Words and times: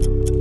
thank 0.00 0.28
you 0.30 0.37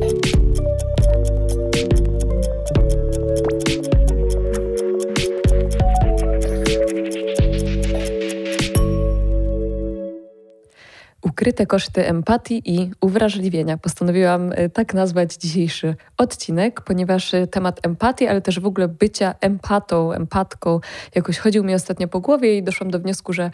ukryte 11.47 11.65
koszty 11.65 12.07
empatii 12.07 12.61
i 12.65 12.91
uwrażliwienia. 13.01 13.77
Postanowiłam 13.77 14.51
e, 14.55 14.69
tak 14.69 14.93
nazwać 14.93 15.35
dzisiejszy 15.35 15.95
odcinek, 16.17 16.81
ponieważ 16.81 17.33
e, 17.33 17.47
temat 17.47 17.85
empatii, 17.85 18.27
ale 18.27 18.41
też 18.41 18.59
w 18.59 18.65
ogóle 18.65 18.87
bycia 18.87 19.35
empatą, 19.41 20.11
empatką 20.11 20.79
jakoś 21.15 21.37
chodził 21.37 21.63
mi 21.63 21.73
ostatnio 21.73 22.07
po 22.07 22.19
głowie 22.19 22.57
i 22.57 22.63
doszłam 22.63 22.91
do 22.91 22.99
wniosku, 22.99 23.33
że, 23.33 23.43
e, 23.43 23.51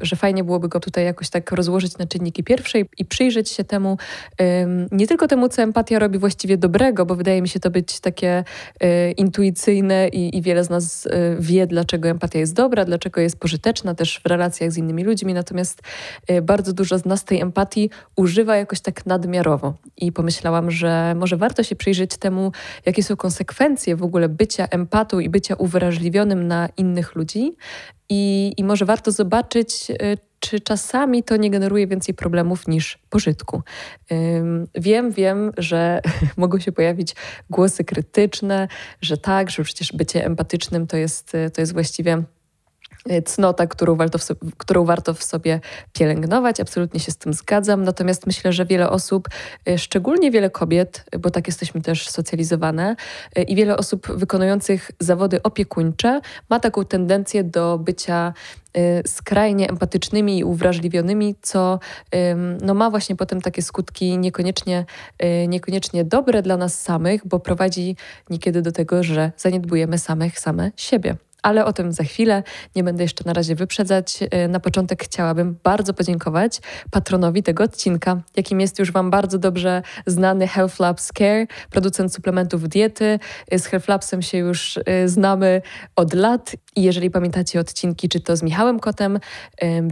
że 0.00 0.16
fajnie 0.16 0.44
byłoby 0.44 0.68
go 0.68 0.80
tutaj 0.80 1.04
jakoś 1.04 1.30
tak 1.30 1.52
rozłożyć 1.52 1.98
na 1.98 2.06
czynniki 2.06 2.44
pierwsze 2.44 2.78
i 2.98 3.04
przyjrzeć 3.04 3.50
się 3.50 3.64
temu, 3.64 3.96
nie 4.92 5.06
tylko 5.06 5.28
temu, 5.28 5.48
co 5.48 5.62
empatia 5.62 5.98
robi 5.98 6.18
właściwie 6.18 6.56
dobrego, 6.56 7.06
bo 7.06 7.14
wydaje 7.14 7.42
mi 7.42 7.48
się 7.48 7.60
to 7.60 7.70
być 7.70 8.00
takie 8.00 8.44
intuicyjne 9.16 10.08
i, 10.08 10.36
i 10.38 10.42
wiele 10.42 10.64
z 10.64 10.70
nas 10.70 11.08
wie, 11.38 11.66
dlaczego 11.66 12.08
empatia 12.08 12.38
jest 12.38 12.54
dobra, 12.54 12.84
dlaczego 12.84 13.20
jest 13.20 13.38
pożyteczna 13.38 13.94
też 13.94 14.20
w 14.24 14.26
relacjach 14.26 14.72
z 14.72 14.78
innymi 14.78 15.04
ludźmi, 15.04 15.34
natomiast 15.34 15.82
bardzo 16.42 16.72
dużo 16.72 16.98
z 16.98 17.04
nas 17.12 17.24
tej 17.24 17.40
empatii 17.40 17.90
używa 18.16 18.56
jakoś 18.56 18.80
tak 18.80 19.06
nadmiarowo. 19.06 19.74
I 19.96 20.12
pomyślałam, 20.12 20.70
że 20.70 21.14
może 21.14 21.36
warto 21.36 21.62
się 21.62 21.76
przyjrzeć 21.76 22.16
temu, 22.16 22.52
jakie 22.86 23.02
są 23.02 23.16
konsekwencje 23.16 23.96
w 23.96 24.02
ogóle 24.02 24.28
bycia 24.28 24.66
empatą 24.70 25.20
i 25.20 25.28
bycia 25.28 25.54
uwrażliwionym 25.54 26.46
na 26.46 26.68
innych 26.76 27.14
ludzi. 27.14 27.56
I, 28.08 28.52
i 28.56 28.64
może 28.64 28.84
warto 28.84 29.12
zobaczyć, 29.12 29.90
y, 29.90 30.18
czy 30.40 30.60
czasami 30.60 31.22
to 31.22 31.36
nie 31.36 31.50
generuje 31.50 31.86
więcej 31.86 32.14
problemów 32.14 32.68
niż 32.68 32.98
pożytku. 33.10 33.62
Wiem, 34.74 35.10
wiem, 35.10 35.52
że 35.58 36.00
mogą 36.36 36.58
się 36.58 36.72
pojawić 36.72 37.14
głosy 37.50 37.84
krytyczne, 37.84 38.68
że 39.00 39.16
tak, 39.16 39.50
że 39.50 39.62
przecież 39.62 39.92
bycie 39.92 40.24
empatycznym 40.26 40.86
to 40.86 40.96
jest, 40.96 41.32
to 41.54 41.60
jest 41.60 41.72
właściwie 41.72 42.22
cnota, 43.24 43.66
którą 43.66 43.96
warto, 43.96 44.18
w 44.18 44.22
sobie, 44.22 44.40
którą 44.58 44.84
warto 44.84 45.14
w 45.14 45.22
sobie 45.22 45.60
pielęgnować. 45.92 46.60
Absolutnie 46.60 47.00
się 47.00 47.12
z 47.12 47.16
tym 47.16 47.32
zgadzam. 47.32 47.84
Natomiast 47.84 48.26
myślę, 48.26 48.52
że 48.52 48.66
wiele 48.66 48.90
osób, 48.90 49.28
y, 49.68 49.78
szczególnie 49.78 50.30
wiele 50.30 50.50
kobiet, 50.50 51.04
bo 51.20 51.30
tak 51.30 51.46
jesteśmy 51.46 51.80
też 51.80 52.08
socjalizowane, 52.08 52.96
y, 53.38 53.42
i 53.42 53.56
wiele 53.56 53.76
osób 53.76 54.06
wykonujących 54.08 54.90
zawody 55.00 55.42
opiekuńcze 55.42 56.20
ma 56.50 56.60
taką 56.60 56.84
tendencję 56.84 57.44
do 57.44 57.78
bycia 57.78 58.32
skrajnie 59.06 59.68
empatycznymi 59.68 60.38
i 60.38 60.44
uwrażliwionymi, 60.44 61.34
co 61.42 61.78
no, 62.62 62.74
ma 62.74 62.90
właśnie 62.90 63.16
potem 63.16 63.40
takie 63.40 63.62
skutki 63.62 64.18
niekoniecznie, 64.18 64.84
niekoniecznie 65.48 66.04
dobre 66.04 66.42
dla 66.42 66.56
nas 66.56 66.80
samych, 66.80 67.26
bo 67.26 67.40
prowadzi 67.40 67.96
niekiedy 68.30 68.62
do 68.62 68.72
tego, 68.72 69.02
że 69.02 69.32
zaniedbujemy 69.36 69.98
samych 69.98 70.38
same 70.38 70.70
siebie 70.76 71.16
ale 71.42 71.64
o 71.64 71.72
tym 71.72 71.92
za 71.92 72.04
chwilę. 72.04 72.42
Nie 72.76 72.84
będę 72.84 73.02
jeszcze 73.02 73.24
na 73.26 73.32
razie 73.32 73.54
wyprzedzać. 73.54 74.18
E, 74.30 74.48
na 74.48 74.60
początek 74.60 75.04
chciałabym 75.04 75.56
bardzo 75.64 75.94
podziękować 75.94 76.60
patronowi 76.90 77.42
tego 77.42 77.64
odcinka, 77.64 78.20
jakim 78.36 78.60
jest 78.60 78.78
już 78.78 78.92
Wam 78.92 79.10
bardzo 79.10 79.38
dobrze 79.38 79.82
znany 80.06 80.48
Health 80.48 80.80
Labs 80.80 81.10
Care, 81.18 81.46
producent 81.70 82.14
suplementów 82.14 82.68
diety. 82.68 83.18
E, 83.50 83.58
z 83.58 83.66
Health 83.66 83.88
Labsem 83.88 84.22
się 84.22 84.38
już 84.38 84.78
e, 84.86 85.08
znamy 85.08 85.62
od 85.96 86.14
lat 86.14 86.56
i 86.76 86.82
jeżeli 86.82 87.10
pamiętacie 87.10 87.60
odcinki, 87.60 88.08
czy 88.08 88.20
to 88.20 88.36
z 88.36 88.42
Michałem 88.42 88.80
Kotem, 88.80 89.18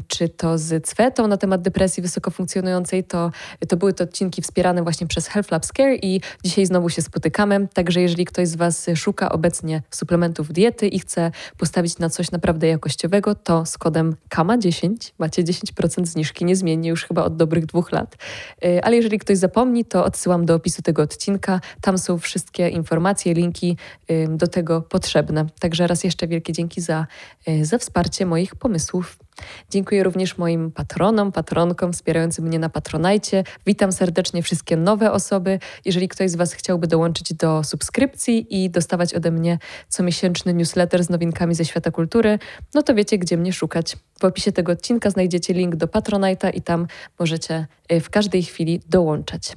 czy 0.08 0.28
to 0.28 0.58
z 0.58 0.86
Cwetą 0.86 1.26
na 1.26 1.36
temat 1.36 1.62
depresji 1.62 2.02
wysoko 2.02 2.30
funkcjonującej, 2.30 3.04
to, 3.04 3.30
to 3.68 3.76
były 3.76 3.92
to 3.92 4.04
odcinki 4.04 4.42
wspierane 4.42 4.82
właśnie 4.82 5.06
przez 5.06 5.26
Health 5.26 5.50
Labs 5.50 5.68
Care 5.76 5.98
i 6.02 6.20
dzisiaj 6.44 6.66
znowu 6.66 6.88
się 6.88 7.02
spotykamy. 7.02 7.68
Także 7.74 8.00
jeżeli 8.00 8.24
ktoś 8.24 8.48
z 8.48 8.56
Was 8.56 8.86
szuka 8.94 9.32
obecnie 9.32 9.82
suplementów 9.90 10.52
diety 10.52 10.88
i 10.88 10.98
chce 10.98 11.30
postawić 11.56 11.98
na 11.98 12.10
coś 12.10 12.30
naprawdę 12.30 12.66
jakościowego, 12.66 13.34
to 13.34 13.66
z 13.66 13.78
kodem 13.78 14.16
KAMA10 14.30 15.12
macie 15.18 15.44
10% 15.44 16.06
zniżki 16.06 16.44
niezmiennie 16.44 16.90
już 16.90 17.04
chyba 17.04 17.24
od 17.24 17.36
dobrych 17.36 17.66
dwóch 17.66 17.92
lat. 17.92 18.16
Y, 18.64 18.82
ale 18.82 18.96
jeżeli 18.96 19.18
ktoś 19.18 19.38
zapomni, 19.38 19.84
to 19.84 20.04
odsyłam 20.04 20.46
do 20.46 20.54
opisu 20.54 20.82
tego 20.82 21.02
odcinka. 21.02 21.60
Tam 21.80 21.98
są 21.98 22.18
wszystkie 22.18 22.68
informacje, 22.68 23.34
linki 23.34 23.76
do 24.28 24.46
tego 24.46 24.80
potrzebne. 24.80 25.46
Także 25.60 25.86
raz 25.86 26.04
jeszcze 26.04 26.28
wielkie 26.28 26.52
dzięki 26.52 26.80
za, 26.80 27.06
y, 27.48 27.64
za 27.64 27.78
wsparcie 27.78 28.26
moich 28.26 28.54
pomysłów. 28.54 29.18
Dziękuję 29.70 30.04
również 30.04 30.38
moim 30.38 30.72
patronom, 30.72 31.32
patronkom 31.32 31.92
wspierającym 31.92 32.44
mnie 32.44 32.58
na 32.58 32.68
Patronajcie. 32.68 33.44
Witam 33.66 33.92
serdecznie 33.92 34.42
wszystkie 34.42 34.76
nowe 34.76 35.12
osoby. 35.12 35.58
Jeżeli 35.84 36.08
ktoś 36.08 36.30
z 36.30 36.36
Was 36.36 36.52
chciałby 36.52 36.86
dołączyć 36.86 37.34
do 37.34 37.64
subskrypcji 37.64 38.64
i 38.64 38.70
dostawać 38.70 39.14
ode 39.14 39.30
mnie 39.30 39.58
comiesięczny 39.88 40.54
newsletter 40.54 41.04
z 41.04 41.10
nowinkami 41.10 41.54
ze 41.54 41.64
świata 41.64 41.90
kultury, 41.90 42.38
no 42.74 42.82
to 42.82 42.94
wiecie, 42.94 43.18
gdzie 43.18 43.36
mnie 43.36 43.52
szukać. 43.52 43.96
W 44.20 44.24
opisie 44.24 44.52
tego 44.52 44.72
odcinka 44.72 45.10
znajdziecie 45.10 45.54
link 45.54 45.76
do 45.76 45.86
Patronite'a 45.86 46.54
i 46.54 46.62
tam 46.62 46.86
możecie 47.18 47.66
y, 47.92 48.00
w 48.00 48.10
każdej 48.10 48.42
chwili 48.42 48.80
dołączać. 48.88 49.52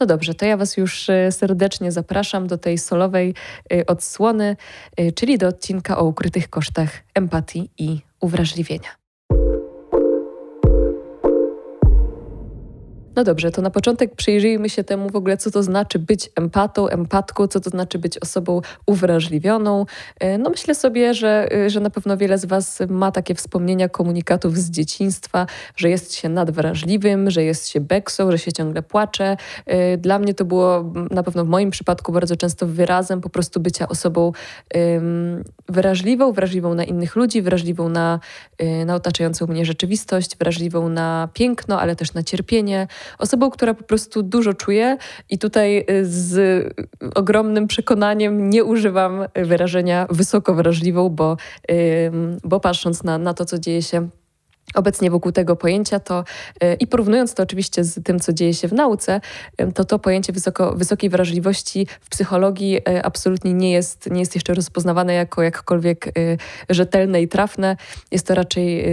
No 0.00 0.06
dobrze, 0.06 0.34
to 0.34 0.46
ja 0.46 0.56
Was 0.56 0.76
już 0.76 1.08
y, 1.08 1.28
serdecznie 1.30 1.92
zapraszam 1.92 2.46
do 2.46 2.58
tej 2.58 2.78
solowej 2.78 3.34
y, 3.72 3.86
odsłony, 3.86 4.56
czyli 5.14 5.38
do 5.38 5.48
odcinka 5.48 5.98
o 5.98 6.04
ukrytych 6.04 6.50
kosztach 6.50 6.90
empatii 7.14 7.70
i 7.78 8.00
uwrażliwienia. 8.20 9.03
No 13.16 13.24
dobrze, 13.24 13.50
to 13.50 13.62
na 13.62 13.70
początek 13.70 14.14
przyjrzyjmy 14.14 14.70
się 14.70 14.84
temu 14.84 15.10
w 15.10 15.16
ogóle, 15.16 15.36
co 15.36 15.50
to 15.50 15.62
znaczy 15.62 15.98
być 15.98 16.30
empatą, 16.36 16.88
empatką, 16.88 17.46
co 17.46 17.60
to 17.60 17.70
znaczy 17.70 17.98
być 17.98 18.18
osobą 18.18 18.60
uwrażliwioną. 18.86 19.86
E, 20.20 20.38
no 20.38 20.50
myślę 20.50 20.74
sobie, 20.74 21.14
że, 21.14 21.52
e, 21.52 21.70
że 21.70 21.80
na 21.80 21.90
pewno 21.90 22.16
wiele 22.16 22.38
z 22.38 22.44
Was 22.44 22.82
ma 22.88 23.12
takie 23.12 23.34
wspomnienia 23.34 23.88
komunikatów 23.88 24.58
z 24.58 24.70
dzieciństwa, 24.70 25.46
że 25.76 25.90
jest 25.90 26.14
się 26.14 26.28
nadwrażliwym, 26.28 27.30
że 27.30 27.44
jest 27.44 27.68
się 27.68 27.80
beksą, 27.80 28.30
że 28.30 28.38
się 28.38 28.52
ciągle 28.52 28.82
płacze. 28.82 29.36
E, 29.66 29.96
dla 29.96 30.18
mnie 30.18 30.34
to 30.34 30.44
było 30.44 30.92
na 31.10 31.22
pewno 31.22 31.44
w 31.44 31.48
moim 31.48 31.70
przypadku 31.70 32.12
bardzo 32.12 32.36
często 32.36 32.66
wyrazem 32.66 33.20
po 33.20 33.28
prostu 33.28 33.60
bycia 33.60 33.88
osobą 33.88 34.32
wrażliwą, 35.68 36.32
wrażliwą 36.32 36.74
na 36.74 36.84
innych 36.84 37.16
ludzi, 37.16 37.42
wrażliwą 37.42 37.88
na, 37.88 38.20
na 38.86 38.94
otaczającą 38.94 39.46
mnie 39.46 39.64
rzeczywistość, 39.64 40.36
wrażliwą 40.36 40.88
na 40.88 41.28
piękno, 41.32 41.80
ale 41.80 41.96
też 41.96 42.14
na 42.14 42.22
cierpienie 42.22 42.86
osobą, 43.18 43.50
która 43.50 43.74
po 43.74 43.84
prostu 43.84 44.22
dużo 44.22 44.54
czuje 44.54 44.96
i 45.30 45.38
tutaj 45.38 45.78
y, 45.90 46.06
z 46.06 46.34
ogromnym 47.14 47.66
przekonaniem 47.66 48.50
nie 48.50 48.64
używam 48.64 49.24
wyrażenia 49.34 50.06
wysoko 50.10 50.54
wrażliwą, 50.54 51.08
bo, 51.08 51.36
bo 52.44 52.60
patrząc 52.60 53.04
na, 53.04 53.18
na 53.18 53.34
to, 53.34 53.44
co 53.44 53.58
dzieje 53.58 53.82
się 53.82 54.08
obecnie 54.74 55.10
wokół 55.10 55.32
tego 55.32 55.56
pojęcia, 55.56 56.00
to 56.00 56.24
e, 56.60 56.74
i 56.74 56.86
porównując 56.86 57.34
to 57.34 57.42
oczywiście 57.42 57.84
z 57.84 58.04
tym, 58.04 58.20
co 58.20 58.32
dzieje 58.32 58.54
się 58.54 58.68
w 58.68 58.72
nauce, 58.72 59.20
to 59.74 59.84
to 59.84 59.98
pojęcie 59.98 60.32
wysoko, 60.32 60.74
wysokiej 60.76 61.10
wrażliwości 61.10 61.86
w 62.00 62.08
psychologii 62.08 62.80
e, 62.88 63.06
absolutnie 63.06 63.54
nie 63.54 63.72
jest, 63.72 64.10
nie 64.10 64.20
jest 64.20 64.34
jeszcze 64.34 64.54
rozpoznawane 64.54 65.14
jako 65.14 65.42
jakkolwiek 65.42 66.12
rzetelne 66.70 67.22
i 67.22 67.28
trafne. 67.28 67.76
Jest 68.10 68.26
to 68.26 68.34
raczej 68.34 68.84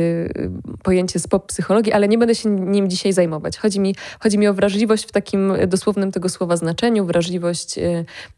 pojęcie 0.84 1.20
z 1.20 1.28
pop 1.28 1.48
psychologii, 1.48 1.94
ale 1.94 2.08
nie 2.08 2.18
będę 2.18 2.36
się 2.36 2.50
nim 2.50 2.90
dzisiaj 2.90 3.14
zajmować. 3.14 3.58
Chodzi 3.58 3.80
mi, 3.80 3.96
chodzi 4.20 4.38
mi 4.38 4.48
o 4.48 4.54
wrażliwość 4.54 5.06
w 5.06 5.12
takim 5.12 5.54
dosłownym 5.68 6.12
tego 6.12 6.30
słowa 6.30 6.58
znaczeniu, 6.58 7.06
wrażliwość 7.06 7.80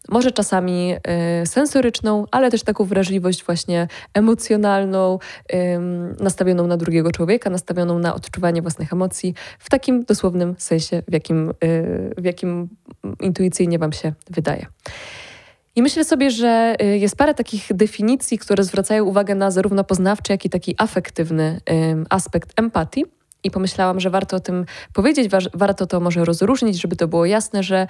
może 0.09 0.31
czasami 0.31 0.95
sensoryczną, 1.45 2.25
ale 2.31 2.51
też 2.51 2.63
taką 2.63 2.85
wrażliwość 2.85 3.45
właśnie 3.45 3.87
emocjonalną, 4.13 5.19
nastawioną 6.19 6.67
na 6.67 6.77
drugiego 6.77 7.11
człowieka 7.11 7.32
człowieka, 7.33 7.49
nastawioną 7.49 7.99
na 7.99 8.15
odczuwanie 8.15 8.61
własnych 8.61 8.93
emocji 8.93 9.33
w 9.59 9.69
takim 9.69 10.03
dosłownym 10.03 10.55
sensie, 10.57 11.03
w 11.07 11.13
jakim, 11.13 11.49
y, 11.49 12.13
w 12.17 12.23
jakim 12.23 12.69
intuicyjnie 13.21 13.79
Wam 13.79 13.93
się 13.93 14.13
wydaje. 14.29 14.65
I 15.75 15.81
myślę 15.81 16.03
sobie, 16.03 16.31
że 16.31 16.75
y, 16.81 16.97
jest 16.97 17.15
parę 17.15 17.33
takich 17.33 17.67
definicji, 17.69 18.37
które 18.37 18.63
zwracają 18.63 19.05
uwagę 19.05 19.35
na 19.35 19.51
zarówno 19.51 19.83
poznawczy, 19.83 20.31
jak 20.31 20.45
i 20.45 20.49
taki 20.49 20.75
afektywny 20.77 21.61
aspekt 22.09 22.59
empatii 22.59 23.05
i 23.43 23.51
pomyślałam, 23.51 23.99
że 23.99 24.09
warto 24.09 24.37
o 24.37 24.39
tym 24.39 24.65
powiedzieć, 24.93 25.29
warto 25.53 25.87
to 25.87 25.99
może 25.99 26.25
rozróżnić, 26.25 26.81
żeby 26.81 26.95
to 26.95 27.07
było 27.07 27.25
jasne, 27.25 27.63
że 27.63 27.87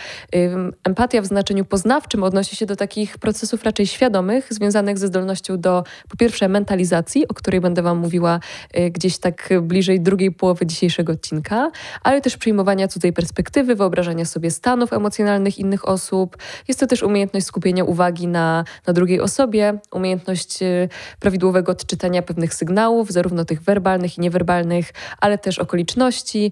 empatia 0.83 1.21
w 1.21 1.25
znaczeniu 1.25 1.65
poznawczym 1.65 2.23
odnosi 2.23 2.55
się 2.55 2.65
do 2.65 2.75
takich 2.75 3.17
procesów 3.17 3.63
raczej 3.63 3.87
świadomych, 3.87 4.47
związanych 4.49 4.97
ze 4.97 5.07
zdolnością 5.07 5.59
do 5.59 5.83
po 6.09 6.17
pierwsze 6.17 6.49
mentalizacji, 6.49 7.27
o 7.27 7.33
której 7.33 7.61
będę 7.61 7.81
Wam 7.81 7.97
mówiła 7.97 8.39
y, 8.77 8.91
gdzieś 8.91 9.17
tak 9.17 9.49
bliżej 9.61 10.01
drugiej 10.01 10.31
połowy 10.31 10.65
dzisiejszego 10.65 11.11
odcinka, 11.11 11.71
ale 12.03 12.21
też 12.21 12.37
przyjmowania 12.37 12.87
cudzej 12.87 13.13
perspektywy, 13.13 13.75
wyobrażania 13.75 14.25
sobie 14.25 14.51
stanów 14.51 14.93
emocjonalnych 14.93 15.59
innych 15.59 15.87
osób. 15.87 16.37
Jest 16.67 16.79
to 16.79 16.87
też 16.87 17.03
umiejętność 17.03 17.45
skupienia 17.45 17.83
uwagi 17.83 18.27
na, 18.27 18.63
na 18.87 18.93
drugiej 18.93 19.21
osobie, 19.21 19.79
umiejętność 19.91 20.61
y, 20.61 20.89
prawidłowego 21.19 21.71
odczytania 21.71 22.21
pewnych 22.21 22.53
sygnałów, 22.53 23.11
zarówno 23.11 23.45
tych 23.45 23.61
werbalnych 23.61 24.17
i 24.17 24.21
niewerbalnych, 24.21 24.93
ale 25.19 25.37
też 25.43 25.59
okoliczności 25.59 26.51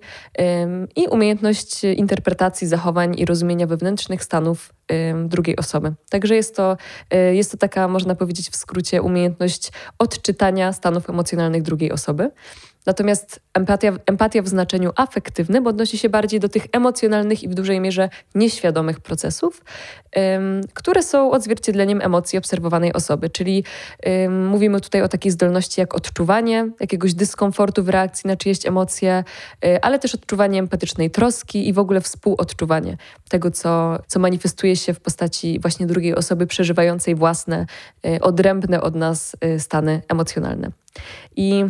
i 0.96 1.08
umiejętność 1.08 1.84
interpretacji 1.84 2.68
zachowań 2.68 3.20
i 3.20 3.26
rozumienia 3.26 3.68
wewnętrznych 3.68 4.24
stanów 4.24 4.74
drugiej 5.26 5.58
osoby. 5.58 5.94
Także 6.10 6.36
jest 6.36 6.56
to, 6.56 6.78
y, 7.14 7.36
jest 7.36 7.52
to 7.52 7.58
taka, 7.58 7.88
można 7.88 8.16
powiedzieć 8.16 8.50
w 8.50 8.56
skrócie, 8.56 9.02
umiejętność 9.02 9.72
odczytania 10.00 10.74
stanów 10.74 11.10
emocjonalnych 11.10 11.62
drugiej 11.62 11.92
osoby. 11.92 12.32
Natomiast 12.86 13.40
empatia, 13.54 13.94
empatia 14.06 14.42
w 14.42 14.48
znaczeniu 14.48 14.92
afektywnym 14.96 15.68
odnosi 15.68 15.98
się 15.98 16.10
bardziej 16.10 16.40
do 16.40 16.50
tych 16.50 16.66
emocjonalnych 16.72 17.44
i 17.44 17.48
w 17.48 17.54
dużej 17.54 17.80
mierze 17.80 18.10
nieświadomych 18.36 19.00
procesów, 19.00 19.64
um, 20.16 20.62
które 20.74 21.04
są 21.04 21.32
odzwierciedleniem 21.32 22.02
emocji 22.02 22.40
obserwowanej 22.40 22.94
osoby. 22.94 23.30
Czyli 23.30 23.64
um, 24.06 24.48
mówimy 24.48 24.82
tutaj 24.82 25.02
o 25.02 25.08
takiej 25.08 25.32
zdolności 25.32 25.82
jak 25.82 25.96
odczuwanie 25.96 26.70
jakiegoś 26.80 27.14
dyskomfortu 27.14 27.84
w 27.84 27.90
reakcji 27.90 28.28
na 28.28 28.38
czyjeś 28.38 28.66
emocje, 28.66 29.24
um, 29.64 29.78
ale 29.82 30.00
też 30.00 30.16
odczuwanie 30.16 30.60
empatycznej 30.60 31.12
troski 31.12 31.68
i 31.68 31.74
w 31.74 31.80
ogóle 31.80 32.02
współodczuwanie 32.02 32.98
tego, 33.30 33.52
co, 33.52 34.00
co 34.08 34.20
manifestuje 34.20 34.76
się 34.76 34.94
w 34.94 35.00
postaci 35.00 35.60
właśnie 35.60 35.88
drugiej 35.88 36.16
osoby 36.16 36.48
przeżywającej 36.48 37.16
własne, 37.16 37.66
e, 38.06 38.22
odrębne 38.22 38.82
od 38.82 38.96
nas 38.96 39.36
e, 39.42 39.60
stany 39.60 40.02
emocjonalne. 40.08 40.72
I 41.36 41.66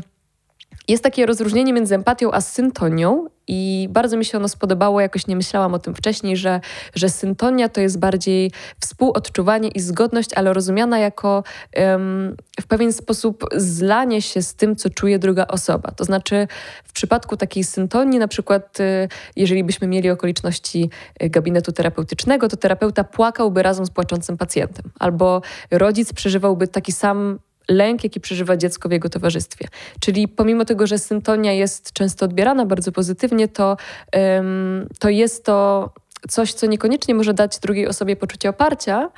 jest 0.91 1.03
takie 1.03 1.25
rozróżnienie 1.25 1.73
między 1.73 1.95
empatią 1.95 2.31
a 2.31 2.41
syntonią 2.41 3.27
i 3.47 3.87
bardzo 3.91 4.17
mi 4.17 4.25
się 4.25 4.37
ono 4.37 4.49
spodobało, 4.49 5.01
jakoś 5.01 5.27
nie 5.27 5.35
myślałam 5.35 5.73
o 5.73 5.79
tym 5.79 5.95
wcześniej, 5.95 6.37
że, 6.37 6.61
że 6.95 7.09
syntonia 7.09 7.69
to 7.69 7.81
jest 7.81 7.99
bardziej 7.99 8.51
współodczuwanie 8.79 9.69
i 9.69 9.79
zgodność, 9.79 10.33
ale 10.33 10.53
rozumiana 10.53 10.99
jako 10.99 11.43
um, 11.77 12.35
w 12.61 12.67
pewien 12.67 12.93
sposób 12.93 13.45
zlanie 13.55 14.21
się 14.21 14.41
z 14.41 14.55
tym, 14.55 14.75
co 14.75 14.89
czuje 14.89 15.19
druga 15.19 15.47
osoba. 15.47 15.91
To 15.91 16.03
znaczy 16.03 16.47
w 16.83 16.93
przypadku 16.93 17.37
takiej 17.37 17.63
syntonii, 17.63 18.19
na 18.19 18.27
przykład 18.27 18.79
y, 18.79 19.07
jeżeli 19.35 19.63
byśmy 19.63 19.87
mieli 19.87 20.09
okoliczności 20.09 20.89
y, 21.23 21.29
gabinetu 21.29 21.71
terapeutycznego, 21.71 22.49
to 22.49 22.57
terapeuta 22.57 23.03
płakałby 23.03 23.63
razem 23.63 23.85
z 23.85 23.89
płaczącym 23.89 24.37
pacjentem, 24.37 24.91
albo 24.99 25.41
rodzic 25.71 26.13
przeżywałby 26.13 26.67
taki 26.67 26.91
sam 26.91 27.39
lęk, 27.69 28.03
jaki 28.03 28.19
przeżywa 28.19 28.57
dziecko 28.57 28.89
w 28.89 28.91
jego 28.91 29.09
towarzystwie. 29.09 29.67
Czyli 29.99 30.27
pomimo 30.27 30.65
tego, 30.65 30.87
że 30.87 30.97
syntonia 30.97 31.53
jest 31.53 31.93
często 31.93 32.25
odbierana 32.25 32.65
bardzo 32.65 32.91
pozytywnie, 32.91 33.47
to, 33.47 33.77
to 34.99 35.09
jest 35.09 35.45
to 35.45 35.89
coś, 36.29 36.53
co 36.53 36.67
niekoniecznie 36.67 37.15
może 37.15 37.33
dać 37.33 37.59
drugiej 37.59 37.87
osobie 37.87 38.15
poczucie 38.15 38.49
oparcia, 38.49 39.09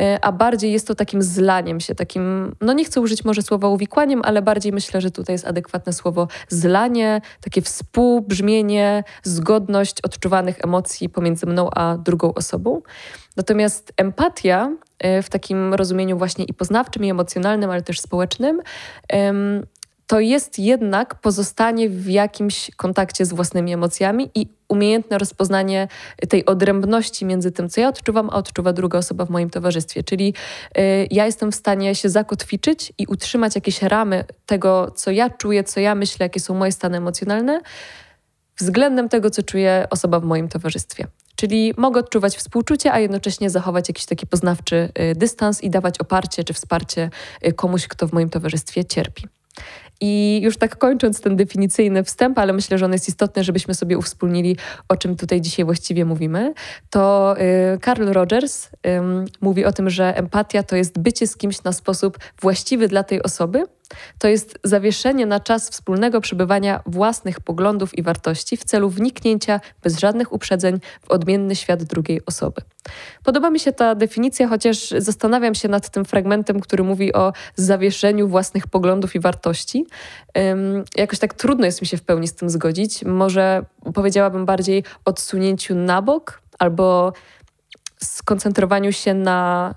e, 0.00 0.18
a 0.24 0.32
bardziej 0.32 0.72
jest 0.72 0.86
to 0.86 0.94
takim 0.94 1.22
zlaniem 1.22 1.80
się, 1.80 1.94
takim, 1.94 2.56
no 2.60 2.72
nie 2.72 2.84
chcę 2.84 3.00
użyć 3.00 3.24
może 3.24 3.42
słowa 3.42 3.68
uwikłaniem, 3.68 4.20
ale 4.24 4.42
bardziej 4.42 4.72
myślę, 4.72 5.00
że 5.00 5.10
tutaj 5.10 5.34
jest 5.34 5.46
adekwatne 5.46 5.92
słowo 5.92 6.28
zlanie, 6.48 7.20
takie 7.40 7.62
współbrzmienie, 7.62 9.04
zgodność 9.22 10.00
odczuwanych 10.02 10.64
emocji 10.64 11.08
pomiędzy 11.08 11.46
mną 11.46 11.70
a 11.70 11.96
drugą 11.98 12.34
osobą. 12.34 12.82
Natomiast 13.36 13.92
empatia 13.96 14.72
e, 14.98 15.22
w 15.22 15.30
takim 15.30 15.74
rozumieniu 15.74 16.18
właśnie 16.18 16.44
i 16.44 16.54
poznawczym, 16.54 17.04
i 17.04 17.10
emocjonalnym, 17.10 17.70
ale 17.70 17.82
też 17.82 18.00
społecznym, 18.00 18.62
to 20.06 20.20
jest 20.20 20.58
jednak 20.58 21.14
pozostanie 21.14 21.88
w 21.88 22.08
jakimś 22.08 22.70
kontakcie 22.76 23.24
z 23.24 23.32
własnymi 23.32 23.72
emocjami 23.72 24.30
i 24.34 24.48
umiejętne 24.68 25.18
rozpoznanie 25.18 25.88
tej 26.28 26.46
odrębności 26.46 27.24
między 27.24 27.52
tym, 27.52 27.68
co 27.68 27.80
ja 27.80 27.88
odczuwam, 27.88 28.30
a 28.30 28.32
odczuwa 28.32 28.72
druga 28.72 28.98
osoba 28.98 29.24
w 29.24 29.30
moim 29.30 29.50
towarzystwie. 29.50 30.02
Czyli 30.02 30.34
y, 30.78 30.80
ja 31.10 31.26
jestem 31.26 31.52
w 31.52 31.54
stanie 31.54 31.94
się 31.94 32.08
zakotwiczyć 32.08 32.92
i 32.98 33.06
utrzymać 33.06 33.54
jakieś 33.54 33.82
ramy 33.82 34.24
tego, 34.46 34.90
co 34.90 35.10
ja 35.10 35.30
czuję, 35.30 35.64
co 35.64 35.80
ja 35.80 35.94
myślę, 35.94 36.24
jakie 36.24 36.40
są 36.40 36.54
moje 36.54 36.72
stany 36.72 36.96
emocjonalne, 36.96 37.60
względem 38.58 39.08
tego, 39.08 39.30
co 39.30 39.42
czuje 39.42 39.86
osoba 39.90 40.20
w 40.20 40.24
moim 40.24 40.48
towarzystwie. 40.48 41.06
Czyli 41.36 41.74
mogę 41.76 42.00
odczuwać 42.00 42.36
współczucie, 42.36 42.92
a 42.92 42.98
jednocześnie 42.98 43.50
zachować 43.50 43.88
jakiś 43.88 44.06
taki 44.06 44.26
poznawczy 44.26 44.88
y, 44.98 45.14
dystans 45.14 45.62
i 45.62 45.70
dawać 45.70 45.98
oparcie 45.98 46.44
czy 46.44 46.52
wsparcie 46.52 47.10
y, 47.46 47.52
komuś, 47.52 47.88
kto 47.88 48.08
w 48.08 48.12
moim 48.12 48.30
towarzystwie 48.30 48.84
cierpi. 48.84 49.26
I 50.00 50.40
już 50.42 50.56
tak 50.56 50.76
kończąc 50.78 51.20
ten 51.20 51.36
definicyjny 51.36 52.04
wstęp, 52.04 52.38
ale 52.38 52.52
myślę, 52.52 52.78
że 52.78 52.84
on 52.84 52.92
jest 52.92 53.08
istotny, 53.08 53.44
żebyśmy 53.44 53.74
sobie 53.74 53.98
uwspólnili, 53.98 54.56
o 54.88 54.96
czym 54.96 55.16
tutaj 55.16 55.40
dzisiaj 55.40 55.64
właściwie 55.64 56.04
mówimy, 56.04 56.54
to 56.90 57.34
y, 57.74 57.78
Carl 57.84 58.12
Rogers 58.12 58.68
mówi 59.40 59.64
o 59.64 59.72
tym, 59.72 59.90
że 59.90 60.16
empatia 60.16 60.62
to 60.62 60.76
jest 60.76 60.98
bycie 60.98 61.26
z 61.26 61.36
kimś 61.36 61.62
na 61.62 61.72
sposób 61.72 62.18
właściwy 62.40 62.88
dla 62.88 63.04
tej 63.04 63.22
osoby, 63.22 63.64
to 64.18 64.28
jest 64.28 64.58
zawieszenie 64.64 65.26
na 65.26 65.40
czas 65.40 65.70
wspólnego 65.70 66.20
przebywania 66.20 66.82
własnych 66.86 67.40
poglądów 67.40 67.98
i 67.98 68.02
wartości 68.02 68.56
w 68.56 68.64
celu 68.64 68.90
wniknięcia 68.90 69.60
bez 69.82 69.98
żadnych 69.98 70.32
uprzedzeń 70.32 70.80
w 71.02 71.10
odmienny 71.10 71.56
świat 71.56 71.82
drugiej 71.82 72.20
osoby. 72.26 72.62
Podoba 73.24 73.50
mi 73.50 73.60
się 73.60 73.72
ta 73.72 73.94
definicja, 73.94 74.48
chociaż 74.48 74.90
zastanawiam 74.98 75.54
się 75.54 75.68
nad 75.68 75.90
tym 75.90 76.04
fragmentem, 76.04 76.60
który 76.60 76.84
mówi 76.84 77.12
o 77.12 77.32
zawieszeniu 77.54 78.28
własnych 78.28 78.66
poglądów 78.66 79.14
i 79.14 79.20
wartości. 79.20 79.86
Jakoś 80.96 81.18
tak 81.18 81.34
trudno 81.34 81.66
jest 81.66 81.80
mi 81.80 81.86
się 81.86 81.96
w 81.96 82.02
pełni 82.02 82.28
z 82.28 82.34
tym 82.34 82.50
zgodzić. 82.50 83.04
Może 83.04 83.64
powiedziałabym 83.94 84.46
bardziej 84.46 84.84
odsunięciu 85.04 85.74
na 85.74 86.02
bok 86.02 86.42
albo 86.58 87.12
skoncentrowaniu 88.02 88.92
się 88.92 89.14
na 89.14 89.74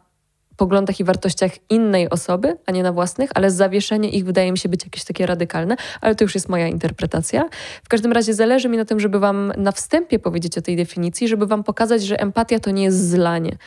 poglądach 0.60 1.00
i 1.00 1.04
wartościach 1.04 1.52
innej 1.70 2.10
osoby, 2.10 2.58
a 2.66 2.72
nie 2.72 2.84
na 2.84 2.92
własnych, 2.92 3.30
ale 3.36 3.52
zawieszenie 3.52 4.10
ich 4.10 4.26
wydaje 4.26 4.52
mi 4.52 4.58
się 4.58 4.70
być 4.70 4.84
jakieś 4.84 5.04
takie 5.04 5.26
radykalne, 5.26 5.76
ale 6.02 6.16
to 6.16 6.24
już 6.24 6.36
jest 6.36 6.50
moja 6.50 6.68
interpretacja. 6.68 7.50
W 7.84 7.90
każdym 7.90 8.12
razie 8.12 8.34
zależy 8.34 8.70
mi 8.70 8.78
na 8.78 8.86
tym, 8.86 9.00
żeby 9.00 9.20
Wam 9.20 9.54
na 9.58 9.72
wstępie 9.72 10.20
powiedzieć 10.20 10.58
o 10.58 10.62
tej 10.62 10.76
definicji, 10.76 11.28
żeby 11.28 11.48
Wam 11.48 11.64
pokazać, 11.64 12.04
że 12.04 12.20
empatia 12.20 12.60
to 12.60 12.72
nie 12.72 12.84
jest 12.84 13.10
zlanie 13.10 13.58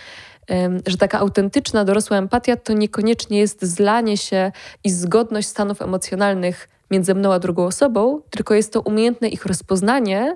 że 0.86 0.96
taka 0.96 1.18
autentyczna, 1.18 1.84
dorosła 1.84 2.16
empatia 2.16 2.56
to 2.56 2.72
niekoniecznie 2.72 3.38
jest 3.38 3.64
zlanie 3.64 4.16
się 4.16 4.52
i 4.84 4.90
zgodność 4.90 5.48
stanów 5.48 5.82
emocjonalnych 5.82 6.68
między 6.90 7.14
mną 7.14 7.32
a 7.32 7.38
drugą 7.38 7.64
osobą, 7.64 8.20
tylko 8.30 8.54
jest 8.54 8.72
to 8.72 8.80
umiejętne 8.80 9.28
ich 9.28 9.46
rozpoznanie 9.46 10.34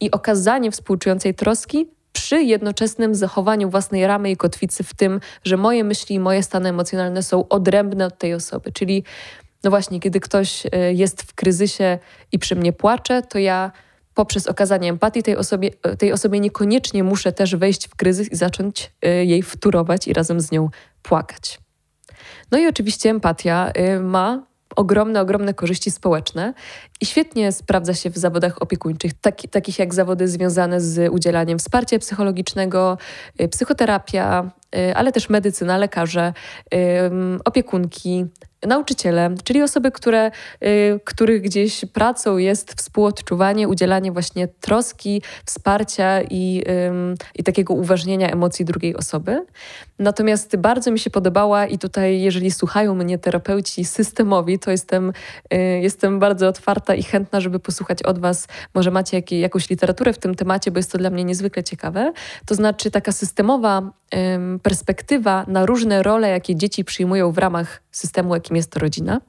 i 0.00 0.10
okazanie 0.10 0.70
współczującej 0.70 1.34
troski 1.34 1.88
przy 2.16 2.42
jednoczesnym 2.42 3.14
zachowaniu 3.14 3.70
własnej 3.70 4.06
ramy 4.06 4.30
i 4.30 4.36
kotwicy 4.36 4.84
w 4.84 4.94
tym, 4.94 5.20
że 5.44 5.56
moje 5.56 5.84
myśli 5.84 6.16
i 6.16 6.20
moje 6.20 6.42
stany 6.42 6.68
emocjonalne 6.68 7.22
są 7.22 7.48
odrębne 7.48 8.06
od 8.06 8.18
tej 8.18 8.34
osoby. 8.34 8.72
Czyli, 8.72 9.04
no 9.64 9.70
właśnie, 9.70 10.00
kiedy 10.00 10.20
ktoś 10.20 10.66
e, 10.72 10.92
jest 10.92 11.22
w 11.22 11.34
kryzysie 11.34 11.98
i 12.32 12.38
przy 12.38 12.56
mnie 12.56 12.72
płacze, 12.72 13.22
to 13.22 13.38
ja 13.38 13.72
poprzez 14.14 14.46
okazanie 14.46 14.90
empatii 14.90 15.22
tej 15.22 15.36
osobie, 15.36 15.70
e, 15.82 15.96
tej 15.96 16.12
osobie 16.12 16.40
niekoniecznie 16.40 17.04
muszę 17.04 17.32
też 17.32 17.56
wejść 17.56 17.88
w 17.88 17.94
kryzys 17.94 18.32
i 18.32 18.36
zacząć 18.36 18.92
e, 19.02 19.24
jej 19.24 19.42
wturować 19.42 20.08
i 20.08 20.12
razem 20.12 20.40
z 20.40 20.50
nią 20.50 20.68
płakać. 21.02 21.58
No 22.50 22.58
i 22.58 22.66
oczywiście 22.66 23.10
empatia 23.10 23.72
ma 24.00 24.46
ogromne, 24.76 25.20
ogromne 25.20 25.54
korzyści 25.54 25.90
społeczne 25.90 26.54
i 27.00 27.06
świetnie 27.06 27.52
sprawdza 27.52 27.94
się 27.94 28.10
w 28.10 28.16
zawodach 28.16 28.62
opiekuńczych, 28.62 29.12
taki, 29.14 29.48
takich 29.48 29.78
jak 29.78 29.94
zawody 29.94 30.28
związane 30.28 30.80
z 30.80 31.12
udzielaniem 31.12 31.58
wsparcia 31.58 31.98
psychologicznego, 31.98 32.98
y, 33.40 33.48
psychoterapia, 33.48 34.50
y, 34.76 34.96
ale 34.96 35.12
też 35.12 35.28
medycyna, 35.28 35.78
lekarze, 35.78 36.32
opiekunki, 37.44 38.26
nauczyciele, 38.66 39.34
czyli 39.44 39.62
osoby, 39.62 39.90
które, 39.90 40.30
y, 40.64 41.00
których 41.04 41.42
gdzieś 41.42 41.84
pracą 41.92 42.36
jest 42.36 42.72
współodczuwanie, 42.72 43.68
udzielanie 43.68 44.12
właśnie 44.12 44.48
troski, 44.48 45.22
wsparcia 45.44 46.22
i, 46.22 46.62
i 47.34 47.44
takiego 47.44 47.74
uważnienia 47.74 48.30
emocji 48.30 48.64
drugiej 48.64 48.96
osoby. 48.96 49.46
Natomiast 49.98 50.56
bardzo 50.56 50.90
mi 50.90 50.98
się 50.98 51.10
podobała 51.10 51.66
i 51.66 51.78
tutaj, 51.78 52.20
jeżeli 52.20 52.50
słuchają 52.50 52.94
mnie 52.94 53.18
terapeuci 53.18 53.84
systemowi, 53.84 54.58
to 54.58 54.70
jestem, 54.70 55.12
y, 55.54 55.56
jestem 55.82 56.18
bardzo 56.18 56.48
otwarta 56.48 56.94
i 56.94 57.02
chętna, 57.02 57.40
żeby 57.40 57.58
posłuchać 57.58 58.02
od 58.02 58.18
Was. 58.18 58.48
Może 58.74 58.90
macie 58.90 59.16
jak, 59.16 59.32
jakąś 59.32 59.70
literaturę 59.70 60.12
w 60.12 60.18
tym 60.18 60.34
temacie, 60.34 60.70
bo 60.70 60.78
jest 60.78 60.92
to 60.92 60.98
dla 60.98 61.10
mnie 61.10 61.24
niezwykle 61.24 61.64
ciekawe. 61.64 62.12
To 62.46 62.54
znaczy 62.54 62.90
taka 62.90 63.12
systemowa 63.12 63.90
perspektywa 64.62 65.44
na 65.48 65.66
różne 65.66 66.02
role, 66.02 66.28
jakie 66.28 66.56
dzieci 66.56 66.84
przyjmują 66.84 67.32
w 67.32 67.38
ramach 67.38 67.82
systemu, 67.90 68.34
jakim 68.34 68.56
jest 68.56 68.76
rodzina. 68.76 69.20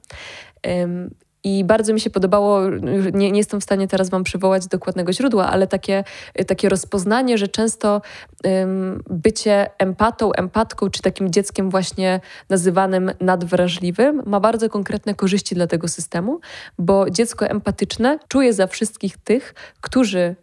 I 1.44 1.64
bardzo 1.64 1.92
mi 1.92 2.00
się 2.00 2.10
podobało, 2.10 2.70
nie, 3.12 3.30
nie, 3.30 3.38
jestem 3.38 3.60
w 3.60 3.64
stanie 3.64 3.88
teraz 3.88 4.10
Wam 4.10 4.24
przywołać 4.24 4.66
dokładnego 4.66 5.12
źródła, 5.12 5.50
ale 5.50 5.66
takie, 5.66 6.04
takie 6.46 6.68
rozpoznanie, 6.68 7.38
że 7.38 7.48
często 7.48 8.02
um, 8.44 9.02
bycie 9.10 9.70
empatą, 9.78 10.32
empatką, 10.32 10.90
czy 10.90 11.02
takim 11.02 11.32
dzieckiem 11.32 11.70
właśnie 11.70 12.20
nazywanym 12.48 13.10
nadwrażliwym 13.20 14.22
ma 14.26 14.40
bardzo 14.40 14.68
konkretne 14.68 15.14
korzyści 15.14 15.54
dla 15.54 15.66
tego 15.66 15.88
systemu, 15.88 16.40
bo 16.78 17.10
dziecko 17.10 17.46
empatyczne 17.46 18.18
czuje 18.28 18.52
za 18.52 18.66
wszystkich 18.66 19.16
tych, 19.16 19.54
którzy 19.80 20.36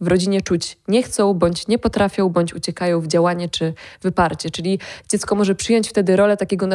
w 0.00 0.06
rodzinie 0.06 0.40
czuć 0.40 0.78
nie 0.88 1.02
chcą, 1.02 1.34
bądź 1.34 1.68
nie 1.68 1.78
potrafią, 1.78 2.28
bądź 2.28 2.54
uciekają 2.54 3.00
w 3.00 3.06
działanie 3.06 3.48
czy 3.48 3.74
wyparcie. 4.02 4.50
Czyli 4.50 4.78
dziecko 5.08 5.34
może 5.34 5.54
przyjąć 5.54 5.88
wtedy 5.88 6.16
rolę 6.16 6.36
takiego 6.36 6.66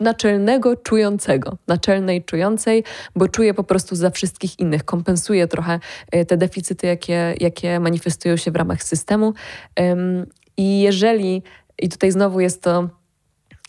naczelnego 0.00 0.76
czującego, 0.76 1.56
naczelnej 1.68 2.24
czującej, 2.24 2.61
więcej, 2.62 2.84
bo 3.16 3.28
czuje 3.28 3.54
po 3.54 3.64
prostu 3.64 3.96
za 3.96 4.10
wszystkich 4.10 4.58
innych, 4.58 4.84
kompensuje 4.84 5.48
trochę 5.48 5.80
y, 6.14 6.24
te 6.24 6.36
deficyty, 6.36 6.86
jakie, 6.86 7.34
jakie 7.40 7.80
manifestują 7.80 8.36
się 8.36 8.50
w 8.50 8.56
ramach 8.56 8.82
systemu. 8.82 9.34
I 10.56 10.80
jeżeli, 10.80 11.42
i 11.78 11.88
tutaj 11.88 12.12
znowu 12.12 12.40
jest 12.40 12.62
to 12.62 12.88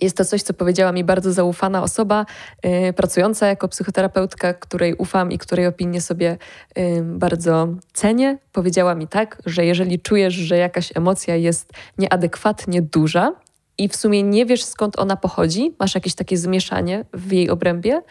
jest 0.02 0.18
to 0.18 0.26
coś, 0.26 0.42
co 0.42 0.54
powiedziała 0.54 0.92
mi 0.92 1.04
bardzo 1.04 1.34
zaufana 1.34 1.84
osoba, 1.84 2.26
yy, 2.64 2.94
pracująca 2.94 3.48
jako 3.48 3.68
psychoterapeutka, 3.68 4.54
której 4.54 4.94
ufam 4.94 5.32
i 5.32 5.38
której 5.38 5.68
opinię 5.68 6.02
sobie 6.02 6.38
yy, 6.76 7.02
bardzo 7.04 7.68
cenię. 7.94 8.38
Powiedziała 8.52 8.96
mi 8.96 9.08
tak, 9.08 9.42
że 9.46 9.66
jeżeli 9.66 10.00
czujesz, 10.00 10.34
że 10.34 10.58
jakaś 10.58 10.98
emocja 10.98 11.36
jest 11.36 11.74
nieadekwatnie 11.98 12.82
duża 12.82 13.34
i 13.77 13.89
w 13.89 13.96
sumie 13.96 14.24
nie 14.24 14.46
wiesz 14.46 14.63
skąd 14.63 15.00
ona 15.00 15.15
pochodzi, 15.15 15.75
masz 15.80 15.96
jakieś 15.96 16.15
takie 16.15 16.38
zmieszanie 16.38 17.06
w 17.13 17.32
jej 17.32 17.50
obrębie, 17.50 18.01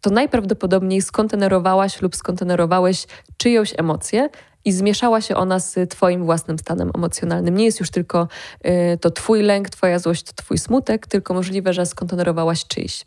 to 0.00 0.10
najprawdopodobniej 0.10 1.02
skontenerowałaś 1.02 2.02
lub 2.02 2.16
skontenerowałeś 2.16 3.06
czyjąś 3.36 3.74
emocję, 3.76 4.28
i 4.64 4.72
zmieszała 4.72 5.20
się 5.20 5.36
ona 5.36 5.58
z 5.58 5.90
Twoim 5.90 6.24
własnym 6.24 6.58
stanem 6.58 6.90
emocjonalnym. 6.94 7.56
Nie 7.56 7.64
jest 7.64 7.80
już 7.80 7.90
tylko 7.90 8.28
y, 8.66 8.98
to 8.98 9.10
Twój 9.10 9.42
lęk, 9.42 9.70
Twoja 9.70 9.98
złość, 9.98 10.22
to 10.22 10.32
Twój 10.32 10.58
smutek, 10.58 11.06
tylko 11.06 11.34
możliwe, 11.34 11.72
że 11.72 11.86
skontenerowałaś 11.86 12.66
czyjś. 12.66 13.06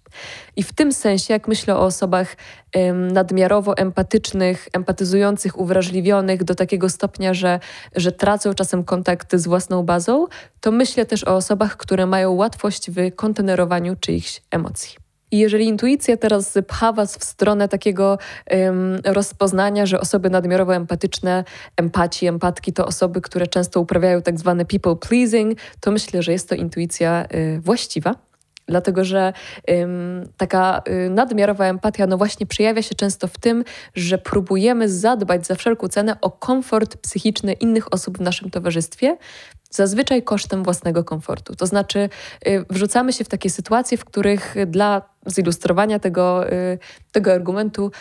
I 0.56 0.64
w 0.64 0.74
tym 0.74 0.94
sensie, 0.94 1.34
jak 1.34 1.48
myślę 1.48 1.76
o 1.76 1.82
osobach 1.82 2.36
y, 2.76 2.94
nadmiarowo 2.94 3.78
empatycznych, 3.78 4.68
empatyzujących, 4.74 5.60
uwrażliwionych 5.60 6.44
do 6.44 6.56
takiego 6.56 6.90
stopnia, 6.90 7.34
że, 7.34 7.60
że 7.96 8.12
tracą 8.12 8.54
czasem 8.54 8.84
kontakt 8.84 9.36
z 9.36 9.48
własną 9.48 9.84
bazą, 9.84 10.28
to 10.62 10.72
myślę 10.72 11.06
też 11.06 11.24
o 11.24 11.36
osobach, 11.36 11.78
które 11.78 12.06
mają 12.06 12.32
łatwość 12.32 12.92
w 12.92 13.16
kontenerowaniu 13.16 13.96
czyichś 13.96 14.42
emocji. 14.52 15.03
I 15.34 15.38
jeżeli 15.38 15.66
intuicja 15.66 16.18
teraz 16.18 16.58
pcha 16.68 16.94
Was 16.94 17.18
w 17.18 17.24
stronę 17.24 17.68
takiego 17.68 18.18
um, 18.52 19.00
rozpoznania, 19.06 19.86
że 19.86 20.00
osoby 20.00 20.30
nadmiarowo 20.30 20.76
empatyczne, 20.76 21.44
empaci, 21.78 22.28
empatki 22.28 22.74
to 22.74 22.86
osoby, 22.86 23.22
które 23.22 23.48
często 23.48 23.80
uprawiają 23.80 24.22
tak 24.22 24.40
zwane 24.40 24.66
people 24.66 24.96
pleasing, 24.96 25.60
to 25.80 25.92
myślę, 25.92 26.24
że 26.24 26.32
jest 26.32 26.50
to 26.50 26.56
intuicja 26.56 27.26
y, 27.26 27.60
właściwa. 27.60 28.16
Dlatego, 28.68 29.04
że 29.04 29.34
ym, 29.72 30.24
taka 30.38 30.82
y, 30.88 31.10
nadmiarowa 31.10 31.66
empatia, 31.66 32.08
no 32.08 32.18
właśnie 32.18 32.46
przejawia 32.46 32.82
się 32.82 32.96
często 32.96 33.28
w 33.28 33.38
tym, 33.38 33.64
że 33.96 34.18
próbujemy 34.18 34.90
zadbać 34.90 35.48
za 35.48 35.56
wszelką 35.56 35.88
cenę 35.88 36.18
o 36.22 36.32
komfort 36.32 36.98
psychiczny 36.98 37.54
innych 37.54 37.94
osób 37.94 38.18
w 38.18 38.22
naszym 38.22 38.50
towarzystwie, 38.50 39.18
zazwyczaj 39.76 40.24
kosztem 40.24 40.64
własnego 40.64 41.04
komfortu. 41.04 41.56
To 41.56 41.66
znaczy, 41.66 42.10
y, 42.48 42.66
wrzucamy 42.70 43.14
się 43.14 43.24
w 43.24 43.30
takie 43.30 43.50
sytuacje, 43.50 43.98
w 43.98 44.06
których 44.06 44.56
dla 44.68 45.02
zilustrowania 45.26 46.00
tego, 46.00 46.52
y, 46.52 46.80
tego 47.12 47.34
argumentu 47.34 47.92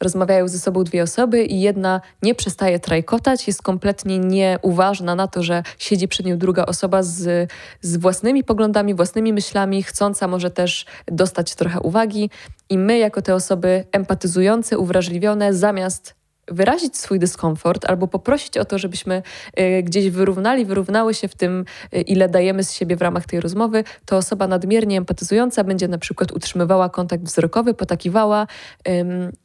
rozmawiają 0.00 0.48
ze 0.48 0.58
sobą 0.58 0.84
dwie 0.84 1.02
osoby 1.02 1.44
i 1.44 1.60
jedna 1.60 2.00
nie 2.22 2.34
przestaje 2.34 2.78
trajkotać, 2.78 3.46
jest 3.46 3.62
kompletnie 3.62 4.18
nieuważna 4.18 5.14
na 5.14 5.28
to, 5.28 5.42
że 5.42 5.62
siedzi 5.78 6.08
przed 6.08 6.26
nią 6.26 6.38
druga 6.38 6.66
osoba 6.66 7.02
z, 7.02 7.50
z 7.80 7.96
własnymi 7.96 8.44
poglądami, 8.44 8.94
własnymi 8.94 9.32
myślami, 9.32 9.82
chcąca 9.82 10.28
może 10.28 10.50
też 10.50 10.86
dostać 11.06 11.54
trochę 11.54 11.80
uwagi. 11.80 12.30
I 12.70 12.78
my, 12.78 12.98
jako 12.98 13.22
te 13.22 13.34
osoby 13.34 13.84
empatyzujące, 13.92 14.78
uwrażliwione, 14.78 15.54
zamiast 15.54 16.17
wyrazić 16.50 16.96
swój 16.96 17.18
dyskomfort 17.18 17.84
albo 17.84 18.08
poprosić 18.08 18.58
o 18.58 18.64
to, 18.64 18.78
żebyśmy 18.78 19.22
y, 19.60 19.82
gdzieś 19.82 20.10
wyrównali, 20.10 20.64
wyrównały 20.64 21.14
się 21.14 21.28
w 21.28 21.34
tym, 21.34 21.64
y, 21.94 22.00
ile 22.00 22.28
dajemy 22.28 22.64
z 22.64 22.72
siebie 22.72 22.96
w 22.96 23.02
ramach 23.02 23.26
tej 23.26 23.40
rozmowy, 23.40 23.84
to 24.04 24.16
osoba 24.16 24.46
nadmiernie 24.46 24.98
empatyzująca 24.98 25.64
będzie 25.64 25.88
na 25.88 25.98
przykład 25.98 26.32
utrzymywała 26.32 26.88
kontakt 26.88 27.24
wzrokowy, 27.24 27.74
potakiwała 27.74 28.46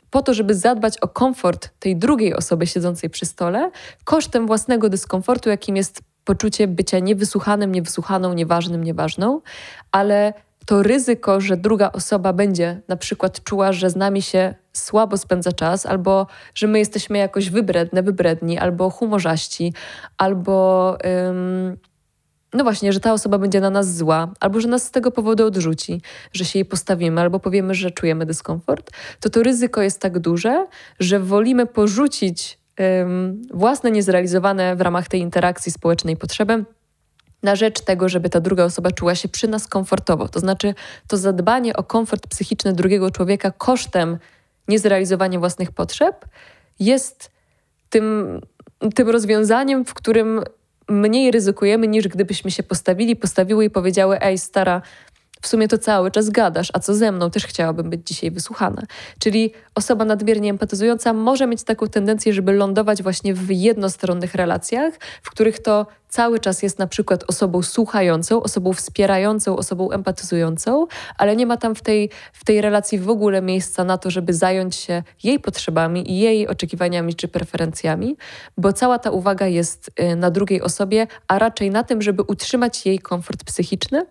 po 0.10 0.22
to, 0.22 0.34
żeby 0.34 0.56
zadbać 0.56 0.98
o 0.98 1.08
komfort 1.08 1.70
tej 1.80 1.96
drugiej 1.96 2.36
osoby 2.36 2.68
siedzącej 2.68 3.10
przy 3.10 3.26
stole, 3.26 3.72
kosztem 4.04 4.48
własnego 4.48 4.90
dyskomfortu, 4.90 5.50
jakim 5.50 5.76
jest 5.76 6.02
poczucie 6.24 6.68
bycia 6.68 7.00
niewysłuchanym, 7.00 7.72
niewysłuchaną, 7.72 8.34
nieważnym, 8.34 8.84
nieważną, 8.84 9.42
ale 9.92 10.34
to 10.66 10.84
ryzyko, 10.84 11.42
że 11.42 11.58
druga 11.58 11.92
osoba 11.92 12.34
będzie 12.34 12.82
na 12.88 12.98
przykład 12.98 13.44
czuła, 13.44 13.74
że 13.74 13.90
z 13.90 13.96
nami 13.96 14.22
się 14.22 14.56
słabo 14.74 15.18
spędza 15.18 15.52
czas, 15.52 15.86
albo 15.86 16.28
że 16.56 16.68
my 16.68 16.80
jesteśmy 16.80 17.18
jakoś 17.18 17.50
wybredne, 17.50 18.04
wybredni, 18.04 18.58
albo 18.58 18.90
humorzaści, 18.90 19.74
albo 20.18 20.98
ym, 21.30 21.78
no 22.54 22.64
właśnie, 22.64 22.94
że 22.94 23.00
ta 23.00 23.14
osoba 23.14 23.38
będzie 23.38 23.62
na 23.62 23.70
nas 23.70 23.96
zła, 23.96 24.34
albo 24.40 24.60
że 24.60 24.68
nas 24.68 24.84
z 24.84 24.92
tego 24.92 25.12
powodu 25.12 25.46
odrzuci, 25.46 26.02
że 26.34 26.46
się 26.46 26.60
jej 26.60 26.66
postawimy, 26.66 27.22
albo 27.22 27.40
powiemy, 27.40 27.74
że 27.74 27.92
czujemy 27.92 28.26
dyskomfort, 28.26 28.92
to 29.20 29.30
to 29.30 29.44
ryzyko 29.44 29.82
jest 29.82 30.02
tak 30.02 30.20
duże, 30.20 30.68
że 31.00 31.20
wolimy 31.20 31.66
porzucić 31.66 32.60
ym, 33.02 33.42
własne 33.54 33.92
niezrealizowane 33.92 34.76
w 34.76 34.82
ramach 34.82 35.08
tej 35.08 35.20
interakcji 35.20 35.72
społecznej 35.72 36.18
potrzeby 36.18 36.66
na 37.44 37.56
rzecz 37.56 37.82
tego, 37.82 38.10
żeby 38.10 38.30
ta 38.30 38.40
druga 38.40 38.64
osoba 38.64 38.92
czuła 38.92 39.16
się 39.16 39.28
przy 39.28 39.48
nas 39.48 39.68
komfortowo. 39.68 40.28
To 40.28 40.40
znaczy, 40.40 40.74
to 41.08 41.18
zadbanie 41.18 41.76
o 41.76 41.84
komfort 41.84 42.28
psychiczny 42.28 42.74
drugiego 42.74 43.12
człowieka 43.12 43.52
kosztem 43.52 44.18
niezrealizowania 44.68 45.40
własnych 45.40 45.72
potrzeb 45.72 46.26
jest 46.80 47.32
tym, 47.90 48.40
tym 48.96 49.10
rozwiązaniem, 49.10 49.86
w 49.86 49.94
którym 49.94 50.44
mniej 50.90 51.32
ryzykujemy 51.32 51.88
niż 51.88 52.08
gdybyśmy 52.08 52.52
się 52.52 52.64
postawili, 52.64 53.16
postawiły 53.16 53.66
i 53.66 53.70
powiedziały: 53.70 54.22
Ej, 54.22 54.38
stara, 54.38 54.82
w 55.44 55.48
sumie 55.48 55.68
to 55.68 55.78
cały 55.78 56.12
czas 56.12 56.30
gadasz, 56.30 56.70
a 56.74 56.80
co 56.80 56.96
ze 56.96 57.12
mną 57.12 57.32
też 57.32 57.46
chciałabym 57.46 57.90
być 57.90 58.08
dzisiaj 58.08 58.32
wysłuchana. 58.32 58.82
Czyli 59.20 59.54
osoba 59.76 60.06
nadmiernie 60.06 60.50
empatyzująca 60.50 61.14
może 61.14 61.48
mieć 61.48 61.64
taką 61.64 61.88
tendencję, 61.88 62.34
żeby 62.34 62.54
lądować 62.54 63.04
właśnie 63.04 63.34
w 63.34 63.52
jednostronnych 63.52 64.36
relacjach, 64.36 64.94
w 65.22 65.30
których 65.30 65.60
to 65.60 65.88
cały 66.10 66.40
czas 66.40 66.64
jest 66.64 66.80
na 66.80 66.88
przykład 66.88 67.24
osobą 67.28 67.62
słuchającą, 67.62 68.44
osobą 68.44 68.74
wspierającą, 68.74 69.56
osobą 69.56 69.92
empatyzującą, 69.92 70.88
ale 71.18 71.36
nie 71.36 71.46
ma 71.46 71.58
tam 71.58 71.76
w 71.76 71.82
tej, 71.82 72.10
w 72.34 72.46
tej 72.46 72.62
relacji 72.62 73.00
w 73.00 73.10
ogóle 73.10 73.42
miejsca 73.42 73.84
na 73.84 73.98
to, 73.98 74.10
żeby 74.12 74.34
zająć 74.34 74.76
się 74.76 75.04
jej 75.24 75.40
potrzebami 75.40 76.12
i 76.12 76.20
jej 76.20 76.48
oczekiwaniami 76.48 77.16
czy 77.16 77.28
preferencjami, 77.28 78.18
bo 78.58 78.74
cała 78.74 79.00
ta 79.00 79.12
uwaga 79.12 79.48
jest 79.48 79.92
y, 80.00 80.16
na 80.16 80.32
drugiej 80.32 80.62
osobie, 80.62 81.08
a 81.28 81.40
raczej 81.40 81.72
na 81.72 81.84
tym, 81.84 82.02
żeby 82.02 82.24
utrzymać 82.24 82.86
jej 82.86 83.00
komfort 83.00 83.44
psychiczny 83.44 84.06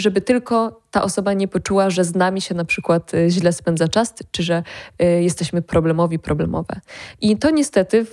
żeby 0.00 0.20
tylko 0.20 0.80
ta 0.90 1.02
osoba 1.02 1.32
nie 1.32 1.48
poczuła, 1.48 1.90
że 1.90 2.04
z 2.04 2.14
nami 2.14 2.40
się 2.40 2.54
na 2.54 2.64
przykład 2.64 3.14
y, 3.14 3.30
źle 3.30 3.52
spędza 3.52 3.88
czas, 3.88 4.14
czy 4.30 4.42
że 4.42 4.62
y, 5.02 5.22
jesteśmy 5.22 5.62
problemowi, 5.62 6.18
problemowe. 6.18 6.80
I 7.20 7.36
to 7.36 7.50
niestety 7.50 8.04
w, 8.04 8.12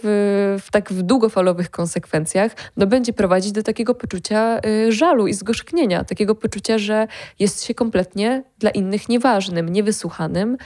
w 0.62 0.72
tak 0.72 0.92
w 0.92 1.02
długofalowych 1.02 1.70
konsekwencjach 1.70 2.52
no, 2.78 2.88
będzie 2.88 3.14
prowadzić 3.14 3.52
do 3.52 3.64
takiego 3.64 3.96
poczucia 3.96 4.60
y, 4.66 4.92
żalu 4.92 5.28
i 5.28 5.34
zgorzknienia, 5.34 6.04
takiego 6.04 6.36
poczucia, 6.36 6.78
że 6.78 7.08
jest 7.40 7.64
się 7.64 7.74
kompletnie 7.74 8.44
dla 8.60 8.70
innych 8.70 9.10
nieważnym, 9.10 9.70
niewysłuchanym. 9.70 10.58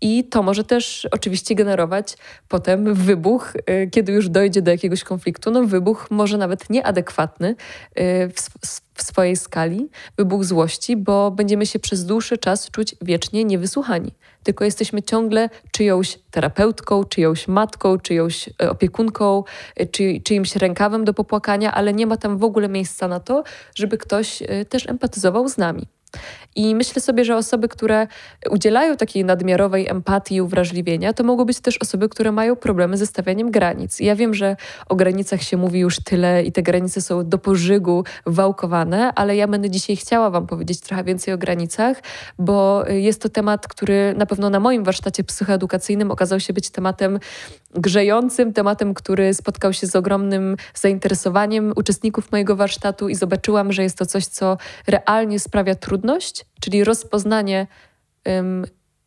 I 0.00 0.24
to 0.24 0.42
może 0.42 0.64
też 0.64 1.08
oczywiście 1.10 1.54
generować 1.54 2.16
potem 2.48 2.94
wybuch, 2.94 3.52
y, 3.56 3.90
kiedy 3.90 4.12
już 4.12 4.28
dojdzie 4.28 4.62
do 4.62 4.70
jakiegoś 4.70 5.04
konfliktu. 5.04 5.50
No, 5.50 5.64
wybuch 5.64 6.10
może 6.10 6.38
nawet 6.38 6.70
nieadekwatny 6.70 7.48
y, 7.48 7.54
w, 8.28 8.68
w 8.94 9.02
swojej 9.02 9.36
skali, 9.36 9.88
wybuch 10.16 10.44
złości, 10.44 10.96
bo 10.96 11.30
będziemy 11.30 11.66
się 11.66 11.78
przez 11.78 12.06
dłuższy 12.06 12.38
czas 12.38 12.70
czuć 12.70 12.94
wiecznie 13.02 13.44
niewysłuchani. 13.44 14.12
Tylko 14.42 14.64
jesteśmy 14.64 15.02
ciągle 15.02 15.48
czyjąś 15.72 16.18
terapeutką, 16.30 17.04
czyjąś 17.04 17.48
matką, 17.48 17.98
czyjąś 17.98 18.48
y, 18.48 18.70
opiekunką, 18.70 19.44
czy, 19.90 20.20
czyimś 20.24 20.56
rękawem 20.56 21.04
do 21.04 21.14
popłakania, 21.14 21.72
ale 21.72 21.92
nie 21.92 22.06
ma 22.06 22.16
tam 22.16 22.38
w 22.38 22.44
ogóle 22.44 22.68
miejsca 22.68 23.08
na 23.08 23.20
to, 23.20 23.42
żeby 23.74 23.98
ktoś 23.98 24.42
też 24.68 24.88
empatyzował 24.88 25.48
z 25.48 25.58
nami. 25.58 25.86
I 26.56 26.74
myślę 26.74 27.02
sobie, 27.02 27.24
że 27.24 27.36
osoby, 27.36 27.68
które 27.68 28.06
udzielają 28.50 28.96
takiej 28.96 29.24
nadmiarowej 29.24 29.88
empatii 29.88 30.34
i 30.34 30.40
uwrażliwienia, 30.40 31.12
to 31.12 31.24
mogą 31.24 31.44
być 31.44 31.60
też 31.60 31.78
osoby, 31.78 32.08
które 32.08 32.32
mają 32.32 32.56
problemy 32.56 32.96
ze 32.96 33.06
stawianiem 33.06 33.50
granic. 33.50 34.00
I 34.00 34.04
ja 34.04 34.16
wiem, 34.16 34.34
że 34.34 34.56
o 34.88 34.96
granicach 34.96 35.42
się 35.42 35.56
mówi 35.56 35.80
już 35.80 35.96
tyle 36.00 36.42
i 36.42 36.52
te 36.52 36.62
granice 36.62 37.00
są 37.00 37.28
do 37.28 37.38
pożygu 37.38 38.04
wałkowane, 38.26 39.12
ale 39.14 39.36
ja 39.36 39.48
będę 39.48 39.70
dzisiaj 39.70 39.96
chciała 39.96 40.30
Wam 40.30 40.46
powiedzieć 40.46 40.80
trochę 40.80 41.04
więcej 41.04 41.34
o 41.34 41.38
granicach, 41.38 42.02
bo 42.38 42.84
jest 42.88 43.22
to 43.22 43.28
temat, 43.28 43.68
który 43.68 44.14
na 44.16 44.26
pewno 44.26 44.50
na 44.50 44.60
moim 44.60 44.84
warsztacie 44.84 45.24
psychoedukacyjnym 45.24 46.10
okazał 46.10 46.40
się 46.40 46.52
być 46.52 46.70
tematem 46.70 47.18
grzejącym, 47.74 48.52
tematem, 48.52 48.94
który 48.94 49.34
spotkał 49.34 49.72
się 49.72 49.86
z 49.86 49.96
ogromnym 49.96 50.56
zainteresowaniem 50.74 51.72
uczestników 51.76 52.32
mojego 52.32 52.56
warsztatu 52.56 53.08
i 53.08 53.14
zobaczyłam, 53.14 53.72
że 53.72 53.82
jest 53.82 53.98
to 53.98 54.06
coś, 54.06 54.26
co 54.26 54.56
realnie 54.86 55.40
sprawia 55.40 55.74
trudność, 56.00 56.46
czyli 56.60 56.84
rozpoznanie, 56.84 57.66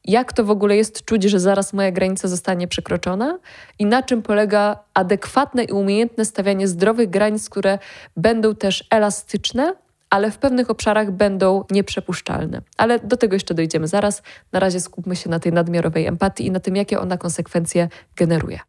jak 0.06 0.34
to 0.34 0.44
w 0.44 0.50
ogóle 0.50 0.76
jest 0.78 1.06
czuć, 1.06 1.24
że 1.24 1.40
zaraz 1.40 1.74
moja 1.74 1.92
granica 1.92 2.28
zostanie 2.28 2.68
przekroczona 2.68 3.40
i 3.80 3.86
na 3.86 4.04
czym 4.04 4.22
polega 4.22 4.80
adekwatne 4.94 5.64
i 5.64 5.72
umiejętne 5.72 6.26
stawianie 6.26 6.68
zdrowych 6.68 7.10
granic, 7.10 7.50
które 7.50 7.80
będą 8.18 8.56
też 8.56 8.84
elastyczne, 8.90 9.74
ale 10.10 10.32
w 10.32 10.38
pewnych 10.38 10.70
obszarach 10.70 11.12
będą 11.12 11.64
nieprzepuszczalne. 11.72 12.62
Ale 12.78 13.00
do 13.00 13.18
tego 13.18 13.36
jeszcze 13.36 13.54
dojdziemy 13.54 13.88
zaraz. 13.88 14.22
Na 14.52 14.60
razie 14.60 14.80
skupmy 14.80 15.16
się 15.16 15.30
na 15.30 15.40
tej 15.40 15.54
nadmiarowej 15.54 16.08
empatii 16.08 16.46
i 16.46 16.52
na 16.52 16.60
tym, 16.60 16.76
jakie 16.76 17.00
ona 17.00 17.18
konsekwencje 17.18 17.90
generuje. 18.16 18.60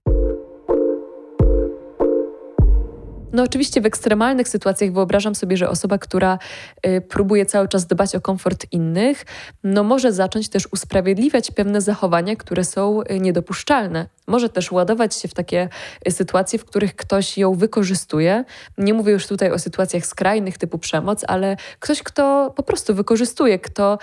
No 3.35 3.43
oczywiście 3.43 3.81
w 3.81 3.87
ekstremalnych 3.87 4.49
sytuacjach 4.49 4.93
wyobrażam 4.93 5.35
sobie, 5.35 5.57
że 5.57 5.69
osoba, 5.69 5.99
która 5.99 6.39
y, 6.87 7.01
próbuje 7.01 7.47
cały 7.47 7.69
czas 7.69 7.87
dbać 7.87 8.15
o 8.15 8.21
komfort 8.21 8.67
innych, 8.73 9.27
no 9.65 9.83
może 9.83 10.13
zacząć 10.13 10.49
też 10.49 10.69
usprawiedliwiać 10.73 11.51
pewne 11.51 11.81
zachowania, 11.81 12.37
które 12.37 12.65
są 12.65 13.03
y, 13.03 13.21
niedopuszczalne. 13.21 14.07
Może 14.27 14.49
też 14.49 14.73
ładować 14.73 15.15
się 15.15 15.29
w 15.29 15.35
takie 15.35 15.69
y, 16.09 16.11
sytuacje, 16.11 16.59
w 16.59 16.65
których 16.65 16.97
ktoś 16.97 17.39
ją 17.39 17.55
wykorzystuje. 17.55 18.45
Nie 18.79 18.95
mówię 18.95 19.13
już 19.13 19.27
tutaj 19.27 19.53
o 19.53 19.59
sytuacjach 19.59 20.07
skrajnych 20.07 20.59
typu 20.59 20.79
przemoc, 20.79 21.25
ale 21.29 21.57
ktoś, 21.79 22.03
kto 22.03 22.53
po 22.57 22.63
prostu 22.63 22.95
wykorzystuje, 22.95 23.59
kto 23.59 23.99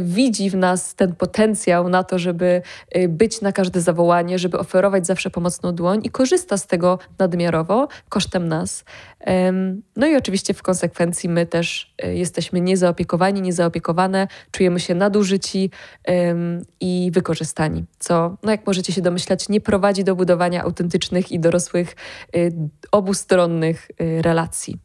widzi 0.00 0.50
w 0.50 0.56
nas 0.56 0.94
ten 0.94 1.14
potencjał 1.14 1.88
na 1.88 2.04
to, 2.04 2.18
żeby 2.18 2.62
być 3.08 3.40
na 3.40 3.52
każde 3.52 3.80
zawołanie, 3.80 4.38
żeby 4.38 4.58
oferować 4.58 5.06
zawsze 5.06 5.30
pomocną 5.30 5.72
dłoń 5.72 6.00
i 6.04 6.10
korzysta 6.10 6.56
z 6.56 6.66
tego 6.66 6.98
nadmiarowo 7.18 7.88
kosztem 8.08 8.48
nas. 8.48 8.84
No 9.96 10.06
i 10.06 10.16
oczywiście 10.16 10.54
w 10.54 10.62
konsekwencji 10.62 11.28
my 11.28 11.46
też 11.46 11.94
jesteśmy 12.04 12.60
niezaopiekowani, 12.60 13.42
niezaopiekowane, 13.42 14.28
czujemy 14.50 14.80
się 14.80 14.94
nadużyci 14.94 15.70
i 16.80 17.10
wykorzystani, 17.14 17.84
co, 17.98 18.36
no 18.42 18.50
jak 18.50 18.66
możecie 18.66 18.92
się 18.92 19.02
domyślać, 19.02 19.48
nie 19.48 19.60
prowadzi 19.64 20.04
do 20.04 20.16
budowania 20.16 20.62
autentycznych 20.62 21.32
i 21.32 21.40
dorosłych 21.40 21.96
e, 22.36 22.38
obustronnych 22.92 23.88
e, 23.98 24.22
relacji. 24.22 24.78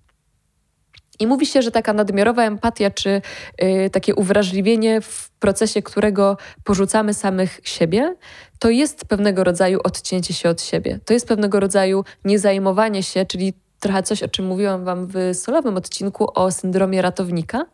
I 1.19 1.27
mówi 1.27 1.45
się, 1.45 1.61
że 1.61 1.71
taka 1.71 1.93
nadmiarowa 1.93 2.43
empatia, 2.43 2.91
czy 2.91 3.21
y, 3.63 3.89
takie 3.89 4.15
uwrażliwienie 4.15 5.01
w 5.01 5.29
procesie, 5.39 5.81
którego 5.81 6.37
porzucamy 6.63 7.13
samych 7.13 7.59
siebie, 7.63 8.15
to 8.59 8.69
jest 8.69 9.05
pewnego 9.05 9.43
rodzaju 9.43 9.79
odcięcie 9.83 10.33
się 10.33 10.49
od 10.49 10.61
siebie. 10.61 10.99
To 11.05 11.13
jest 11.13 11.27
pewnego 11.27 11.59
rodzaju 11.59 12.03
niezajmowanie 12.25 13.03
się, 13.03 13.25
czyli 13.25 13.53
trochę 13.79 14.03
coś, 14.03 14.23
o 14.23 14.27
czym 14.27 14.45
mówiłam 14.45 14.85
Wam 14.85 15.07
w 15.07 15.15
solowym 15.33 15.77
odcinku 15.77 16.27
o 16.35 16.51
syndromie 16.51 17.01
ratownika, 17.01 17.65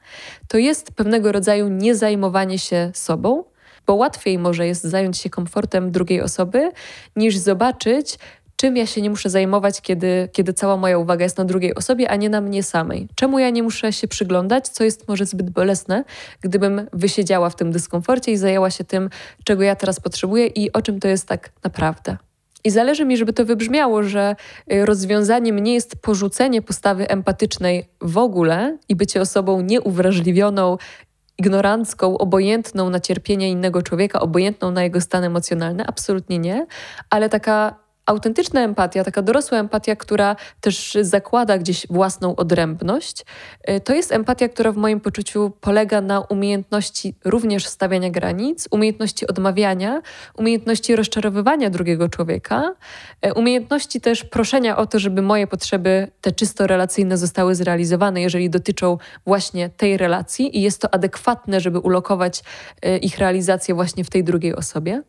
to 0.47 0.57
jest 0.57 0.91
pewnego 0.91 1.31
rodzaju 1.31 1.67
niezajmowanie 1.67 2.59
się 2.59 2.91
sobą, 2.93 3.43
bo 3.87 3.95
łatwiej 3.95 4.37
może 4.37 4.67
jest 4.67 4.83
zająć 4.83 5.17
się 5.17 5.29
komfortem 5.29 5.91
drugiej 5.91 6.21
osoby, 6.21 6.71
niż 7.15 7.37
zobaczyć, 7.37 8.17
czym 8.55 8.77
ja 8.77 8.85
się 8.85 9.01
nie 9.01 9.09
muszę 9.09 9.29
zajmować, 9.29 9.81
kiedy, 9.81 10.29
kiedy 10.31 10.53
cała 10.53 10.77
moja 10.77 10.97
uwaga 10.97 11.23
jest 11.23 11.37
na 11.37 11.45
drugiej 11.45 11.75
osobie, 11.75 12.09
a 12.09 12.15
nie 12.15 12.29
na 12.29 12.41
mnie 12.41 12.63
samej. 12.63 13.07
Czemu 13.15 13.39
ja 13.39 13.49
nie 13.49 13.63
muszę 13.63 13.93
się 13.93 14.07
przyglądać, 14.07 14.67
co 14.67 14.83
jest 14.83 15.07
może 15.07 15.25
zbyt 15.25 15.49
bolesne, 15.49 16.03
gdybym 16.41 16.87
wysiedziała 16.93 17.49
w 17.49 17.55
tym 17.55 17.71
dyskomforcie 17.71 18.31
i 18.31 18.37
zajęła 18.37 18.69
się 18.69 18.83
tym, 18.83 19.09
czego 19.43 19.63
ja 19.63 19.75
teraz 19.75 19.99
potrzebuję 19.99 20.47
i 20.47 20.73
o 20.73 20.81
czym 20.81 20.99
to 20.99 21.07
jest 21.07 21.27
tak 21.27 21.49
naprawdę. 21.63 22.17
I 22.63 22.71
zależy 22.71 23.05
mi, 23.05 23.17
żeby 23.17 23.33
to 23.33 23.45
wybrzmiało, 23.45 24.03
że 24.03 24.35
y, 24.73 24.85
rozwiązaniem 24.85 25.59
nie 25.59 25.73
jest 25.73 25.95
porzucenie 25.95 26.61
postawy 26.61 27.09
empatycznej 27.09 27.85
w 28.01 28.17
ogóle 28.17 28.77
i 28.89 28.95
bycie 28.95 29.21
osobą 29.21 29.61
nieuwrażliwioną, 29.61 30.77
ignorancką, 31.37 32.17
obojętną 32.17 32.89
na 32.89 32.99
cierpienie 32.99 33.49
innego 33.49 33.81
człowieka, 33.81 34.19
obojętną 34.19 34.71
na 34.71 34.83
jego 34.83 35.01
stan 35.01 35.23
emocjonalny. 35.23 35.87
Absolutnie 35.87 36.39
nie, 36.39 36.65
ale 37.09 37.29
taka 37.29 37.84
autentyczna 38.05 38.61
empatia, 38.61 39.03
taka 39.03 39.21
dorosła 39.21 39.57
empatia, 39.57 39.95
która 39.95 40.35
też 40.61 40.97
zakłada 41.01 41.57
gdzieś 41.57 41.87
własną 41.89 42.35
odrębność, 42.35 43.25
y, 43.69 43.79
to 43.79 43.93
jest 43.93 44.11
empatia, 44.11 44.49
która 44.49 44.71
w 44.71 44.77
moim 44.77 44.99
poczuciu 44.99 45.51
polega 45.61 46.01
na 46.01 46.19
umiejętności 46.19 47.15
również 47.25 47.65
stawiania 47.65 48.09
granic, 48.09 48.67
umiejętności 48.71 49.27
odmawiania, 49.27 50.01
umiejętności 50.37 50.95
rozczarowywania 50.95 51.69
drugiego 51.69 52.09
człowieka, 52.09 52.75
y, 53.25 53.33
umiejętności 53.33 54.01
też 54.01 54.23
proszenia 54.23 54.77
o 54.77 54.85
to, 54.85 54.99
żeby 54.99 55.21
moje 55.21 55.47
potrzeby, 55.47 56.07
te 56.21 56.31
czysto 56.31 56.67
relacyjne, 56.67 57.17
zostały 57.17 57.55
zrealizowane, 57.55 58.21
jeżeli 58.21 58.49
dotyczą 58.49 58.97
właśnie 59.25 59.69
tej 59.69 59.97
relacji 59.97 60.57
i 60.57 60.61
jest 60.61 60.81
to 60.81 60.93
adekwatne, 60.93 61.59
żeby 61.59 61.79
ulokować 61.79 62.43
y, 62.85 62.97
ich 62.97 63.17
realizację 63.17 63.75
właśnie 63.75 64.03
w 64.03 64.09
tej 64.09 64.23
drugiej 64.23 64.55
osobie 64.55 65.03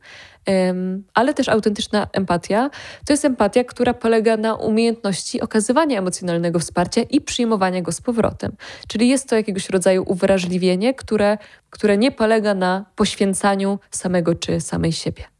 ale 1.15 1.35
też 1.35 1.49
autentyczna 1.49 2.07
empatia 2.13 2.71
to 3.05 3.13
jest 3.13 3.25
empatia, 3.25 3.65
która 3.65 3.95
polega 3.95 4.37
na 4.37 4.55
umiejętności 4.55 5.41
okazywania 5.41 5.99
emocjonalnego 5.99 6.59
wsparcia 6.59 7.03
i 7.03 7.21
przyjmowania 7.21 7.83
go 7.83 7.93
z 7.93 8.01
powrotem. 8.01 8.53
Czyli 8.89 9.09
jest 9.09 9.29
to 9.29 9.37
jakiegoś 9.37 9.71
rodzaju 9.71 10.05
uwrażliwienie, 10.07 10.95
które, 10.95 11.39
które 11.71 11.97
nie 11.99 12.13
polega 12.13 12.55
na 12.55 12.85
poświęcaniu 12.97 13.79
samego 13.91 14.35
czy 14.35 14.61
samej 14.61 14.93
siebie. 14.93 15.36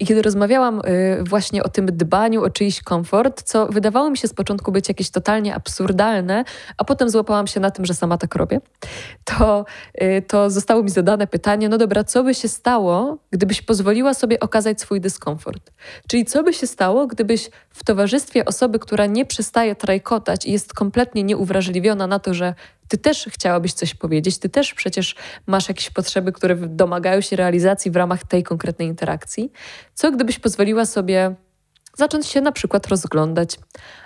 I 0.00 0.06
kiedy 0.06 0.22
rozmawiałam 0.22 0.80
y, 0.80 1.24
właśnie 1.24 1.62
o 1.62 1.68
tym 1.68 1.86
dbaniu 1.86 2.44
o 2.44 2.50
czyjś 2.50 2.82
komfort, 2.82 3.42
co 3.42 3.66
wydawało 3.66 4.10
mi 4.10 4.18
się 4.18 4.28
z 4.28 4.34
początku 4.34 4.72
być 4.72 4.88
jakieś 4.88 5.10
totalnie 5.10 5.54
absurdalne, 5.54 6.44
a 6.78 6.84
potem 6.84 7.10
złapałam 7.10 7.46
się 7.46 7.60
na 7.60 7.70
tym, 7.70 7.86
że 7.86 7.94
sama 7.94 8.18
tak 8.18 8.34
robię, 8.34 8.60
to, 9.24 9.64
y, 10.02 10.22
to 10.28 10.50
zostało 10.50 10.82
mi 10.82 10.90
zadane 10.90 11.26
pytanie: 11.26 11.68
no 11.68 11.78
dobra, 11.78 12.04
co 12.04 12.24
by 12.24 12.34
się 12.34 12.48
stało, 12.48 13.18
gdybyś 13.30 13.62
pozwoliła 13.62 14.14
sobie 14.14 14.40
okazać 14.40 14.80
swój 14.80 15.00
dyskomfort? 15.00 15.72
Czyli 16.08 16.24
co 16.24 16.42
by 16.42 16.52
się 16.52 16.66
stało, 16.66 17.06
gdybyś 17.06 17.50
w 17.70 17.84
towarzystwie 17.84 18.44
osoby, 18.44 18.78
która 18.78 19.06
nie 19.06 19.26
przestaje 19.26 19.74
trajkotać 19.74 20.46
i 20.46 20.52
jest 20.52 20.74
kompletnie 20.74 21.22
nieuwrażliwiona 21.22 22.06
na 22.06 22.18
to, 22.18 22.34
że 22.34 22.54
ty 22.88 22.98
też 22.98 23.28
chciałabyś 23.32 23.72
coś 23.72 23.94
powiedzieć, 23.94 24.38
ty 24.38 24.48
też 24.48 24.74
przecież 24.74 25.14
masz 25.46 25.68
jakieś 25.68 25.90
potrzeby, 25.90 26.32
które 26.32 26.56
domagają 26.56 27.20
się 27.20 27.36
realizacji 27.36 27.90
w 27.90 27.96
ramach 27.96 28.24
tej 28.24 28.42
konkretnej 28.42 28.88
interakcji. 28.88 29.52
Co 29.94 30.12
gdybyś 30.12 30.38
pozwoliła 30.38 30.86
sobie 30.86 31.34
zacząć 31.96 32.26
się 32.26 32.40
na 32.40 32.52
przykład 32.52 32.86
rozglądać? 32.86 33.58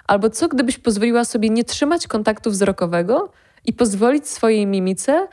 Albo 0.06 0.30
co 0.30 0.48
gdybyś 0.48 0.78
pozwoliła 0.78 1.24
sobie 1.24 1.50
nie 1.50 1.64
trzymać 1.64 2.06
kontaktu 2.06 2.50
wzrokowego 2.50 3.32
i 3.64 3.72
pozwolić 3.72 4.28
swojej 4.28 4.66
mimice 4.66 5.28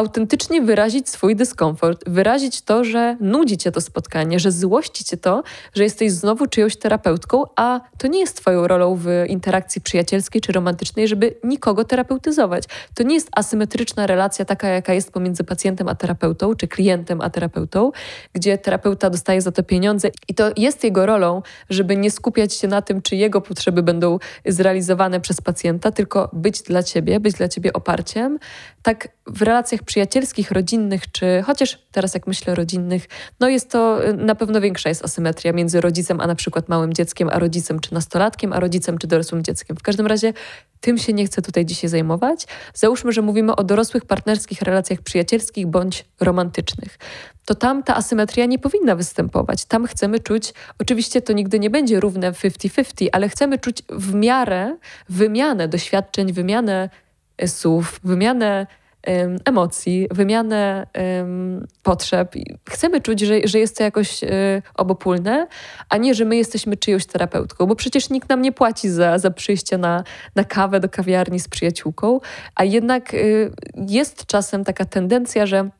autentycznie 0.00 0.62
wyrazić 0.62 1.08
swój 1.08 1.36
dyskomfort, 1.36 2.08
wyrazić 2.08 2.62
to, 2.62 2.84
że 2.84 3.16
nudzi 3.20 3.58
cię 3.58 3.72
to 3.72 3.80
spotkanie, 3.80 4.38
że 4.38 4.52
złości 4.52 5.04
cię 5.04 5.16
to, 5.16 5.42
że 5.74 5.82
jesteś 5.82 6.12
znowu 6.12 6.46
czyjąś 6.46 6.76
terapeutką, 6.76 7.44
a 7.56 7.80
to 7.98 8.06
nie 8.06 8.20
jest 8.20 8.36
twoją 8.36 8.68
rolą 8.68 8.96
w 8.96 9.06
interakcji 9.28 9.80
przyjacielskiej 9.80 10.40
czy 10.40 10.52
romantycznej, 10.52 11.08
żeby 11.08 11.34
nikogo 11.44 11.84
terapeutyzować. 11.84 12.64
To 12.94 13.02
nie 13.02 13.14
jest 13.14 13.28
asymetryczna 13.32 14.06
relacja 14.06 14.44
taka, 14.44 14.68
jaka 14.68 14.94
jest 14.94 15.12
pomiędzy 15.12 15.44
pacjentem 15.44 15.88
a 15.88 15.94
terapeutą, 15.94 16.54
czy 16.54 16.68
klientem 16.68 17.20
a 17.20 17.30
terapeutą, 17.30 17.92
gdzie 18.32 18.58
terapeuta 18.58 19.10
dostaje 19.10 19.40
za 19.40 19.52
to 19.52 19.62
pieniądze 19.62 20.10
i 20.28 20.34
to 20.34 20.50
jest 20.56 20.84
jego 20.84 21.06
rolą, 21.06 21.42
żeby 21.70 21.96
nie 21.96 22.10
skupiać 22.10 22.54
się 22.54 22.68
na 22.68 22.82
tym, 22.82 23.02
czy 23.02 23.16
jego 23.16 23.40
potrzeby 23.40 23.82
będą 23.82 24.18
zrealizowane 24.46 25.20
przez 25.20 25.40
pacjenta, 25.40 25.90
tylko 25.90 26.30
być 26.32 26.62
dla 26.62 26.82
ciebie, 26.82 27.20
być 27.20 27.34
dla 27.34 27.48
ciebie 27.48 27.72
oparciem. 27.72 28.38
Tak 28.82 29.08
w 29.26 29.42
relacjach 29.42 29.82
przyjacielskich, 29.90 30.50
rodzinnych, 30.50 31.10
czy 31.12 31.42
chociaż 31.46 31.78
teraz 31.92 32.14
jak 32.14 32.26
myślę 32.26 32.54
rodzinnych, 32.54 33.08
no 33.40 33.48
jest 33.48 33.70
to 33.70 34.08
y, 34.08 34.14
na 34.14 34.34
pewno 34.34 34.60
większa 34.60 34.88
jest 34.88 35.04
asymetria 35.04 35.52
między 35.52 35.80
rodzicem 35.80 36.20
a 36.20 36.26
na 36.26 36.34
przykład 36.34 36.68
małym 36.68 36.92
dzieckiem, 36.92 37.28
a 37.32 37.38
rodzicem 37.38 37.80
czy 37.80 37.94
nastolatkiem, 37.94 38.52
a 38.52 38.60
rodzicem 38.60 38.98
czy 38.98 39.06
dorosłym 39.06 39.42
dzieckiem. 39.44 39.76
W 39.76 39.82
każdym 39.82 40.06
razie 40.06 40.32
tym 40.80 40.98
się 40.98 41.12
nie 41.12 41.26
chcę 41.26 41.42
tutaj 41.42 41.66
dzisiaj 41.66 41.90
zajmować. 41.90 42.46
Załóżmy, 42.74 43.12
że 43.12 43.22
mówimy 43.22 43.56
o 43.56 43.64
dorosłych 43.64 44.04
partnerskich 44.04 44.62
relacjach 44.62 45.02
przyjacielskich 45.02 45.66
bądź 45.66 46.04
romantycznych. 46.20 46.98
To 47.44 47.54
tam 47.54 47.82
ta 47.82 47.96
asymetria 47.96 48.46
nie 48.46 48.58
powinna 48.58 48.96
występować. 48.96 49.64
Tam 49.64 49.86
chcemy 49.86 50.20
czuć, 50.20 50.54
oczywiście 50.78 51.22
to 51.22 51.32
nigdy 51.32 51.58
nie 51.58 51.70
będzie 51.70 52.00
równe 52.00 52.32
50-50, 52.32 53.08
ale 53.12 53.28
chcemy 53.28 53.58
czuć 53.58 53.82
w 53.88 54.14
miarę 54.14 54.76
wymianę 55.08 55.68
doświadczeń, 55.68 56.32
wymianę 56.32 56.88
słów, 57.46 58.00
wymianę 58.04 58.66
emocji, 59.44 60.08
wymianę 60.10 60.86
potrzeb. 61.82 62.34
Chcemy 62.70 63.00
czuć, 63.00 63.20
że, 63.20 63.34
że 63.44 63.58
jest 63.58 63.76
to 63.76 63.82
jakoś 63.82 64.24
e, 64.24 64.28
obopólne, 64.74 65.46
a 65.88 65.96
nie, 65.96 66.14
że 66.14 66.24
my 66.24 66.36
jesteśmy 66.36 66.76
czyjąś 66.76 67.06
terapeutką, 67.06 67.66
bo 67.66 67.76
przecież 67.76 68.10
nikt 68.10 68.28
nam 68.28 68.42
nie 68.42 68.52
płaci 68.52 68.88
za, 68.88 69.18
za 69.18 69.30
przyjście 69.30 69.78
na, 69.78 70.04
na 70.34 70.44
kawę 70.44 70.80
do 70.80 70.88
kawiarni 70.88 71.40
z 71.40 71.48
przyjaciółką, 71.48 72.20
a 72.54 72.64
jednak 72.64 73.14
e, 73.14 73.18
jest 73.88 74.26
czasem 74.26 74.64
taka 74.64 74.84
tendencja, 74.84 75.46
że 75.46 75.70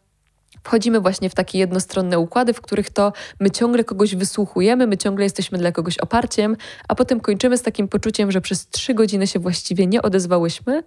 wchodzimy 0.64 1.00
właśnie 1.00 1.30
w 1.30 1.34
takie 1.34 1.58
jednostronne 1.58 2.18
układy, 2.18 2.52
w 2.52 2.60
których 2.60 2.90
to 2.90 3.12
my 3.40 3.50
ciągle 3.50 3.84
kogoś 3.84 4.14
wysłuchujemy, 4.14 4.86
my 4.86 4.96
ciągle 4.96 5.24
jesteśmy 5.24 5.58
dla 5.58 5.72
kogoś 5.72 5.98
oparciem, 5.98 6.56
a 6.88 6.94
potem 6.94 7.20
kończymy 7.20 7.58
z 7.58 7.62
takim 7.62 7.88
poczuciem, 7.88 8.32
że 8.32 8.40
przez 8.40 8.68
trzy 8.68 8.94
godziny 8.94 9.26
się 9.26 9.38
właściwie 9.38 9.86
nie 9.86 10.02
odezwałyśmy. 10.02 10.82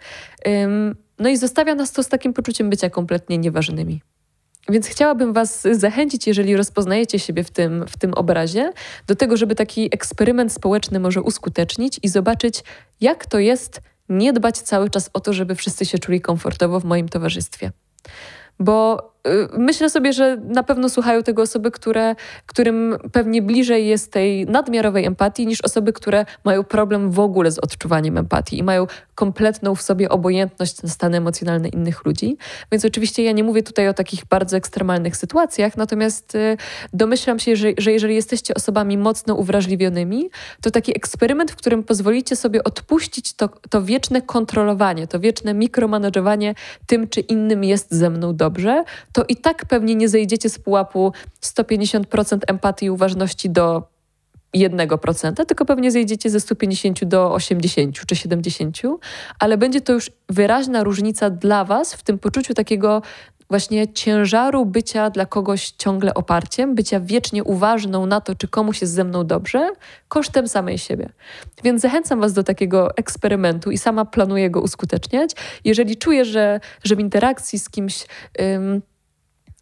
No 1.19 1.29
i 1.29 1.37
zostawia 1.37 1.75
nas 1.75 1.91
to 1.91 2.03
z 2.03 2.09
takim 2.09 2.33
poczuciem 2.33 2.69
bycia 2.69 2.89
kompletnie 2.89 3.37
nieważnymi. 3.37 4.01
Więc 4.69 4.87
chciałabym 4.87 5.33
Was 5.33 5.67
zachęcić, 5.71 6.27
jeżeli 6.27 6.55
rozpoznajecie 6.55 7.19
siebie 7.19 7.43
w 7.43 7.51
tym, 7.51 7.85
w 7.87 7.97
tym 7.97 8.13
obrazie, 8.13 8.71
do 9.07 9.15
tego, 9.15 9.37
żeby 9.37 9.55
taki 9.55 9.89
eksperyment 9.91 10.53
społeczny 10.53 10.99
może 10.99 11.21
uskutecznić 11.21 11.99
i 12.03 12.09
zobaczyć, 12.09 12.63
jak 13.01 13.25
to 13.25 13.39
jest 13.39 13.81
nie 14.09 14.33
dbać 14.33 14.57
cały 14.57 14.89
czas 14.89 15.09
o 15.13 15.19
to, 15.19 15.33
żeby 15.33 15.55
wszyscy 15.55 15.85
się 15.85 15.99
czuli 15.99 16.21
komfortowo 16.21 16.79
w 16.79 16.85
moim 16.85 17.09
towarzystwie. 17.09 17.71
Bo 18.59 19.12
myślę 19.57 19.89
sobie, 19.89 20.13
że 20.13 20.37
na 20.37 20.63
pewno 20.63 20.89
słuchają 20.89 21.23
tego 21.23 21.41
osoby, 21.41 21.71
które, 21.71 22.15
którym 22.45 22.97
pewnie 23.11 23.41
bliżej 23.41 23.87
jest 23.87 24.11
tej 24.11 24.45
nadmiarowej 24.45 25.05
empatii 25.05 25.47
niż 25.47 25.61
osoby, 25.61 25.93
które 25.93 26.25
mają 26.43 26.63
problem 26.63 27.11
w 27.11 27.19
ogóle 27.19 27.51
z 27.51 27.59
odczuwaniem 27.59 28.17
empatii 28.17 28.57
i 28.57 28.63
mają 28.63 28.87
kompletną 29.15 29.75
w 29.75 29.81
sobie 29.81 30.09
obojętność 30.09 30.83
na 30.83 30.89
stany 30.89 31.17
emocjonalne 31.17 31.69
innych 31.69 32.05
ludzi. 32.05 32.37
Więc 32.71 32.85
oczywiście 32.85 33.23
ja 33.23 33.31
nie 33.31 33.43
mówię 33.43 33.63
tutaj 33.63 33.87
o 33.87 33.93
takich 33.93 34.25
bardzo 34.25 34.57
ekstremalnych 34.57 35.17
sytuacjach, 35.17 35.77
natomiast 35.77 36.35
y, 36.35 36.57
domyślam 36.93 37.39
się, 37.39 37.55
że, 37.55 37.67
że 37.77 37.91
jeżeli 37.91 38.15
jesteście 38.15 38.53
osobami 38.53 38.97
mocno 38.97 39.35
uwrażliwionymi, 39.35 40.29
to 40.61 40.71
taki 40.71 40.95
eksperyment, 40.97 41.51
w 41.51 41.55
którym 41.55 41.83
pozwolicie 41.83 42.35
sobie 42.35 42.63
odpuścić 42.63 43.33
to, 43.33 43.49
to 43.69 43.81
wieczne 43.81 44.21
kontrolowanie, 44.21 45.07
to 45.07 45.19
wieczne 45.19 45.53
mikromanażowanie 45.53 46.55
tym, 46.87 47.07
czy 47.07 47.19
innym 47.19 47.63
jest 47.63 47.93
ze 47.93 48.09
mną 48.09 48.35
dobrze, 48.35 48.83
to 49.13 49.23
i 49.29 49.35
tak 49.35 49.65
pewnie 49.65 49.95
nie 49.95 50.09
zejdziecie 50.09 50.49
z 50.49 50.59
pułapu 50.59 51.13
150% 51.41 52.37
empatii 52.47 52.85
i 52.85 52.89
uważności 52.89 53.49
do 53.49 53.93
1%, 54.55 55.45
tylko 55.45 55.65
pewnie 55.65 55.91
zejdziecie 55.91 56.29
ze 56.29 56.39
150 56.39 57.05
do 57.05 57.33
80 57.33 58.05
czy 58.05 58.15
70, 58.15 58.81
ale 59.39 59.57
będzie 59.57 59.81
to 59.81 59.93
już 59.93 60.11
wyraźna 60.29 60.83
różnica 60.83 61.29
dla 61.29 61.65
Was 61.65 61.93
w 61.93 62.03
tym 62.03 62.19
poczuciu 62.19 62.53
takiego 62.53 63.01
właśnie 63.49 63.93
ciężaru 63.93 64.65
bycia 64.65 65.09
dla 65.09 65.25
kogoś 65.25 65.71
ciągle 65.71 66.13
oparciem, 66.13 66.75
bycia 66.75 66.99
wiecznie 66.99 67.43
uważną 67.43 68.05
na 68.05 68.21
to, 68.21 68.35
czy 68.35 68.47
komuś 68.47 68.81
jest 68.81 68.93
ze 68.93 69.03
mną 69.03 69.27
dobrze, 69.27 69.69
kosztem 70.07 70.47
samej 70.47 70.77
siebie. 70.77 71.09
Więc 71.63 71.81
zachęcam 71.81 72.19
Was 72.19 72.33
do 72.33 72.43
takiego 72.43 72.97
eksperymentu 72.97 73.71
i 73.71 73.77
sama 73.77 74.05
planuję 74.05 74.49
go 74.49 74.61
uskuteczniać. 74.61 75.31
Jeżeli 75.65 75.97
czuję, 75.97 76.25
że, 76.25 76.59
że 76.83 76.95
w 76.95 76.99
interakcji 76.99 77.59
z 77.59 77.69
kimś. 77.69 78.05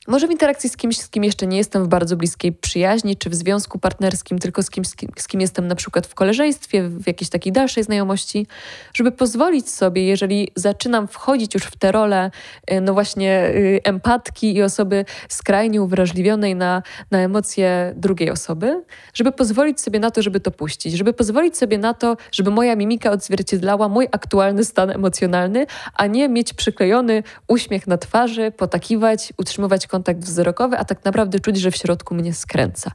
Może 0.08 0.28
w 0.28 0.32
interakcji 0.32 0.70
z 0.70 0.78
kimś, 0.78 0.98
z 0.98 1.10
kim 1.10 1.24
jeszcze 1.24 1.48
nie 1.48 1.58
jestem 1.58 1.84
w 1.84 1.88
bardzo 1.88 2.18
bliskiej 2.18 2.52
przyjaźni, 2.52 3.18
czy 3.18 3.30
w 3.30 3.36
związku 3.36 3.80
partnerskim, 3.80 4.40
tylko 4.40 4.64
z 4.64 4.70
kimś, 4.70 4.88
z 4.88 4.96
kim, 4.96 5.10
z 5.18 5.28
kim 5.28 5.42
jestem 5.42 5.68
na 5.68 5.76
przykład 5.76 6.08
w 6.08 6.16
koleżeństwie, 6.16 6.90
w 6.90 7.08
jakiejś 7.08 7.30
takiej 7.30 7.54
dalszej 7.54 7.84
znajomości, 7.84 8.48
żeby 8.94 9.12
pozwolić 9.12 9.70
sobie, 9.70 10.06
jeżeli 10.06 10.52
zaczynam 10.56 11.08
wchodzić 11.08 11.54
już 11.54 11.64
w 11.64 11.76
tę 11.76 11.92
rolę, 11.92 12.32
y, 12.72 12.82
no 12.82 12.94
właśnie 12.94 13.48
y, 13.56 13.80
empatki 13.84 14.56
i 14.56 14.64
osoby 14.64 15.06
skrajnie 15.30 15.82
uwrażliwionej 15.82 16.56
na, 16.56 16.84
na 17.12 17.18
emocje 17.18 17.94
drugiej 17.96 18.32
osoby, 18.32 18.84
żeby 19.14 19.32
pozwolić 19.32 19.82
sobie 19.82 20.00
na 20.00 20.12
to, 20.12 20.22
żeby 20.22 20.40
to 20.40 20.52
puścić, 20.52 20.94
żeby 20.94 21.14
pozwolić 21.14 21.58
sobie 21.58 21.78
na 21.78 21.94
to, 21.94 22.18
żeby 22.32 22.52
moja 22.52 22.76
mimika 22.76 23.12
odzwierciedlała 23.12 23.90
mój 23.90 24.08
aktualny 24.12 24.66
stan 24.66 24.90
emocjonalny, 24.90 25.66
a 25.94 26.08
nie 26.08 26.30
mieć 26.30 26.54
przyklejony 26.54 27.24
uśmiech 27.48 27.88
na 27.88 27.98
twarzy, 27.98 28.52
potakiwać, 28.52 29.34
utrzymywać 29.38 29.88
kontakt 29.92 30.20
wzrokowy, 30.20 30.78
a 30.78 30.86
tak 30.86 31.06
naprawdę 31.06 31.40
czuć, 31.40 31.58
że 31.58 31.72
w 31.72 31.76
środku 31.76 32.16
mnie 32.16 32.34
skręca. 32.34 32.92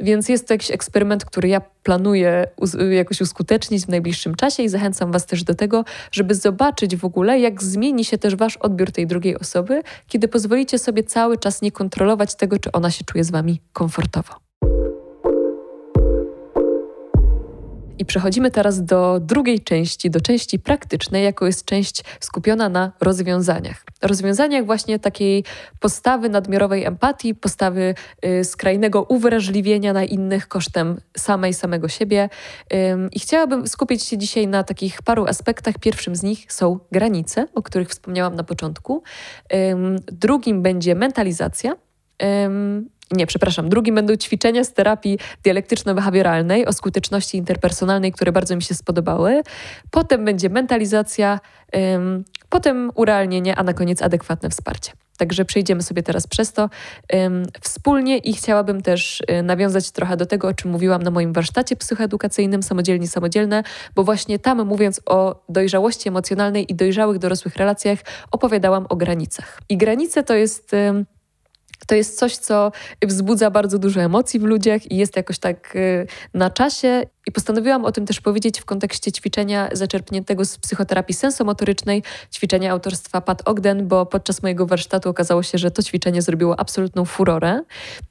Więc 0.00 0.28
jest 0.28 0.48
to 0.48 0.54
jakiś 0.54 0.70
eksperyment, 0.70 1.24
który 1.24 1.48
ja 1.48 1.60
planuję 1.60 2.46
jakoś 2.90 3.20
uskutecznić 3.20 3.84
w 3.86 3.88
najbliższym 3.88 4.34
czasie 4.34 4.62
i 4.62 4.68
zachęcam 4.68 5.12
Was 5.12 5.26
też 5.26 5.44
do 5.44 5.54
tego, 5.54 5.84
żeby 6.12 6.34
zobaczyć 6.34 6.96
w 6.96 7.04
ogóle, 7.04 7.40
jak 7.40 7.62
zmieni 7.62 8.04
się 8.04 8.18
też 8.18 8.36
Wasz 8.36 8.56
odbiór 8.56 8.92
tej 8.92 9.06
drugiej 9.06 9.38
osoby, 9.38 9.82
kiedy 10.08 10.28
pozwolicie 10.28 10.78
sobie 10.78 11.02
cały 11.02 11.38
czas 11.38 11.62
nie 11.62 11.72
kontrolować 11.72 12.34
tego, 12.34 12.58
czy 12.58 12.72
ona 12.72 12.90
się 12.90 13.04
czuje 13.04 13.24
z 13.24 13.30
Wami 13.30 13.60
komfortowo. 13.72 14.34
I 17.98 18.04
przechodzimy 18.04 18.50
teraz 18.50 18.84
do 18.84 19.20
drugiej 19.20 19.60
części, 19.60 20.10
do 20.10 20.20
części 20.20 20.58
praktycznej, 20.58 21.24
jako 21.24 21.46
jest 21.46 21.64
część 21.64 22.04
skupiona 22.20 22.68
na 22.68 22.92
rozwiązaniach. 23.00 23.84
Rozwiązaniach 24.02 24.66
właśnie 24.66 24.98
takiej 24.98 25.44
postawy 25.80 26.28
nadmiarowej 26.28 26.84
empatii, 26.84 27.34
postawy 27.34 27.94
y, 28.24 28.44
skrajnego 28.44 29.02
uwrażliwienia 29.02 29.92
na 29.92 30.04
innych 30.04 30.48
kosztem 30.48 31.00
samej, 31.16 31.54
samego 31.54 31.88
siebie. 31.88 32.28
Ym, 32.92 33.10
I 33.10 33.20
chciałabym 33.20 33.66
skupić 33.66 34.02
się 34.02 34.18
dzisiaj 34.18 34.48
na 34.48 34.64
takich 34.64 35.02
paru 35.02 35.26
aspektach. 35.26 35.74
Pierwszym 35.78 36.16
z 36.16 36.22
nich 36.22 36.52
są 36.52 36.78
granice, 36.92 37.46
o 37.54 37.62
których 37.62 37.88
wspomniałam 37.88 38.34
na 38.34 38.44
początku. 38.44 39.02
Drugim 40.12 40.62
będzie 40.62 40.94
mentalizacja. 40.94 41.76
Nie, 43.10 43.26
przepraszam, 43.26 43.68
drugim 43.68 43.94
będą 43.94 44.16
ćwiczenia 44.16 44.64
z 44.64 44.72
terapii 44.72 45.18
dialektyczno-behawioralnej 45.44 46.66
o 46.66 46.72
skuteczności 46.72 47.36
interpersonalnej, 47.36 48.12
które 48.12 48.32
bardzo 48.32 48.56
mi 48.56 48.62
się 48.62 48.74
spodobały. 48.74 49.42
Potem 49.90 50.24
będzie 50.24 50.48
mentalizacja, 50.48 51.40
ym, 51.76 52.24
potem 52.48 52.90
urealnienie, 52.94 53.56
a 53.56 53.62
na 53.62 53.74
koniec 53.74 54.02
adekwatne 54.02 54.50
wsparcie. 54.50 54.92
Także 55.18 55.44
przejdziemy 55.44 55.82
sobie 55.82 56.02
teraz 56.02 56.26
przez 56.26 56.52
to 56.52 56.70
ym, 57.14 57.46
wspólnie 57.60 58.18
i 58.18 58.32
chciałabym 58.32 58.82
też 58.82 59.20
y, 59.20 59.42
nawiązać 59.42 59.90
trochę 59.90 60.16
do 60.16 60.26
tego, 60.26 60.48
o 60.48 60.54
czym 60.54 60.70
mówiłam 60.70 61.02
na 61.02 61.10
moim 61.10 61.32
warsztacie 61.32 61.76
psychoedukacyjnym 61.76 62.62
Samodzielni 62.62 63.08
Samodzielne, 63.08 63.62
bo 63.94 64.04
właśnie 64.04 64.38
tam 64.38 64.66
mówiąc 64.66 65.00
o 65.06 65.44
dojrzałości 65.48 66.08
emocjonalnej 66.08 66.72
i 66.72 66.74
dojrzałych 66.74 67.18
dorosłych 67.18 67.56
relacjach 67.56 67.98
opowiadałam 68.30 68.86
o 68.88 68.96
granicach. 68.96 69.60
I 69.68 69.76
granice 69.76 70.22
to 70.22 70.34
jest... 70.34 70.74
Ym, 70.74 71.06
to 71.86 71.94
jest 71.94 72.18
coś, 72.18 72.36
co 72.36 72.72
wzbudza 73.02 73.50
bardzo 73.50 73.78
dużo 73.78 74.00
emocji 74.00 74.40
w 74.40 74.42
ludziach 74.42 74.90
i 74.90 74.96
jest 74.96 75.16
jakoś 75.16 75.38
tak 75.38 75.76
y, 75.76 76.06
na 76.34 76.50
czasie. 76.50 77.02
I 77.26 77.32
postanowiłam 77.32 77.84
o 77.84 77.92
tym 77.92 78.06
też 78.06 78.20
powiedzieć 78.20 78.60
w 78.60 78.64
kontekście 78.64 79.12
ćwiczenia 79.12 79.68
zaczerpniętego 79.72 80.44
z 80.44 80.58
psychoterapii 80.58 81.14
sensomotorycznej, 81.14 82.02
ćwiczenia 82.32 82.72
autorstwa 82.72 83.20
Pat 83.20 83.48
Ogden, 83.48 83.88
bo 83.88 84.06
podczas 84.06 84.42
mojego 84.42 84.66
warsztatu 84.66 85.08
okazało 85.08 85.42
się, 85.42 85.58
że 85.58 85.70
to 85.70 85.82
ćwiczenie 85.82 86.22
zrobiło 86.22 86.60
absolutną 86.60 87.04
furorę. 87.04 87.60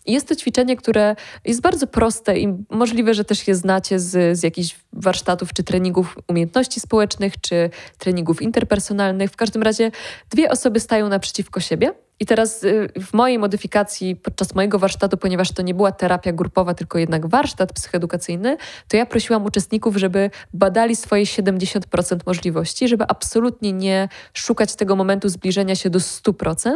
I 0.05 0.13
jest 0.13 0.27
to 0.27 0.35
ćwiczenie, 0.35 0.75
które 0.75 1.15
jest 1.45 1.61
bardzo 1.61 1.87
proste 1.87 2.39
i 2.39 2.47
możliwe, 2.69 3.13
że 3.13 3.25
też 3.25 3.47
je 3.47 3.55
znacie 3.55 3.99
z, 3.99 4.39
z 4.39 4.43
jakichś 4.43 4.75
warsztatów 4.93 5.53
czy 5.53 5.63
treningów 5.63 6.17
umiejętności 6.27 6.79
społecznych, 6.79 7.41
czy 7.41 7.69
treningów 7.97 8.41
interpersonalnych. 8.41 9.31
W 9.31 9.35
każdym 9.35 9.63
razie 9.63 9.91
dwie 10.29 10.51
osoby 10.51 10.79
stają 10.79 11.09
naprzeciwko 11.09 11.59
siebie 11.59 11.93
i 12.23 12.25
teraz 12.25 12.63
y, 12.63 12.89
w 13.01 13.13
mojej 13.13 13.39
modyfikacji 13.39 14.15
podczas 14.15 14.55
mojego 14.55 14.79
warsztatu, 14.79 15.17
ponieważ 15.17 15.51
to 15.51 15.61
nie 15.61 15.73
była 15.73 15.91
terapia 15.91 16.31
grupowa, 16.31 16.73
tylko 16.73 16.97
jednak 16.99 17.27
warsztat 17.27 17.73
psychoedukacyjny, 17.73 18.57
to 18.87 18.97
ja 18.97 19.05
prosiłam 19.05 19.45
uczestników, 19.45 19.97
żeby 19.97 20.29
badali 20.53 20.95
swoje 20.95 21.23
70% 21.23 22.19
możliwości, 22.25 22.87
żeby 22.87 23.05
absolutnie 23.07 23.73
nie 23.73 24.09
szukać 24.33 24.75
tego 24.75 24.95
momentu 24.95 25.29
zbliżenia 25.29 25.75
się 25.75 25.89
do 25.89 25.99
100%, 25.99 26.75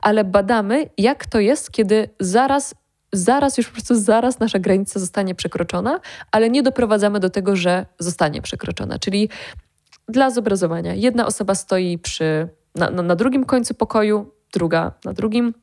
ale 0.00 0.24
badamy, 0.24 0.90
jak 0.98 1.26
to 1.26 1.40
jest, 1.40 1.70
kiedy 1.70 2.08
zaraz 2.20 2.74
zaraz, 3.12 3.58
już 3.58 3.66
po 3.66 3.72
prostu 3.72 3.94
zaraz 3.94 4.40
nasza 4.40 4.58
granica 4.58 5.00
zostanie 5.00 5.34
przekroczona, 5.34 6.00
ale 6.30 6.50
nie 6.50 6.62
doprowadzamy 6.62 7.20
do 7.20 7.30
tego, 7.30 7.56
że 7.56 7.86
zostanie 7.98 8.42
przekroczona. 8.42 8.98
Czyli 8.98 9.28
dla 10.08 10.30
zobrazowania, 10.30 10.94
jedna 10.94 11.26
osoba 11.26 11.54
stoi 11.54 11.98
przy, 11.98 12.48
na, 12.74 12.90
na 12.90 13.16
drugim 13.16 13.44
końcu 13.44 13.74
pokoju, 13.74 14.35
druga 14.56 14.92
na 15.04 15.12
drugim. 15.12 15.54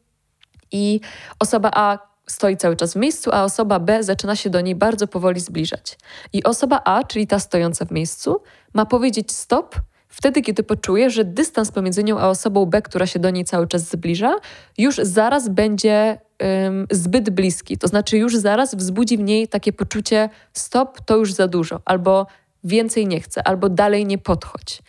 I 0.71 0.99
osoba 1.39 1.71
A 1.73 1.97
stoi 2.27 2.57
cały 2.57 2.75
czas 2.75 2.93
w 2.93 2.95
miejscu, 2.95 3.29
a 3.33 3.43
osoba 3.43 3.79
B 3.79 4.03
zaczyna 4.03 4.35
się 4.35 4.49
do 4.49 4.61
niej 4.61 4.75
bardzo 4.75 5.07
powoli 5.07 5.39
zbliżać. 5.39 5.97
I 6.33 6.43
osoba 6.43 6.81
A, 6.85 7.03
czyli 7.03 7.27
ta 7.27 7.39
stojąca 7.39 7.85
w 7.85 7.91
miejscu, 7.91 8.41
ma 8.73 8.85
powiedzieć 8.85 9.31
stop 9.31 9.75
wtedy, 10.07 10.41
kiedy 10.41 10.63
poczuje, 10.63 11.09
że 11.09 11.25
dystans 11.25 11.71
pomiędzy 11.71 12.03
nią 12.03 12.19
a 12.19 12.27
osobą 12.29 12.65
B, 12.65 12.81
która 12.81 13.05
się 13.05 13.19
do 13.19 13.29
niej 13.29 13.45
cały 13.45 13.67
czas 13.67 13.89
zbliża, 13.89 14.35
już 14.77 14.95
zaraz 14.95 15.49
będzie 15.49 16.17
um, 16.39 16.87
zbyt 16.91 17.29
bliski. 17.29 17.77
To 17.77 17.87
znaczy, 17.87 18.17
już 18.17 18.37
zaraz 18.37 18.75
wzbudzi 18.75 19.17
w 19.17 19.21
niej 19.21 19.47
takie 19.47 19.73
poczucie 19.73 20.29
stop, 20.53 21.01
to 21.05 21.17
już 21.17 21.33
za 21.33 21.47
dużo, 21.47 21.81
albo 21.85 22.27
więcej 22.63 23.07
nie 23.07 23.21
chcę, 23.21 23.47
albo 23.47 23.69
dalej 23.69 24.05
nie 24.05 24.17
podchodź. 24.17 24.81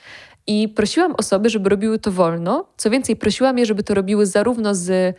I 0.46 0.68
prosiłam 0.68 1.14
osoby, 1.18 1.50
żeby 1.50 1.68
robiły 1.68 1.98
to 1.98 2.10
wolno. 2.10 2.66
Co 2.76 2.90
więcej, 2.90 3.16
prosiłam 3.16 3.58
je, 3.58 3.66
żeby 3.66 3.82
to 3.82 3.94
robiły 3.94 4.26
zarówno 4.26 4.74
z 4.74 5.16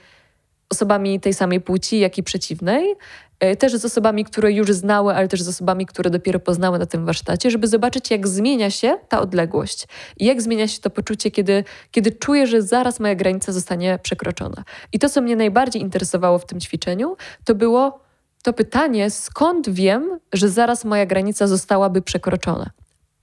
osobami 0.70 1.20
tej 1.20 1.34
samej 1.34 1.62
płci, 1.62 2.00
jak 2.00 2.18
i 2.18 2.24
przeciwnej, 2.24 2.96
e, 3.40 3.56
też 3.56 3.76
z 3.76 3.86
osobami, 3.86 4.26
które 4.26 4.52
już 4.52 4.72
znały, 4.72 5.16
ale 5.16 5.28
też 5.28 5.42
z 5.42 5.48
osobami, 5.48 5.86
które 5.86 6.10
dopiero 6.10 6.40
poznały 6.40 6.80
na 6.80 6.86
tym 6.86 7.06
warsztacie, 7.06 7.52
żeby 7.52 7.68
zobaczyć, 7.68 8.12
jak 8.12 8.28
zmienia 8.28 8.72
się 8.72 8.98
ta 9.10 9.22
odległość 9.22 9.88
i 10.18 10.26
jak 10.26 10.42
zmienia 10.42 10.68
się 10.68 10.82
to 10.82 10.90
poczucie, 10.90 11.32
kiedy, 11.32 11.64
kiedy 11.92 12.12
czuję, 12.12 12.48
że 12.48 12.62
zaraz 12.62 13.00
moja 13.00 13.16
granica 13.16 13.52
zostanie 13.52 14.00
przekroczona. 14.04 14.64
I 14.94 15.00
to, 15.00 15.10
co 15.10 15.22
mnie 15.22 15.36
najbardziej 15.36 15.82
interesowało 15.82 16.40
w 16.40 16.46
tym 16.46 16.60
ćwiczeniu, 16.60 17.16
to 17.44 17.56
było 17.56 18.00
to 18.44 18.54
pytanie, 18.54 19.10
skąd 19.10 19.70
wiem, 19.70 20.20
że 20.34 20.50
zaraz 20.50 20.86
moja 20.86 21.06
granica 21.06 21.48
zostałaby 21.48 22.02
przekroczona 22.02 22.70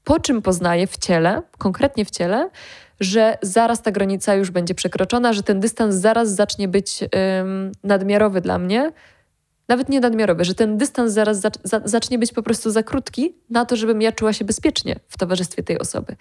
po 0.05 0.21
czym 0.21 0.43
poznaję 0.43 0.87
w 0.87 0.97
ciele, 0.97 1.43
konkretnie 1.59 2.05
w 2.05 2.11
ciele, 2.11 2.51
że 3.01 3.39
zaraz 3.43 3.83
ta 3.83 3.91
granica 3.91 4.35
już 4.35 4.51
będzie 4.51 4.75
przekroczona, 4.75 5.33
że 5.33 5.43
ten 5.43 5.61
dystans 5.61 5.95
zaraz 5.95 6.35
zacznie 6.35 6.69
być 6.69 7.01
ym, 7.03 7.73
nadmiarowy 7.85 8.41
dla 8.41 8.59
mnie, 8.59 8.93
nawet 9.69 9.89
nie 9.89 10.01
nadmiarowy, 10.01 10.45
że 10.45 10.55
ten 10.55 10.79
dystans 10.79 11.13
zaraz 11.13 11.41
zacznie 11.85 12.19
być 12.19 12.33
po 12.33 12.43
prostu 12.43 12.71
za 12.71 12.83
krótki 12.83 13.35
na 13.51 13.65
to, 13.65 13.77
żebym 13.77 14.03
ja 14.03 14.13
czuła 14.13 14.33
się 14.33 14.45
bezpiecznie 14.45 14.97
w 15.09 15.19
towarzystwie 15.19 15.63
tej 15.63 15.79
osoby. 15.79 16.17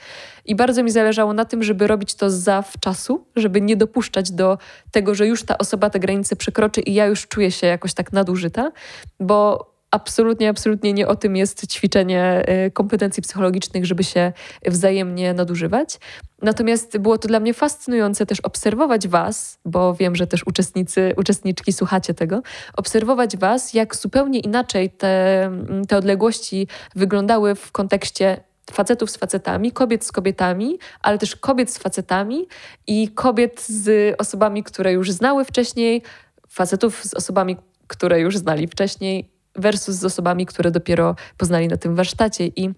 I 0.46 0.56
bardzo 0.56 0.84
mi 0.84 0.92
zależało 0.92 1.34
na 1.34 1.46
tym, 1.46 1.64
żeby 1.64 1.88
robić 1.88 2.16
to 2.16 2.30
zawczasu, 2.30 3.26
żeby 3.36 3.62
nie 3.62 3.76
dopuszczać 3.76 4.32
do 4.32 4.58
tego, 4.92 5.16
że 5.16 5.28
już 5.28 5.44
ta 5.44 5.58
osoba 5.58 5.90
te 5.90 6.00
granice 6.00 6.36
przekroczy 6.36 6.82
i 6.82 6.94
ja 6.94 7.06
już 7.06 7.28
czuję 7.28 7.52
się 7.52 7.68
jakoś 7.68 7.94
tak 7.94 8.12
nadużyta, 8.12 8.72
bo 9.20 9.71
absolutnie, 9.92 10.50
absolutnie 10.50 10.94
nie 10.94 11.08
o 11.08 11.16
tym 11.16 11.36
jest 11.36 11.68
ćwiczenie 11.72 12.44
y, 12.68 12.72
kompetencji 12.72 13.24
psychologicznych, 13.24 13.86
żeby 13.86 14.04
się 14.04 14.34
wzajemnie 14.66 15.34
nadużywać. 15.34 16.00
Natomiast 16.42 16.98
było 16.98 17.18
to 17.18 17.28
dla 17.28 17.40
mnie 17.40 17.54
fascynujące 17.54 18.26
też 18.26 18.40
obserwować 18.40 19.08
Was, 19.08 19.60
bo 19.66 19.94
wiem, 19.94 20.16
że 20.16 20.28
też 20.28 20.48
uczestnicy, 20.48 21.14
uczestniczki 21.18 21.74
słuchacie 21.74 22.14
tego, 22.14 22.42
obserwować 22.78 23.38
Was, 23.38 23.74
jak 23.74 23.96
zupełnie 23.96 24.40
inaczej 24.40 24.90
te, 24.90 25.52
te 25.88 25.98
odległości 25.98 26.68
wyglądały 26.96 27.56
w 27.56 27.72
kontekście 27.72 28.44
facetów 28.72 29.12
z 29.12 29.18
facetami, 29.18 29.72
kobiet 29.72 30.06
z 30.06 30.12
kobietami, 30.12 30.80
ale 31.02 31.18
też 31.18 31.36
kobiet 31.36 31.74
z 31.74 31.78
facetami 31.78 32.48
i 32.88 33.10
kobiet 33.10 33.62
z 33.62 34.16
osobami, 34.20 34.64
które 34.64 34.94
już 34.94 35.12
znały 35.12 35.46
wcześniej, 35.46 36.04
facetów 36.50 37.04
z 37.04 37.14
osobami, 37.14 37.58
które 37.88 38.20
już 38.20 38.38
znali 38.38 38.68
wcześniej, 38.68 39.32
versus 39.56 39.96
z 39.96 40.06
osobami, 40.06 40.46
które 40.46 40.72
dopiero 40.72 41.16
poznali 41.38 41.68
na 41.68 41.78
tym 41.78 41.96
warsztacie. 41.96 42.48
I 42.48 42.70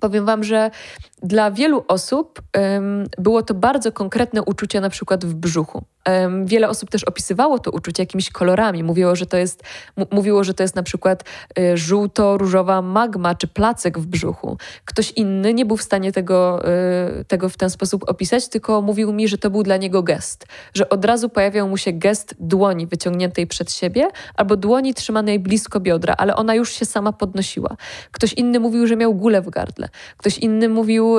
powiem 0.00 0.26
Wam, 0.26 0.44
że 0.44 0.70
dla 1.22 1.50
wielu 1.50 1.84
osób 1.88 2.42
um, 2.56 3.06
było 3.18 3.42
to 3.42 3.54
bardzo 3.54 3.92
konkretne 3.92 4.42
uczucie, 4.42 4.80
na 4.80 4.90
przykład 4.90 5.24
w 5.24 5.34
brzuchu. 5.34 5.84
Um, 6.08 6.46
wiele 6.46 6.68
osób 6.68 6.90
też 6.90 7.04
opisywało 7.04 7.58
to 7.58 7.70
uczucie 7.70 8.02
jakimiś 8.02 8.30
kolorami. 8.30 8.82
Mówiło, 8.82 9.16
że 9.16 9.26
to 9.26 9.36
jest, 9.36 9.62
mówiło, 10.10 10.44
że 10.44 10.54
to 10.54 10.62
jest 10.62 10.76
na 10.76 10.82
przykład 10.82 11.24
y, 11.58 11.76
żółto-różowa 11.76 12.82
magma 12.82 13.34
czy 13.34 13.46
placek 13.46 13.98
w 13.98 14.06
brzuchu. 14.06 14.58
Ktoś 14.84 15.12
inny 15.12 15.54
nie 15.54 15.66
był 15.66 15.76
w 15.76 15.82
stanie 15.82 16.12
tego, 16.12 16.62
y, 17.20 17.24
tego 17.24 17.48
w 17.48 17.56
ten 17.56 17.70
sposób 17.70 18.08
opisać, 18.08 18.48
tylko 18.48 18.82
mówił 18.82 19.12
mi, 19.12 19.28
że 19.28 19.38
to 19.38 19.50
był 19.50 19.62
dla 19.62 19.76
niego 19.76 20.02
gest. 20.02 20.46
Że 20.74 20.88
od 20.88 21.04
razu 21.04 21.28
pojawiał 21.28 21.68
mu 21.68 21.76
się 21.76 21.92
gest 21.92 22.34
dłoni 22.40 22.86
wyciągniętej 22.86 23.46
przed 23.46 23.72
siebie 23.72 24.08
albo 24.34 24.56
dłoni 24.56 24.94
trzymanej 24.94 25.38
blisko 25.38 25.80
biodra, 25.80 26.14
ale 26.18 26.36
ona 26.36 26.54
już 26.54 26.72
się 26.72 26.84
sama 26.84 27.12
podnosiła. 27.12 27.76
Ktoś 28.12 28.32
inny 28.32 28.60
mówił, 28.60 28.86
że 28.86 28.96
miał 28.96 29.14
gulę 29.14 29.42
w 29.42 29.50
gardle. 29.50 29.88
Ktoś 30.16 30.38
inny 30.38 30.68
mówił, 30.68 31.15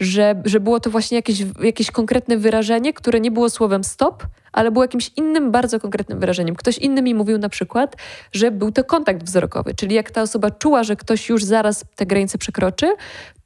że, 0.00 0.42
że 0.44 0.60
było 0.60 0.80
to 0.80 0.90
właśnie 0.90 1.16
jakieś, 1.16 1.38
jakieś 1.62 1.90
konkretne 1.90 2.36
wyrażenie, 2.36 2.92
które 2.92 3.20
nie 3.20 3.30
było 3.30 3.50
słowem 3.50 3.84
stop, 3.84 4.26
ale 4.52 4.70
było 4.70 4.84
jakimś 4.84 5.10
innym, 5.16 5.50
bardzo 5.50 5.80
konkretnym 5.80 6.20
wyrażeniem. 6.20 6.54
Ktoś 6.56 6.78
inny 6.78 7.02
mi 7.02 7.14
mówił 7.14 7.38
na 7.38 7.48
przykład, 7.48 7.96
że 8.32 8.50
był 8.50 8.72
to 8.72 8.84
kontakt 8.84 9.22
wzrokowy, 9.22 9.74
czyli 9.74 9.94
jak 9.94 10.10
ta 10.10 10.22
osoba 10.22 10.50
czuła, 10.50 10.84
że 10.84 10.96
ktoś 10.96 11.28
już 11.28 11.44
zaraz 11.44 11.84
te 11.96 12.06
granice 12.06 12.38
przekroczy, 12.38 12.94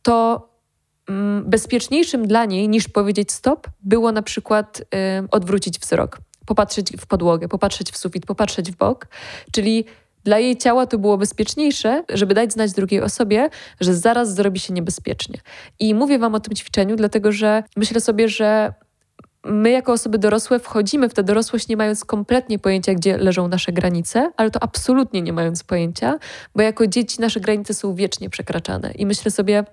to 0.02 0.48
mm, 1.08 1.50
bezpieczniejszym 1.50 2.26
dla 2.26 2.44
niej 2.44 2.68
niż 2.68 2.88
powiedzieć 2.88 3.32
stop 3.32 3.68
było 3.80 4.12
na 4.12 4.22
przykład 4.22 4.82
odwrócić 5.30 5.78
wzrok, 5.78 6.18
popatrzeć 6.46 6.92
w 7.00 7.06
podłogę, 7.06 7.48
popatrzeć 7.48 7.90
w 7.90 7.96
sufit, 7.96 8.26
popatrzeć 8.26 8.72
w 8.72 8.76
bok, 8.76 9.06
czyli 9.52 9.84
dla 10.24 10.38
jej 10.38 10.56
ciała 10.56 10.86
to 10.86 10.98
było 10.98 11.18
bezpieczniejsze, 11.18 12.04
żeby 12.08 12.34
dać 12.34 12.52
znać 12.52 12.72
drugiej 12.72 13.02
osobie, 13.02 13.48
że 13.80 13.94
zaraz 13.94 14.34
zrobi 14.34 14.60
się 14.60 14.72
niebezpiecznie. 14.72 15.40
I 15.78 15.94
mówię 15.94 16.18
Wam 16.18 16.34
o 16.34 16.40
tym 16.40 16.54
ćwiczeniu, 16.54 16.96
dlatego 16.96 17.32
że 17.32 17.62
myślę 17.76 18.00
sobie, 18.00 18.28
że 18.28 18.74
my 19.44 19.70
jako 19.70 19.92
osoby 19.92 20.18
dorosłe 20.18 20.58
wchodzimy 20.58 21.08
w 21.08 21.14
tę 21.14 21.22
dorosłość 21.22 21.68
nie 21.68 21.76
mając 21.76 22.04
kompletnie 22.04 22.58
pojęcia, 22.58 22.94
gdzie 22.94 23.18
leżą 23.18 23.48
nasze 23.48 23.72
granice, 23.72 24.32
ale 24.36 24.50
to 24.50 24.62
absolutnie 24.62 25.22
nie 25.22 25.32
mając 25.32 25.64
pojęcia, 25.64 26.18
bo 26.54 26.62
jako 26.62 26.86
dzieci 26.86 27.20
nasze 27.20 27.40
granice 27.40 27.74
są 27.74 27.94
wiecznie 27.94 28.30
przekraczane. 28.30 28.92
I 28.92 29.06
myślę 29.06 29.30
sobie, 29.30 29.64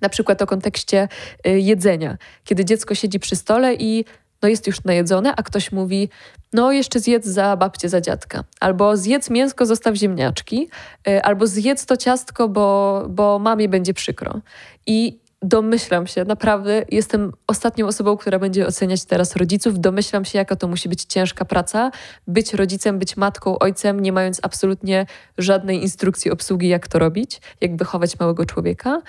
na 0.00 0.08
przykład 0.08 0.42
o 0.42 0.46
kontekście 0.46 1.08
y, 1.46 1.60
jedzenia, 1.60 2.16
kiedy 2.44 2.64
dziecko 2.64 2.94
siedzi 2.94 3.20
przy 3.20 3.36
stole 3.36 3.74
i 3.74 4.04
no 4.42 4.48
jest 4.48 4.66
już 4.66 4.84
najedzone, 4.84 5.34
a 5.36 5.42
ktoś 5.42 5.72
mówi, 5.72 6.08
no 6.52 6.72
jeszcze 6.72 7.00
zjedz 7.00 7.26
za 7.26 7.56
babcię, 7.56 7.88
za 7.88 8.00
dziadka. 8.00 8.44
Albo 8.60 8.96
zjedz 8.96 9.30
mięsko, 9.30 9.66
zostaw 9.66 9.94
ziemniaczki. 9.94 10.68
Y, 11.08 11.22
albo 11.22 11.46
zjedz 11.46 11.86
to 11.86 11.96
ciastko, 11.96 12.48
bo, 12.48 13.04
bo 13.08 13.38
mamie 13.38 13.68
będzie 13.68 13.94
przykro. 13.94 14.40
I 14.86 15.22
domyślam 15.42 16.06
się, 16.06 16.24
naprawdę 16.24 16.84
jestem 16.88 17.32
ostatnią 17.46 17.86
osobą, 17.86 18.16
która 18.16 18.38
będzie 18.38 18.66
oceniać 18.66 19.04
teraz 19.04 19.36
rodziców. 19.36 19.80
Domyślam 19.80 20.24
się, 20.24 20.38
jaka 20.38 20.56
to 20.56 20.68
musi 20.68 20.88
być 20.88 21.04
ciężka 21.04 21.44
praca. 21.44 21.90
Być 22.26 22.54
rodzicem, 22.54 22.98
być 22.98 23.16
matką, 23.16 23.58
ojcem, 23.58 24.00
nie 24.00 24.12
mając 24.12 24.40
absolutnie 24.42 25.06
żadnej 25.38 25.82
instrukcji 25.82 26.30
obsługi, 26.30 26.68
jak 26.68 26.88
to 26.88 26.98
robić, 26.98 27.40
jak 27.60 27.76
wychować 27.76 28.18
małego 28.18 28.46
człowieka 28.46 29.02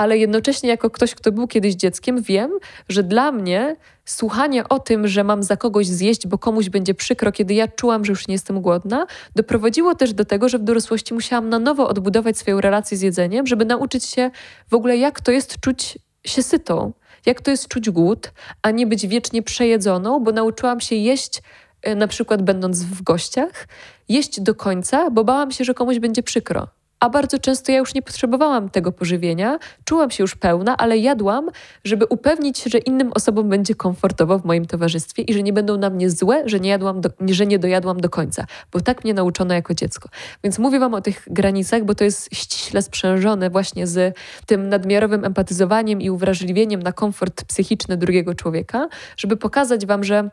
ale 0.00 0.18
jednocześnie 0.18 0.68
jako 0.68 0.90
ktoś, 0.90 1.14
kto 1.14 1.32
był 1.32 1.46
kiedyś 1.46 1.74
dzieckiem, 1.74 2.22
wiem, 2.22 2.50
że 2.88 3.02
dla 3.02 3.32
mnie 3.32 3.76
słuchanie 4.04 4.68
o 4.68 4.78
tym, 4.78 5.08
że 5.08 5.24
mam 5.24 5.42
za 5.42 5.56
kogoś 5.56 5.86
zjeść, 5.86 6.26
bo 6.26 6.38
komuś 6.38 6.68
będzie 6.68 6.94
przykro, 6.94 7.32
kiedy 7.32 7.54
ja 7.54 7.68
czułam, 7.68 8.04
że 8.04 8.12
już 8.12 8.28
nie 8.28 8.34
jestem 8.34 8.60
głodna, 8.60 9.06
doprowadziło 9.36 9.94
też 9.94 10.12
do 10.12 10.24
tego, 10.24 10.48
że 10.48 10.58
w 10.58 10.62
dorosłości 10.62 11.14
musiałam 11.14 11.48
na 11.48 11.58
nowo 11.58 11.88
odbudować 11.88 12.38
swoją 12.38 12.60
relację 12.60 12.96
z 12.96 13.00
jedzeniem, 13.00 13.46
żeby 13.46 13.64
nauczyć 13.64 14.04
się 14.04 14.30
w 14.70 14.74
ogóle, 14.74 14.96
jak 14.96 15.20
to 15.20 15.32
jest 15.32 15.60
czuć 15.60 15.98
się 16.24 16.42
sytą, 16.42 16.92
jak 17.26 17.40
to 17.40 17.50
jest 17.50 17.68
czuć 17.68 17.90
głód, 17.90 18.32
a 18.62 18.70
nie 18.70 18.86
być 18.86 19.06
wiecznie 19.06 19.42
przejedzoną, 19.42 20.20
bo 20.20 20.32
nauczyłam 20.32 20.80
się 20.80 20.96
jeść 20.96 21.42
e, 21.82 21.94
na 21.94 22.08
przykład 22.08 22.42
będąc 22.42 22.84
w 22.84 23.02
gościach, 23.02 23.68
jeść 24.08 24.40
do 24.40 24.54
końca, 24.54 25.10
bo 25.10 25.24
bałam 25.24 25.50
się, 25.50 25.64
że 25.64 25.74
komuś 25.74 25.98
będzie 25.98 26.22
przykro 26.22 26.79
a 27.00 27.10
bardzo 27.10 27.38
często 27.38 27.72
ja 27.72 27.78
już 27.78 27.94
nie 27.94 28.02
potrzebowałam 28.02 28.70
tego 28.70 28.92
pożywienia, 28.92 29.58
czułam 29.84 30.10
się 30.10 30.24
już 30.24 30.36
pełna, 30.36 30.76
ale 30.76 30.98
jadłam, 30.98 31.50
żeby 31.84 32.06
upewnić 32.06 32.58
się, 32.58 32.70
że 32.70 32.78
innym 32.78 33.12
osobom 33.12 33.48
będzie 33.48 33.74
komfortowo 33.74 34.38
w 34.38 34.44
moim 34.44 34.66
towarzystwie 34.66 35.22
i 35.22 35.34
że 35.34 35.42
nie 35.42 35.52
będą 35.52 35.76
na 35.76 35.90
mnie 35.90 36.10
złe, 36.10 36.42
że 36.46 36.60
nie, 36.60 36.70
jadłam 36.70 37.00
do, 37.00 37.10
że 37.28 37.46
nie 37.46 37.58
dojadłam 37.58 38.00
do 38.00 38.10
końca, 38.10 38.46
bo 38.72 38.80
tak 38.80 39.04
mnie 39.04 39.14
nauczono 39.14 39.54
jako 39.54 39.74
dziecko. 39.74 40.08
Więc 40.44 40.58
mówię 40.58 40.78
Wam 40.78 40.94
o 40.94 41.00
tych 41.00 41.24
granicach, 41.30 41.84
bo 41.84 41.94
to 41.94 42.04
jest 42.04 42.28
ściśle 42.34 42.82
sprzężone 42.82 43.50
właśnie 43.50 43.86
z 43.86 44.16
tym 44.46 44.68
nadmiarowym 44.68 45.24
empatyzowaniem 45.24 46.00
i 46.00 46.10
uwrażliwieniem 46.10 46.82
na 46.82 46.92
komfort 46.92 47.44
psychiczny 47.44 47.96
drugiego 47.96 48.34
człowieka, 48.34 48.88
żeby 49.16 49.36
pokazać 49.36 49.86
Wam, 49.86 50.04
że 50.04 50.30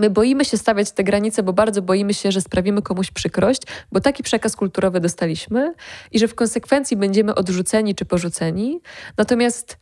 My 0.00 0.10
boimy 0.10 0.44
się 0.44 0.56
stawiać 0.56 0.92
te 0.92 1.04
granice, 1.04 1.42
bo 1.42 1.52
bardzo 1.52 1.82
boimy 1.82 2.14
się, 2.14 2.32
że 2.32 2.40
sprawimy 2.40 2.82
komuś 2.82 3.10
przykrość, 3.10 3.62
bo 3.92 4.00
taki 4.00 4.22
przekaz 4.22 4.56
kulturowy 4.56 5.00
dostaliśmy 5.00 5.74
i 6.12 6.18
że 6.18 6.28
w 6.28 6.34
konsekwencji 6.34 6.96
będziemy 6.96 7.34
odrzuceni 7.34 7.94
czy 7.94 8.04
porzuceni. 8.04 8.80
Natomiast 9.16 9.76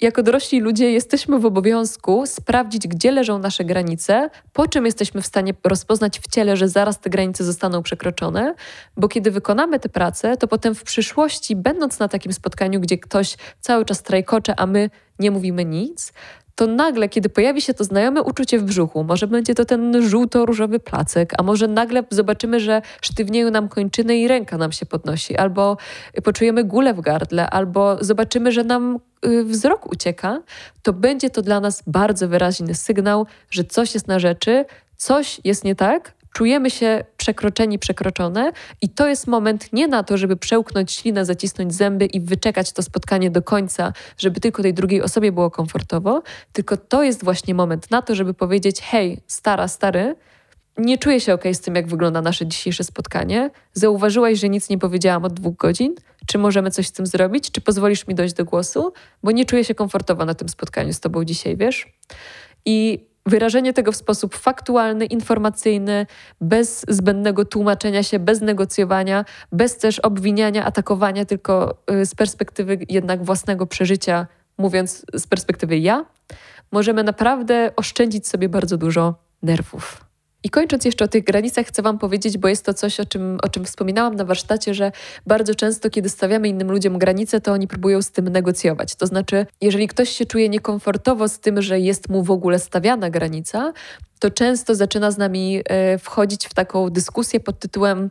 jako 0.00 0.22
dorośli 0.22 0.60
ludzie 0.60 0.92
jesteśmy 0.92 1.38
w 1.38 1.46
obowiązku 1.46 2.26
sprawdzić, 2.26 2.88
gdzie 2.88 3.12
leżą 3.12 3.38
nasze 3.38 3.64
granice, 3.64 4.30
po 4.52 4.68
czym 4.68 4.86
jesteśmy 4.86 5.22
w 5.22 5.26
stanie 5.26 5.54
rozpoznać 5.64 6.20
w 6.20 6.28
ciele, 6.28 6.56
że 6.56 6.68
zaraz 6.68 7.00
te 7.00 7.10
granice 7.10 7.44
zostaną 7.44 7.82
przekroczone, 7.82 8.54
bo 8.96 9.08
kiedy 9.08 9.30
wykonamy 9.30 9.80
tę 9.80 9.88
pracę, 9.88 10.36
to 10.36 10.48
potem 10.48 10.74
w 10.74 10.82
przyszłości, 10.82 11.56
będąc 11.56 11.98
na 11.98 12.08
takim 12.08 12.32
spotkaniu, 12.32 12.80
gdzie 12.80 12.98
ktoś 12.98 13.36
cały 13.60 13.84
czas 13.84 14.02
trajkocze, 14.02 14.60
a 14.60 14.66
my 14.66 14.90
nie 15.18 15.30
mówimy 15.30 15.64
nic, 15.64 16.12
to 16.54 16.66
nagle, 16.66 17.08
kiedy 17.08 17.28
pojawi 17.28 17.60
się 17.60 17.74
to 17.74 17.84
znajome 17.84 18.22
uczucie 18.22 18.58
w 18.58 18.62
brzuchu, 18.62 19.04
może 19.04 19.26
będzie 19.26 19.54
to 19.54 19.64
ten 19.64 20.08
żółto-różowy 20.08 20.80
placek, 20.80 21.32
a 21.38 21.42
może 21.42 21.68
nagle 21.68 22.04
zobaczymy, 22.10 22.60
że 22.60 22.82
sztywnieją 23.02 23.50
nam 23.50 23.68
kończyny 23.68 24.16
i 24.16 24.28
ręka 24.28 24.58
nam 24.58 24.72
się 24.72 24.86
podnosi, 24.86 25.36
albo 25.36 25.76
poczujemy 26.24 26.64
gulę 26.64 26.94
w 26.94 27.00
gardle, 27.00 27.50
albo 27.50 27.96
zobaczymy, 28.00 28.52
że 28.52 28.64
nam 28.64 28.98
y, 29.26 29.44
wzrok 29.44 29.92
ucieka, 29.92 30.42
to 30.82 30.92
będzie 30.92 31.30
to 31.30 31.42
dla 31.42 31.60
nas 31.60 31.82
bardzo 31.86 32.28
wyraźny 32.28 32.74
sygnał, 32.74 33.26
że 33.50 33.64
coś 33.64 33.94
jest 33.94 34.08
na 34.08 34.18
rzeczy, 34.18 34.64
coś 34.96 35.40
jest 35.44 35.64
nie 35.64 35.74
tak, 35.74 36.14
czujemy 36.34 36.70
się 36.70 37.04
przekroczeni, 37.16 37.78
przekroczone 37.78 38.52
i 38.82 38.88
to 38.88 39.08
jest 39.08 39.26
moment 39.26 39.72
nie 39.72 39.88
na 39.88 40.02
to, 40.02 40.18
żeby 40.18 40.36
przełknąć 40.36 40.92
ślinę, 40.92 41.24
zacisnąć 41.24 41.74
zęby 41.74 42.06
i 42.06 42.20
wyczekać 42.20 42.72
to 42.72 42.82
spotkanie 42.82 43.30
do 43.30 43.42
końca, 43.42 43.92
żeby 44.18 44.40
tylko 44.40 44.62
tej 44.62 44.74
drugiej 44.74 45.02
osobie 45.02 45.32
było 45.32 45.50
komfortowo, 45.50 46.22
tylko 46.52 46.76
to 46.76 47.02
jest 47.02 47.24
właśnie 47.24 47.54
moment 47.54 47.90
na 47.90 48.02
to, 48.02 48.14
żeby 48.14 48.34
powiedzieć: 48.34 48.80
hej, 48.80 49.20
stara, 49.26 49.68
stary, 49.68 50.16
nie 50.78 50.98
czuję 50.98 51.20
się 51.20 51.34
ok 51.34 51.44
z 51.52 51.60
tym, 51.60 51.74
jak 51.74 51.86
wygląda 51.86 52.22
nasze 52.22 52.46
dzisiejsze 52.46 52.84
spotkanie. 52.84 53.50
Zauważyłaś, 53.72 54.38
że 54.38 54.48
nic 54.48 54.68
nie 54.68 54.78
powiedziałam 54.78 55.24
od 55.24 55.32
dwóch 55.32 55.56
godzin? 55.56 55.94
Czy 56.26 56.38
możemy 56.38 56.70
coś 56.70 56.86
z 56.86 56.92
tym 56.92 57.06
zrobić? 57.06 57.50
Czy 57.50 57.60
pozwolisz 57.60 58.06
mi 58.06 58.14
dojść 58.14 58.34
do 58.34 58.44
głosu? 58.44 58.92
Bo 59.22 59.30
nie 59.30 59.44
czuję 59.44 59.64
się 59.64 59.74
komfortowo 59.74 60.24
na 60.24 60.34
tym 60.34 60.48
spotkaniu 60.48 60.92
z 60.92 61.00
tobą 61.00 61.24
dzisiaj, 61.24 61.56
wiesz? 61.56 61.86
I 62.64 63.06
wyrażenie 63.26 63.72
tego 63.72 63.92
w 63.92 63.96
sposób 63.96 64.34
faktualny, 64.34 65.06
informacyjny, 65.06 66.06
bez 66.40 66.84
zbędnego 66.88 67.44
tłumaczenia 67.44 68.02
się, 68.02 68.18
bez 68.18 68.40
negocjowania, 68.40 69.24
bez 69.52 69.76
też 69.78 69.98
obwiniania, 69.98 70.64
atakowania, 70.64 71.24
tylko 71.24 71.82
y, 71.90 72.06
z 72.06 72.14
perspektywy 72.14 72.78
jednak 72.88 73.24
własnego 73.24 73.66
przeżycia, 73.66 74.26
mówiąc 74.58 75.06
z 75.14 75.26
perspektywy 75.26 75.78
ja, 75.78 76.04
możemy 76.72 77.04
naprawdę 77.04 77.72
oszczędzić 77.76 78.28
sobie 78.28 78.48
bardzo 78.48 78.76
dużo 78.76 79.14
nerwów. 79.42 80.13
I 80.44 80.50
kończąc 80.50 80.84
jeszcze 80.84 81.04
o 81.04 81.08
tych 81.08 81.24
granicach, 81.24 81.66
chcę 81.66 81.82
Wam 81.82 81.98
powiedzieć, 81.98 82.38
bo 82.38 82.48
jest 82.48 82.64
to 82.64 82.74
coś, 82.74 83.00
o 83.00 83.04
czym, 83.04 83.38
o 83.42 83.48
czym 83.48 83.64
wspominałam 83.64 84.14
na 84.14 84.24
warsztacie, 84.24 84.74
że 84.74 84.92
bardzo 85.26 85.54
często, 85.54 85.90
kiedy 85.90 86.08
stawiamy 86.08 86.48
innym 86.48 86.70
ludziom 86.70 86.98
granice, 86.98 87.40
to 87.40 87.52
oni 87.52 87.68
próbują 87.68 88.02
z 88.02 88.10
tym 88.10 88.28
negocjować. 88.28 88.94
To 88.94 89.06
znaczy, 89.06 89.46
jeżeli 89.60 89.88
ktoś 89.88 90.08
się 90.08 90.26
czuje 90.26 90.48
niekomfortowo 90.48 91.28
z 91.28 91.38
tym, 91.38 91.62
że 91.62 91.80
jest 91.80 92.08
mu 92.08 92.22
w 92.22 92.30
ogóle 92.30 92.58
stawiana 92.58 93.10
granica, 93.10 93.72
to 94.18 94.30
często 94.30 94.74
zaczyna 94.74 95.10
z 95.10 95.18
nami 95.18 95.62
e, 95.64 95.98
wchodzić 95.98 96.46
w 96.46 96.54
taką 96.54 96.90
dyskusję 96.90 97.40
pod 97.40 97.58
tytułem 97.58 98.10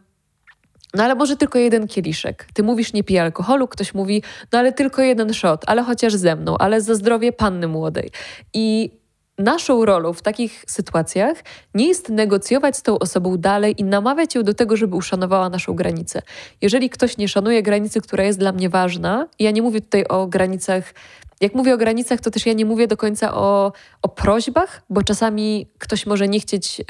no 0.93 1.03
ale 1.03 1.15
może 1.15 1.37
tylko 1.37 1.59
jeden 1.59 1.87
kieliszek. 1.87 2.47
Ty 2.53 2.63
mówisz 2.63 2.93
nie 2.93 3.03
pij 3.03 3.19
alkoholu, 3.19 3.67
ktoś 3.67 3.93
mówi, 3.93 4.23
no 4.51 4.59
ale 4.59 4.73
tylko 4.73 5.01
jeden 5.01 5.33
shot, 5.33 5.63
ale 5.67 5.83
chociaż 5.83 6.13
ze 6.13 6.35
mną, 6.35 6.57
ale 6.57 6.81
za 6.81 6.95
zdrowie 6.95 7.31
panny 7.31 7.67
młodej. 7.67 8.11
I 8.53 8.91
naszą 9.37 9.85
rolą 9.85 10.13
w 10.13 10.21
takich 10.21 10.65
sytuacjach 10.67 11.37
nie 11.73 11.87
jest 11.87 12.09
negocjować 12.09 12.77
z 12.77 12.81
tą 12.81 12.99
osobą 12.99 13.37
dalej 13.37 13.75
i 13.77 13.83
namawiać 13.83 14.35
ją 14.35 14.43
do 14.43 14.53
tego, 14.53 14.77
żeby 14.77 14.95
uszanowała 14.95 15.49
naszą 15.49 15.73
granicę. 15.73 16.21
Jeżeli 16.61 16.89
ktoś 16.89 17.17
nie 17.17 17.27
szanuje 17.27 17.63
granicy, 17.63 18.01
która 18.01 18.23
jest 18.23 18.39
dla 18.39 18.51
mnie 18.51 18.69
ważna, 18.69 19.27
ja 19.39 19.51
nie 19.51 19.61
mówię 19.61 19.81
tutaj 19.81 20.05
o 20.05 20.27
granicach 20.27 20.93
jak 21.41 21.55
mówię 21.55 21.73
o 21.73 21.77
granicach, 21.77 22.21
to 22.21 22.31
też 22.31 22.45
ja 22.45 22.53
nie 22.53 22.65
mówię 22.65 22.87
do 22.87 22.97
końca 22.97 23.33
o, 23.33 23.71
o 24.01 24.09
prośbach, 24.09 24.81
bo 24.89 25.03
czasami 25.03 25.67
ktoś 25.77 26.05
może 26.05 26.27
nie 26.27 26.39
chcieć 26.39 26.81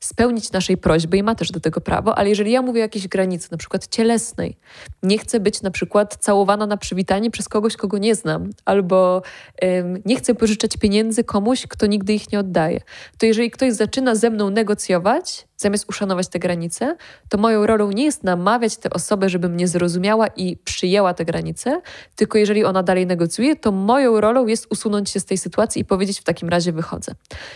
spełnić 0.00 0.52
naszej 0.52 0.76
prośby 0.76 1.16
i 1.16 1.22
ma 1.22 1.34
też 1.34 1.50
do 1.50 1.60
tego 1.60 1.80
prawo, 1.80 2.18
ale 2.18 2.28
jeżeli 2.28 2.52
ja 2.52 2.62
mówię 2.62 2.80
o 2.80 2.82
jakiejś 2.82 3.08
granicy, 3.08 3.48
na 3.50 3.58
przykład 3.58 3.86
cielesnej, 3.86 4.56
nie 5.02 5.18
chcę 5.18 5.40
być 5.40 5.62
na 5.62 5.70
przykład 5.70 6.16
całowana 6.20 6.66
na 6.66 6.76
przywitanie 6.76 7.30
przez 7.30 7.48
kogoś, 7.48 7.76
kogo 7.76 7.98
nie 7.98 8.14
znam, 8.14 8.50
albo 8.64 9.22
ym, 9.64 10.02
nie 10.04 10.16
chcę 10.16 10.34
pożyczać 10.34 10.76
pieniędzy 10.76 11.24
komuś, 11.24 11.66
kto 11.66 11.86
nigdy 11.86 12.12
ich 12.12 12.32
nie 12.32 12.38
oddaje, 12.38 12.80
to 13.18 13.26
jeżeli 13.26 13.50
ktoś 13.50 13.72
zaczyna 13.72 14.14
ze 14.14 14.30
mną 14.30 14.50
negocjować, 14.50 15.47
zamiast 15.58 15.88
uszanować 15.88 16.28
te 16.28 16.38
granice, 16.38 16.96
to 17.28 17.38
moją 17.38 17.66
rolą 17.66 17.90
nie 17.90 18.04
jest 18.04 18.24
namawiać 18.24 18.76
tę 18.76 18.90
osobę, 18.90 19.28
żeby 19.28 19.48
mnie 19.48 19.68
zrozumiała 19.68 20.26
i 20.26 20.56
przyjęła 20.56 21.14
te 21.14 21.24
granice, 21.24 21.80
tylko 22.16 22.38
jeżeli 22.38 22.64
ona 22.64 22.82
dalej 22.82 23.06
negocjuje, 23.06 23.56
to 23.56 23.72
moją 23.72 24.20
rolą 24.20 24.46
jest 24.46 24.66
usunąć 24.70 25.10
się 25.10 25.20
z 25.20 25.24
tej 25.24 25.38
sytuacji 25.38 25.82
i 25.82 25.84
powiedzieć 25.84 26.20
w 26.20 26.24
takim 26.24 26.48
razie 26.48 26.72
wychodzę. 26.72 27.12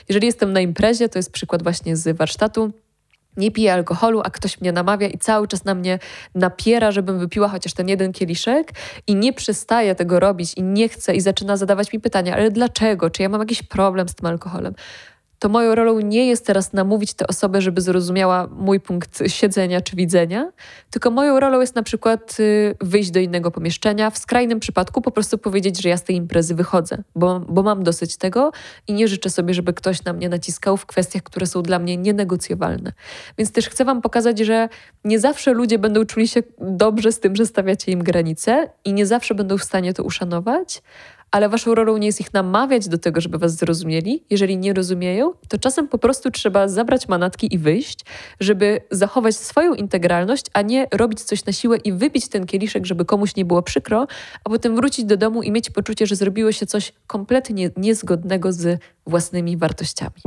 Jeżeli 0.09 0.27
jestem 0.27 0.53
na 0.53 0.61
imprezie, 0.61 1.09
to 1.09 1.19
jest 1.19 1.33
przykład 1.33 1.63
właśnie 1.63 1.97
z 1.97 2.17
warsztatu, 2.17 2.73
nie 3.37 3.51
piję 3.51 3.73
alkoholu, 3.73 4.21
a 4.25 4.31
ktoś 4.31 4.61
mnie 4.61 4.73
namawia 4.73 5.09
i 5.09 5.19
cały 5.19 5.49
czas 5.49 5.65
na 5.65 5.75
mnie 5.75 5.99
napiera, 6.35 6.93
żebym 6.93 7.19
wypiła 7.19 7.49
chociaż 7.49 7.73
ten 7.73 7.89
jeden 7.89 8.13
kieliszek 8.13 8.73
i 9.07 9.15
nie 9.15 9.33
przestaje 9.33 9.95
tego 9.95 10.21
robić 10.21 10.55
i 10.55 10.63
nie 10.63 10.89
chce 10.89 11.15
i 11.15 11.21
zaczyna 11.21 11.57
zadawać 11.57 11.93
mi 11.93 12.01
pytania, 12.01 12.35
ale 12.35 12.51
dlaczego? 12.51 13.11
Czy 13.11 13.23
ja 13.23 13.29
mam 13.29 13.41
jakiś 13.41 13.63
problem 13.63 14.09
z 14.09 14.15
tym 14.15 14.27
alkoholem? 14.27 14.75
To 15.43 15.49
moją 15.49 15.75
rolą 15.75 16.01
nie 16.01 16.27
jest 16.27 16.47
teraz 16.47 16.73
namówić 16.73 17.15
tę 17.15 17.27
osobę, 17.27 17.61
żeby 17.61 17.81
zrozumiała 17.81 18.47
mój 18.47 18.81
punkt 18.81 19.23
siedzenia 19.27 19.81
czy 19.81 19.97
widzenia, 19.97 20.53
tylko 20.91 21.11
moją 21.11 21.41
rolą 21.41 21.61
jest 21.61 21.75
na 21.75 21.83
przykład 21.83 22.37
y, 22.41 22.75
wyjść 22.81 23.11
do 23.11 23.21
innego 23.21 23.51
pomieszczenia, 23.51 24.11
w 24.11 24.19
skrajnym 24.19 24.61
przypadku 24.61 25.01
po 25.01 25.11
prostu 25.11 25.39
powiedzieć, 25.39 25.83
że 25.83 25.89
ja 25.89 25.97
z 25.97 26.05
tej 26.05 26.17
imprezy 26.17 26.55
wychodzę, 26.55 27.03
bo, 27.15 27.41
bo 27.41 27.63
mam 27.63 27.83
dosyć 27.83 28.17
tego 28.17 28.53
i 28.89 28.93
nie 28.93 29.09
życzę 29.09 29.31
sobie, 29.31 29.55
żeby 29.55 29.73
ktoś 29.73 30.05
na 30.05 30.13
mnie 30.13 30.29
naciskał 30.29 30.77
w 30.77 30.87
kwestiach, 30.87 31.23
które 31.23 31.47
są 31.47 31.63
dla 31.63 31.79
mnie 31.79 31.97
nienegocjowalne. 31.97 32.93
Więc 33.39 33.53
też 33.53 33.69
chcę 33.69 33.85
Wam 33.85 34.03
pokazać, 34.03 34.39
że 34.39 34.69
nie 35.05 35.21
zawsze 35.21 35.53
ludzie 35.53 35.79
będą 35.79 36.05
czuli 36.05 36.29
się 36.29 36.43
dobrze 36.59 37.13
z 37.13 37.21
tym, 37.21 37.37
że 37.37 37.47
stawiacie 37.47 37.93
im 37.93 38.03
granice 38.03 38.71
i 38.85 38.93
nie 38.93 39.07
zawsze 39.07 39.35
będą 39.35 39.59
w 39.59 39.65
stanie 39.65 39.95
to 39.95 40.05
uszanować, 40.05 40.83
ale 41.33 41.49
waszą 41.49 41.75
rolą 41.75 41.97
nie 41.97 42.07
jest 42.07 42.21
ich 42.21 42.35
namawiać 42.35 42.89
do 42.89 42.99
tego, 42.99 43.21
żeby 43.21 43.39
was 43.39 43.57
zrozumieli. 43.57 44.25
Jeżeli 44.31 44.57
nie 44.57 44.73
rozumieją, 44.73 45.33
to 45.49 45.59
czasem 45.59 45.89
po 45.89 45.99
prostu 45.99 46.31
trzeba 46.31 46.69
zabrać 46.69 47.09
manatki 47.09 47.55
i 47.55 47.59
wyjść, 47.59 48.01
żeby 48.41 48.81
zachować 48.91 49.37
swoją 49.37 49.75
integralność, 49.75 50.47
a 50.53 50.63
nie 50.63 50.87
robić 50.93 51.23
coś 51.23 51.45
na 51.45 51.53
siłę 51.53 51.77
i 51.77 51.93
wypić 51.93 52.29
ten 52.29 52.47
kieliszek, 52.47 52.87
żeby 52.87 53.05
komuś 53.05 53.37
nie 53.37 53.45
było 53.45 53.63
przykro, 53.63 54.07
a 54.45 54.51
potem 54.51 54.77
wrócić 54.77 55.05
do 55.05 55.17
domu 55.17 55.43
i 55.43 55.53
mieć 55.53 55.71
poczucie, 55.71 56.07
że 56.07 56.17
zrobiło 56.17 56.53
się 56.53 56.67
coś 56.67 56.93
kompletnie 57.07 57.71
niezgodnego 57.77 58.53
z 58.53 58.81
własnymi 59.07 59.57
wartościami. 59.57 60.23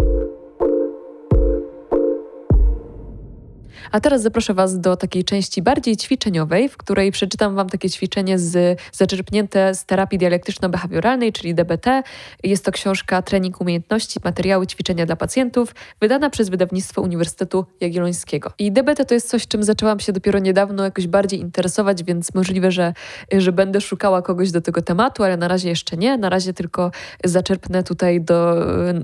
A 3.92 4.00
teraz 4.00 4.22
zaproszę 4.22 4.54
Was 4.54 4.80
do 4.80 4.96
takiej 4.96 5.24
części 5.24 5.62
bardziej 5.62 5.98
ćwiczeniowej, 5.98 6.70
w 6.70 6.78
której 6.78 7.12
przeczytam 7.12 7.56
Wam 7.56 7.70
takie 7.70 7.90
ćwiczenie 7.90 8.40
z, 8.40 8.80
zaczerpnięte 8.92 9.76
z 9.76 9.86
terapii 9.86 10.20
dialektyczno-behawioralnej, 10.20 11.32
czyli 11.32 11.56
DBT. 11.56 12.04
Jest 12.44 12.66
to 12.66 12.72
książka 12.72 13.22
Trening 13.22 13.62
Umiejętności, 13.62 14.20
materiały 14.24 14.68
ćwiczenia 14.68 15.06
dla 15.06 15.16
pacjentów, 15.16 15.76
wydana 16.02 16.30
przez 16.30 16.50
wydawnictwo 16.50 17.02
Uniwersytetu 17.02 17.66
Jagiellońskiego. 17.82 18.52
I 18.60 18.72
DBT 18.72 19.06
to 19.06 19.14
jest 19.14 19.30
coś, 19.30 19.48
czym 19.48 19.64
zaczęłam 19.64 20.00
się 20.00 20.14
dopiero 20.14 20.40
niedawno 20.40 20.84
jakoś 20.84 21.08
bardziej 21.08 21.40
interesować, 21.40 22.04
więc 22.04 22.36
możliwe, 22.36 22.72
że, 22.72 22.94
że 23.38 23.52
będę 23.52 23.82
szukała 23.82 24.22
kogoś 24.22 24.52
do 24.52 24.62
tego 24.62 24.82
tematu, 24.82 25.24
ale 25.24 25.38
na 25.38 25.48
razie 25.48 25.70
jeszcze 25.70 25.98
nie. 25.98 26.18
Na 26.18 26.30
razie 26.30 26.54
tylko 26.54 26.92
zaczerpnę 27.24 27.84
tutaj 27.84 28.22
do, 28.22 28.56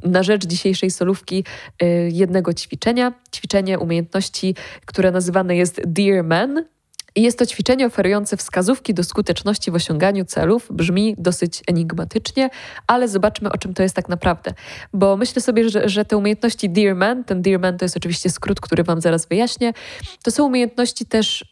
na 0.04 0.24
rzecz 0.24 0.46
dzisiejszej 0.46 0.92
solówki 0.92 1.44
y, 1.84 2.10
jednego 2.12 2.54
ćwiczenia. 2.54 3.14
Ćwiczenie 3.32 3.80
umiejętności 3.80 4.56
które 4.86 5.12
nazywane 5.12 5.56
jest 5.56 5.82
Dear 5.86 6.24
Man, 6.24 6.66
jest 7.16 7.40
to 7.40 7.46
ćwiczenie 7.46 7.86
oferujące 7.86 8.38
wskazówki 8.38 8.94
do 8.94 9.04
skuteczności 9.04 9.72
w 9.72 9.76
osiąganiu 9.76 10.26
celów. 10.26 10.68
Brzmi 10.72 11.16
dosyć 11.18 11.62
enigmatycznie, 11.68 12.50
ale 12.88 13.08
zobaczmy, 13.08 13.52
o 13.52 13.58
czym 13.58 13.74
to 13.74 13.84
jest 13.84 13.96
tak 13.96 14.10
naprawdę. 14.10 14.54
Bo 14.94 15.18
myślę 15.18 15.42
sobie, 15.42 15.70
że, 15.70 15.90
że 15.90 16.06
te 16.06 16.18
umiejętności 16.18 16.70
Dear 16.70 16.96
Man, 16.96 17.24
ten 17.24 17.42
Dear 17.42 17.60
Man 17.60 17.78
to 17.78 17.86
jest 17.86 17.98
oczywiście 17.98 18.30
skrót, 18.30 18.60
który 18.60 18.84
Wam 18.84 19.02
zaraz 19.02 19.26
wyjaśnię, 19.26 19.74
to 20.24 20.32
są 20.32 20.46
umiejętności 20.46 21.06
też 21.06 21.42
y, 21.42 21.46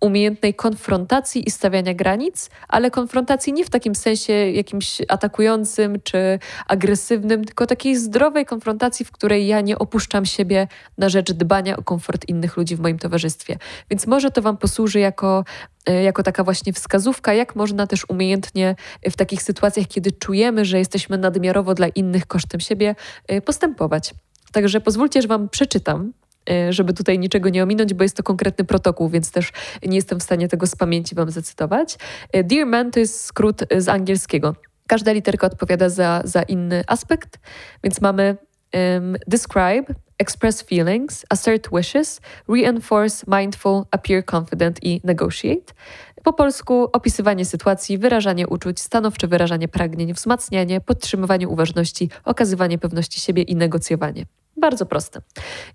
umiejętnej 0.00 0.54
konfrontacji 0.54 1.48
i 1.48 1.50
stawiania 1.50 1.94
granic, 1.94 2.50
ale 2.68 2.90
konfrontacji 2.90 3.52
nie 3.52 3.64
w 3.64 3.70
takim 3.70 3.94
sensie 3.94 4.32
jakimś 4.32 4.98
atakującym 5.08 6.00
czy 6.04 6.38
agresywnym, 6.66 7.44
tylko 7.44 7.66
takiej 7.66 7.96
zdrowej 7.96 8.46
konfrontacji, 8.46 9.04
w 9.04 9.12
której 9.12 9.46
ja 9.46 9.60
nie 9.60 9.78
opuszczam 9.78 10.26
siebie 10.26 10.68
na 10.98 11.08
rzecz 11.08 11.32
dbania 11.32 11.76
o 11.76 11.82
komfort 11.82 12.28
innych 12.28 12.56
ludzi 12.56 12.76
w 12.76 12.80
moim 12.80 12.98
towarzystwie. 12.98 13.56
Więc 13.90 14.06
może 14.06 14.30
to 14.30 14.42
Wam 14.42 14.56
posłuży 14.56 15.01
jako, 15.02 15.44
e, 15.86 16.02
jako 16.02 16.22
taka 16.22 16.44
właśnie 16.44 16.72
wskazówka, 16.72 17.34
jak 17.34 17.56
można 17.56 17.86
też 17.86 18.04
umiejętnie 18.08 18.76
w 19.10 19.16
takich 19.16 19.42
sytuacjach, 19.42 19.86
kiedy 19.86 20.12
czujemy, 20.12 20.64
że 20.64 20.78
jesteśmy 20.78 21.18
nadmiarowo 21.18 21.74
dla 21.74 21.88
innych 21.88 22.26
kosztem 22.26 22.60
siebie, 22.60 22.94
e, 23.26 23.40
postępować. 23.40 24.14
Także 24.52 24.80
pozwólcie, 24.80 25.22
że 25.22 25.28
Wam 25.28 25.48
przeczytam 25.48 26.12
e, 26.50 26.72
żeby 26.72 26.92
tutaj 26.92 27.18
niczego 27.18 27.48
nie 27.48 27.62
ominąć, 27.62 27.94
bo 27.94 28.02
jest 28.02 28.16
to 28.16 28.22
konkretny 28.22 28.64
protokół, 28.64 29.08
więc 29.08 29.30
też 29.30 29.52
nie 29.86 29.96
jestem 29.96 30.20
w 30.20 30.22
stanie 30.22 30.48
tego 30.48 30.66
z 30.66 30.76
pamięci 30.76 31.14
Wam 31.14 31.30
zacytować. 31.30 31.98
Dear 32.44 32.66
man 32.66 32.90
to 32.90 33.00
jest 33.00 33.24
skrót 33.24 33.62
z 33.78 33.88
angielskiego. 33.88 34.54
Każda 34.86 35.12
literka 35.12 35.46
odpowiada 35.46 35.88
za, 35.88 36.22
za 36.24 36.42
inny 36.42 36.84
aspekt, 36.86 37.38
więc 37.84 38.00
mamy 38.00 38.36
um, 38.74 39.16
describe, 39.26 39.94
express 40.22 40.62
feelings, 40.62 41.24
assert 41.30 41.68
wishes, 41.72 42.20
reinforce, 42.48 43.24
mindful, 43.26 43.84
appear 43.90 44.24
confident 44.24 44.84
i 44.84 45.00
negotiate. 45.04 45.74
Po 46.22 46.32
polsku 46.32 46.88
opisywanie 46.92 47.44
sytuacji, 47.44 47.98
wyrażanie 47.98 48.46
uczuć, 48.48 48.80
stanowcze 48.80 49.26
wyrażanie 49.26 49.68
pragnień, 49.68 50.12
wzmacnianie, 50.12 50.80
podtrzymywanie 50.80 51.48
uważności, 51.48 52.10
okazywanie 52.24 52.78
pewności 52.78 53.20
siebie 53.20 53.42
i 53.42 53.56
negocjowanie. 53.56 54.26
Bardzo 54.56 54.86
proste. 54.86 55.20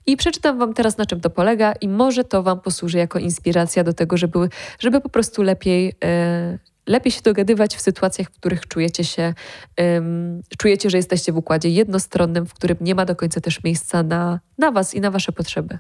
I 0.05 0.17
przeczytam 0.17 0.60
Wam 0.60 0.73
teraz, 0.73 0.97
na 0.97 1.05
czym 1.05 1.21
to 1.21 1.29
polega, 1.29 1.73
i 1.81 1.88
może 1.88 2.23
to 2.23 2.43
Wam 2.43 2.60
posłuży 2.60 2.97
jako 2.97 3.19
inspiracja 3.19 3.83
do 3.83 3.93
tego, 3.93 4.17
żeby, 4.17 4.49
żeby 4.79 5.01
po 5.01 5.10
prostu 5.10 5.43
lepiej. 5.43 5.86
Yy, 5.86 6.60
lepiej 6.88 7.12
się 7.12 7.21
dogadywać 7.21 7.76
w 7.76 7.82
sytuacjach, 7.82 8.28
w 8.28 8.32
których 8.32 8.67
czujecie 8.67 9.04
się, 9.04 9.34
um, 9.78 10.41
czujecie, 10.58 10.89
że 10.89 10.97
jesteście 10.97 11.32
w 11.32 11.38
układzie 11.38 11.69
jednostronnym, 11.69 12.45
w 12.45 12.54
którym 12.54 12.78
nie 12.82 12.95
ma 12.95 13.06
do 13.06 13.15
końca 13.15 13.41
też 13.41 13.63
miejsca 13.63 14.04
na, 14.04 14.39
na 14.58 14.71
Was 14.71 14.93
i 14.93 15.02
na 15.02 15.12
Wasze 15.12 15.32
potrzeby. 15.32 15.80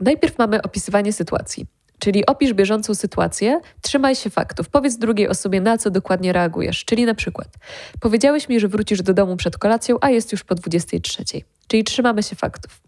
Najpierw 0.00 0.38
mamy 0.38 0.62
opisywanie 0.62 1.12
sytuacji. 1.12 1.66
Czyli 1.98 2.26
opisz 2.26 2.52
bieżącą 2.52 2.94
sytuację, 2.94 3.60
trzymaj 3.80 4.16
się 4.16 4.30
faktów, 4.30 4.68
powiedz 4.68 4.98
drugiej 4.98 5.28
osobie, 5.28 5.60
na 5.60 5.78
co 5.78 5.90
dokładnie 5.90 6.32
reagujesz. 6.32 6.84
Czyli 6.84 7.04
na 7.04 7.14
przykład, 7.14 7.48
powiedziałeś 8.00 8.48
mi, 8.48 8.60
że 8.60 8.68
wrócisz 8.68 9.02
do 9.02 9.14
domu 9.14 9.36
przed 9.36 9.58
kolacją, 9.58 9.96
a 10.00 10.10
jest 10.10 10.32
już 10.32 10.44
po 10.44 10.54
23. 10.54 11.24
Czyli 11.68 11.84
trzymamy 11.84 12.22
się 12.22 12.36
faktów. 12.36 12.80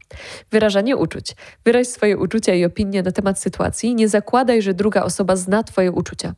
Wyrażanie 0.51 0.97
uczuć. 0.97 1.37
Wyraź 1.65 1.87
swoje 1.87 2.19
uczucia 2.19 2.55
i 2.55 2.65
opinie 2.65 3.03
na 3.03 3.13
temat 3.13 3.41
sytuacji. 3.41 3.95
Nie 3.95 4.09
zakładaj, 4.09 4.63
że 4.63 4.75
druga 4.75 5.03
osoba 5.03 5.37
zna 5.37 5.63
Twoje 5.63 5.93
uczucia. 5.93 6.35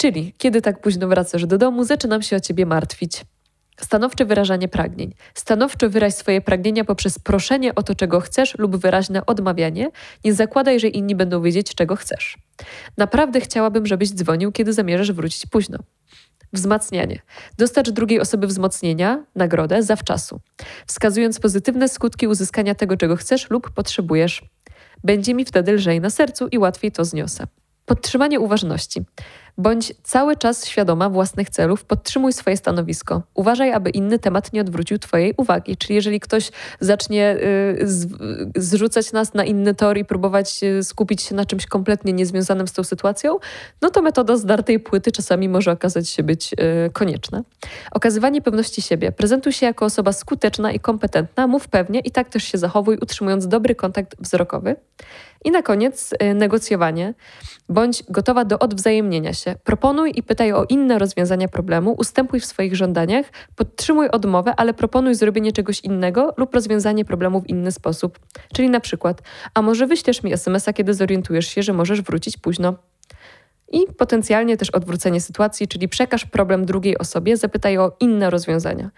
Czyli, 0.00 0.34
kiedy 0.38 0.62
tak 0.62 0.80
późno 0.80 1.08
wracasz 1.08 1.46
do 1.46 1.58
domu, 1.58 1.84
zaczynam 1.84 2.22
się 2.22 2.36
o 2.36 2.40
ciebie 2.40 2.66
martwić. 2.66 3.24
Stanowcze 3.80 4.24
wyrażanie 4.24 4.68
pragnień. 4.68 5.14
Stanowczo 5.34 5.90
wyraź 5.90 6.14
swoje 6.14 6.40
pragnienia 6.40 6.84
poprzez 6.84 7.18
proszenie 7.18 7.74
o 7.74 7.82
to, 7.82 7.94
czego 7.94 8.20
chcesz 8.20 8.58
lub 8.58 8.76
wyraźne 8.76 9.26
odmawianie. 9.26 9.90
Nie 10.24 10.34
zakładaj, 10.34 10.80
że 10.80 10.88
inni 10.88 11.14
będą 11.14 11.42
wiedzieć, 11.42 11.74
czego 11.74 11.96
chcesz. 11.96 12.38
Naprawdę 12.96 13.40
chciałabym, 13.40 13.86
żebyś 13.86 14.10
dzwonił, 14.10 14.52
kiedy 14.52 14.72
zamierzasz 14.72 15.12
wrócić 15.12 15.46
późno. 15.46 15.78
Wzmacnianie. 16.52 17.20
Dostarcz 17.58 17.90
drugiej 17.90 18.20
osoby 18.20 18.46
wzmocnienia, 18.46 19.24
nagrodę 19.34 19.82
zawczasu, 19.82 20.40
wskazując 20.86 21.40
pozytywne 21.40 21.88
skutki 21.88 22.26
uzyskania 22.26 22.74
tego, 22.74 22.96
czego 22.96 23.16
chcesz 23.16 23.50
lub 23.50 23.70
potrzebujesz. 23.70 24.42
Będzie 25.04 25.34
mi 25.34 25.44
wtedy 25.44 25.72
lżej 25.72 26.00
na 26.00 26.10
sercu 26.10 26.48
i 26.48 26.58
łatwiej 26.58 26.92
to 26.92 27.04
zniosę. 27.04 27.46
Podtrzymanie 27.90 28.40
uważności. 28.40 29.04
Bądź 29.60 29.92
cały 30.02 30.36
czas 30.36 30.66
świadoma 30.66 31.08
własnych 31.08 31.50
celów, 31.50 31.84
podtrzymuj 31.84 32.32
swoje 32.32 32.56
stanowisko. 32.56 33.22
Uważaj, 33.34 33.72
aby 33.72 33.90
inny 33.90 34.18
temat 34.18 34.52
nie 34.52 34.60
odwrócił 34.60 34.98
Twojej 34.98 35.34
uwagi. 35.36 35.76
Czyli 35.76 35.94
jeżeli 35.94 36.20
ktoś 36.20 36.50
zacznie 36.80 37.36
y, 37.82 37.88
z, 37.88 38.08
zrzucać 38.56 39.12
nas 39.12 39.34
na 39.34 39.44
inny 39.44 39.74
tor 39.74 39.98
i 39.98 40.04
próbować 40.04 40.60
y, 40.62 40.84
skupić 40.84 41.22
się 41.22 41.34
na 41.34 41.44
czymś 41.44 41.66
kompletnie 41.66 42.12
niezwiązanym 42.12 42.68
z 42.68 42.72
tą 42.72 42.84
sytuacją, 42.84 43.38
no 43.82 43.90
to 43.90 44.02
metoda 44.02 44.36
zdartej 44.36 44.80
płyty 44.80 45.12
czasami 45.12 45.48
może 45.48 45.72
okazać 45.72 46.08
się 46.08 46.22
być 46.22 46.52
y, 46.52 46.90
konieczna. 46.92 47.42
Okazywanie 47.92 48.42
pewności 48.42 48.82
siebie. 48.82 49.12
Prezentuj 49.12 49.52
się 49.52 49.66
jako 49.66 49.84
osoba 49.84 50.12
skuteczna 50.12 50.72
i 50.72 50.80
kompetentna, 50.80 51.46
mów 51.46 51.68
pewnie 51.68 52.00
i 52.00 52.10
tak 52.10 52.28
też 52.28 52.44
się 52.44 52.58
zachowuj, 52.58 52.98
utrzymując 53.02 53.48
dobry 53.48 53.74
kontakt 53.74 54.16
wzrokowy. 54.20 54.76
I 55.44 55.50
na 55.50 55.62
koniec 55.62 56.14
y, 56.22 56.34
negocjowanie. 56.34 57.14
Bądź 57.68 58.02
gotowa 58.08 58.44
do 58.44 58.58
odwzajemnienia 58.58 59.32
się. 59.32 59.54
Proponuj 59.64 60.12
i 60.16 60.22
pytaj 60.22 60.52
o 60.52 60.64
inne 60.68 60.98
rozwiązania 60.98 61.48
problemu, 61.48 61.94
ustępuj 61.98 62.40
w 62.40 62.44
swoich 62.44 62.76
żądaniach, 62.76 63.26
podtrzymuj 63.56 64.08
odmowę, 64.08 64.54
ale 64.56 64.74
proponuj 64.74 65.14
zrobienie 65.14 65.52
czegoś 65.52 65.80
innego 65.80 66.34
lub 66.36 66.54
rozwiązanie 66.54 67.04
problemu 67.04 67.40
w 67.40 67.48
inny 67.48 67.72
sposób. 67.72 68.18
Czyli 68.54 68.70
na 68.70 68.80
przykład, 68.80 69.22
a 69.54 69.62
może 69.62 69.86
wyślesz 69.86 70.22
mi 70.22 70.32
SMS-a, 70.32 70.72
kiedy 70.72 70.94
zorientujesz 70.94 71.46
się, 71.46 71.62
że 71.62 71.72
możesz 71.72 72.02
wrócić 72.02 72.36
późno. 72.36 72.74
I 73.72 73.80
potencjalnie 73.98 74.56
też 74.56 74.70
odwrócenie 74.70 75.20
sytuacji, 75.20 75.68
czyli 75.68 75.88
przekaż 75.88 76.24
problem 76.24 76.66
drugiej 76.66 76.98
osobie, 76.98 77.36
zapytaj 77.36 77.78
o 77.78 77.96
inne 78.00 78.30
rozwiązania. 78.30 78.90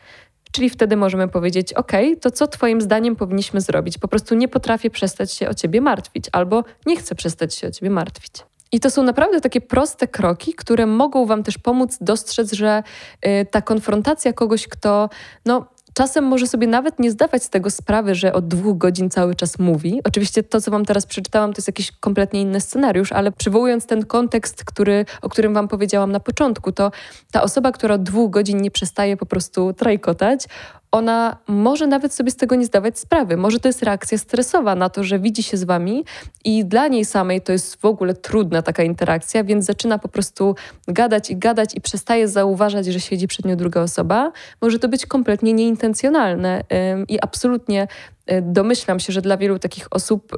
Czyli 0.53 0.70
wtedy 0.70 0.96
możemy 0.96 1.28
powiedzieć: 1.28 1.72
OK, 1.72 1.92
to 2.20 2.30
co 2.30 2.46
Twoim 2.46 2.80
zdaniem 2.80 3.16
powinniśmy 3.16 3.61
zrobić? 3.61 3.98
Po 3.98 4.09
prostu 4.09 4.34
nie 4.34 4.48
potrafię 4.48 4.90
przestać 4.90 5.32
się 5.32 5.48
o 5.48 5.55
Ciebie 5.55 5.80
martwić, 5.80 6.24
albo 6.32 6.64
nie 6.86 6.96
chcę 6.96 7.14
przestać 7.14 7.55
się 7.55 7.68
o 7.68 7.70
Ciebie 7.70 7.90
martwić. 7.90 8.32
I 8.72 8.80
to 8.80 8.90
są 8.90 9.03
naprawdę 9.03 9.40
takie 9.40 9.61
proste 9.61 10.09
kroki, 10.09 10.55
które 10.55 10.86
mogą 10.86 11.26
Wam 11.26 11.42
też 11.42 11.59
pomóc 11.59 11.98
dostrzec, 12.00 12.53
że 12.53 12.82
y, 13.26 13.46
ta 13.50 13.62
konfrontacja 13.62 14.32
kogoś, 14.32 14.68
kto 14.68 15.11
no, 15.46 15.66
czasem 15.95 16.24
może 16.24 16.47
sobie 16.47 16.66
nawet 16.66 16.99
nie 16.99 17.11
zdawać 17.11 17.43
z 17.43 17.51
tego 17.51 17.70
sprawy, 17.70 18.14
że 18.14 18.32
od 18.32 18.49
dwóch 18.49 18.78
godzin 18.78 19.11
cały 19.11 19.34
czas 19.34 19.59
mówi. 19.59 20.01
Oczywiście 20.05 20.43
to, 20.43 20.61
co 20.61 20.70
wam 20.70 20.84
teraz 20.84 21.07
przeczytałam, 21.07 21.53
to 21.53 21.59
jest 21.59 21.68
jakiś 21.68 21.93
kompletnie 21.93 22.40
inny 22.40 22.61
scenariusz, 22.61 23.12
ale 23.12 23.32
przywołując 23.32 23.86
ten 23.86 24.05
kontekst, 24.07 24.64
który, 24.64 25.05
o 25.22 25.28
którym 25.28 25.55
wam 25.55 25.68
powiedziałam 25.68 26.12
na 26.12 26.20
początku, 26.20 26.72
to 26.72 26.90
ta 27.32 27.43
osoba, 27.43 27.72
która 27.72 27.95
od 27.95 28.03
dwóch 28.03 28.30
godzin 28.30 28.62
nie 28.62 28.70
przestaje 28.70 29.16
po 29.16 29.26
prostu 29.26 29.72
trajkotać, 29.72 30.47
ona 30.93 31.36
może 31.47 31.86
nawet 31.86 32.14
sobie 32.14 32.30
z 32.30 32.36
tego 32.36 32.55
nie 32.55 32.66
zdawać 32.66 32.99
sprawy. 32.99 33.36
Może 33.36 33.61
to 33.61 33.68
jest 33.68 33.82
reakcja 33.82 34.18
stresowa 34.18 34.74
na 34.74 34.88
to, 34.88 35.05
że 35.05 35.18
widzi 35.18 35.43
się 35.43 35.57
z 35.57 35.64
wami 35.64 36.05
i 36.45 36.64
dla 36.64 36.88
niej 36.88 37.05
samej 37.05 37.40
to 37.40 37.53
jest 37.53 37.76
w 37.76 37.84
ogóle 37.84 38.14
trudna 38.14 38.62
taka 38.62 38.82
interakcja, 38.82 39.45
więc 39.45 39.64
zaczyna 39.64 39.99
po 39.99 40.09
prostu 40.09 40.55
gadać 40.88 41.30
i 41.30 41.36
gadać 41.36 41.74
i 41.74 41.80
przestaje 41.80 42.28
zauważać, 42.28 42.86
że 42.86 43.01
siedzi 43.01 43.28
przed 43.28 43.47
nią 43.47 43.57
druga 43.57 43.80
osoba. 43.80 44.32
Może 44.62 44.78
to 44.78 44.88
być 44.88 45.07
kompletnie 45.07 45.53
nieintencjonalne 45.53 46.64
i 47.09 47.20
absolutnie 47.20 47.88
Y, 48.30 48.43
domyślam 48.43 49.01
się, 49.01 49.12
że 49.12 49.22
dla 49.22 49.36
wielu 49.36 49.59
takich 49.59 49.86
osób 49.90 50.32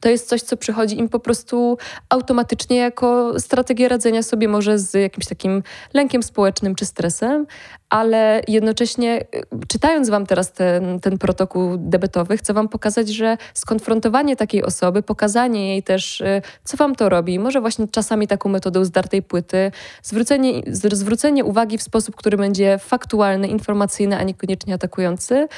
to 0.00 0.08
jest 0.08 0.28
coś, 0.28 0.42
co 0.42 0.56
przychodzi 0.56 0.98
im 0.98 1.08
po 1.08 1.20
prostu 1.20 1.78
automatycznie 2.08 2.76
jako 2.76 3.40
strategia 3.40 3.88
radzenia 3.88 4.22
sobie 4.22 4.48
może 4.48 4.78
z 4.78 4.94
jakimś 4.94 5.26
takim 5.26 5.62
lękiem 5.94 6.22
społecznym 6.22 6.74
czy 6.74 6.86
stresem, 6.86 7.46
ale 7.90 8.42
jednocześnie 8.48 9.20
y, 9.20 9.26
czytając 9.68 10.10
Wam 10.10 10.26
teraz 10.26 10.52
ten, 10.52 11.00
ten 11.00 11.18
protokół 11.18 11.76
debetowy, 11.78 12.36
chcę 12.36 12.52
Wam 12.52 12.68
pokazać, 12.68 13.08
że 13.08 13.36
skonfrontowanie 13.54 14.36
takiej 14.36 14.64
osoby, 14.64 15.02
pokazanie 15.02 15.68
jej 15.68 15.82
też, 15.82 16.20
y, 16.20 16.42
co 16.64 16.76
Wam 16.76 16.94
to 16.94 17.08
robi, 17.08 17.38
może 17.38 17.60
właśnie 17.60 17.88
czasami 17.88 18.26
taką 18.26 18.48
metodą 18.48 18.84
zdartej 18.84 19.22
płyty, 19.22 19.72
zwrócenie, 20.02 20.62
zwrócenie 20.92 21.44
uwagi 21.44 21.78
w 21.78 21.82
sposób, 21.82 22.16
który 22.16 22.36
będzie 22.36 22.78
faktualny, 22.78 23.48
informacyjny, 23.48 24.18
a 24.18 24.22
niekoniecznie 24.22 24.74
atakujący. 24.74 25.48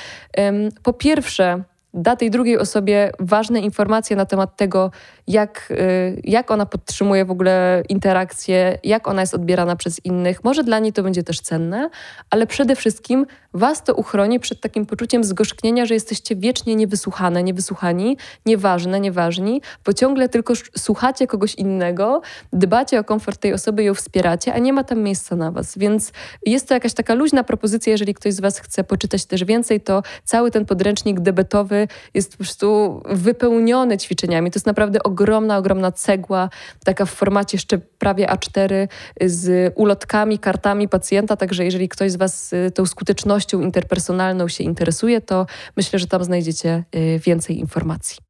Po 0.83 0.93
pierwsze, 0.93 1.65
da 1.95 2.17
tej 2.17 2.31
drugiej 2.31 2.59
osobie 2.59 3.13
ważne 3.19 3.61
informacje 3.61 4.17
na 4.17 4.27
temat 4.27 4.57
tego, 4.57 4.91
jak, 5.27 5.69
y, 5.71 6.21
jak 6.25 6.51
ona 6.51 6.67
podtrzymuje 6.67 7.25
w 7.25 7.31
ogóle 7.31 7.83
interakcję, 7.89 8.79
jak 8.85 9.09
ona 9.09 9.21
jest 9.21 9.35
odbierana 9.35 9.77
przez 9.77 10.05
innych. 10.05 10.45
Może 10.45 10.65
dla 10.65 10.79
niej 10.79 10.93
to 10.93 11.03
będzie 11.03 11.23
też 11.23 11.41
cenne, 11.41 11.91
ale 12.31 12.47
przede 12.47 12.77
wszystkim 12.77 13.27
Was 13.55 13.85
to 13.85 13.95
uchroni 13.95 14.41
przed 14.41 14.61
takim 14.61 14.87
poczuciem 14.87 15.25
zgorzknienia, 15.25 15.87
że 15.87 15.95
jesteście 15.95 16.37
wiecznie 16.37 16.77
niewysłuchane, 16.77 17.43
niewysłuchani, 17.43 18.17
nieważne, 18.47 19.01
nieważni, 19.01 19.63
bo 19.87 19.93
ciągle 19.93 20.29
tylko 20.29 20.55
słuchacie 20.79 21.27
kogoś 21.27 21.55
innego, 21.55 22.21
dbacie 22.53 23.01
o 23.01 23.05
komfort 23.05 23.41
tej 23.41 23.53
osoby, 23.53 23.83
ją 23.83 23.95
wspieracie, 23.95 24.55
a 24.55 24.59
nie 24.59 24.73
ma 24.73 24.85
tam 24.85 24.99
miejsca 24.99 25.37
na 25.37 25.51
Was. 25.51 25.79
Więc 25.79 26.13
jest 26.47 26.69
to 26.69 26.75
jakaś 26.75 26.95
taka 26.95 27.15
luźna 27.15 27.45
propozycja, 27.45 27.91
jeżeli 27.91 28.15
ktoś 28.15 28.35
z 28.35 28.41
Was 28.41 28.59
chce 28.59 28.85
poczytać 28.85 29.25
też 29.25 29.45
więcej, 29.45 29.81
to 29.81 30.03
cały 30.25 30.51
ten 30.51 30.67
podręcznik 30.67 31.21
debetowy 31.21 31.80
jest 32.15 32.31
po 32.31 32.37
prostu 32.37 33.01
wypełniony 33.09 33.99
ćwiczeniami. 33.99 34.51
To 34.51 34.57
jest 34.57 34.67
naprawdę 34.67 35.03
ogromna, 35.03 35.59
ogromna 35.59 35.93
cegła, 35.93 36.49
taka 36.85 37.05
w 37.07 37.11
formacie 37.11 37.57
jeszcze 37.57 37.79
prawie 37.79 38.27
A4 38.27 38.89
z 39.21 39.73
ulotkami, 39.77 40.39
kartami 40.39 40.89
pacjenta, 40.89 41.37
także 41.37 41.65
jeżeli 41.65 41.89
ktoś 41.89 42.13
z 42.13 42.17
Was 42.17 42.53
y, 42.53 42.71
tą 42.75 42.87
skutecznością 42.87 43.61
interpersonalną 43.61 44.49
się 44.49 44.65
interesuje, 44.65 45.21
to 45.21 45.47
myślę, 45.77 45.99
że 45.99 46.07
tam 46.07 46.25
znajdziecie 46.25 46.85
y, 46.95 47.21
więcej 47.25 47.59
informacji. 47.59 48.30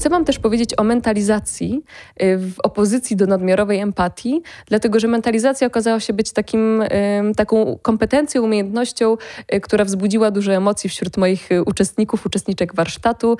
Chcę 0.00 0.08
Wam 0.08 0.24
też 0.24 0.38
powiedzieć 0.38 0.78
o 0.78 0.84
mentalizacji 0.84 1.84
y, 2.22 2.38
w 2.38 2.54
opozycji 2.62 3.16
do 3.16 3.26
nadmiarowej 3.26 3.78
empatii, 3.78 4.42
dlatego 4.66 5.00
że 5.00 5.08
mentalizacja 5.08 5.66
okazała 5.66 6.00
się 6.00 6.12
być 6.12 6.32
takim, 6.32 6.84
taką 7.36 7.78
kompetencją, 7.82 8.42
umiejętnością, 8.42 9.16
y, 9.54 9.60
która 9.60 9.84
wzbudziła 9.84 10.30
dużo 10.30 10.52
emocji 10.52 10.90
wśród 10.90 11.16
moich 11.16 11.48
uczestników, 11.66 12.26
uczestniczek 12.26 12.74
warsztatu. 12.74 13.36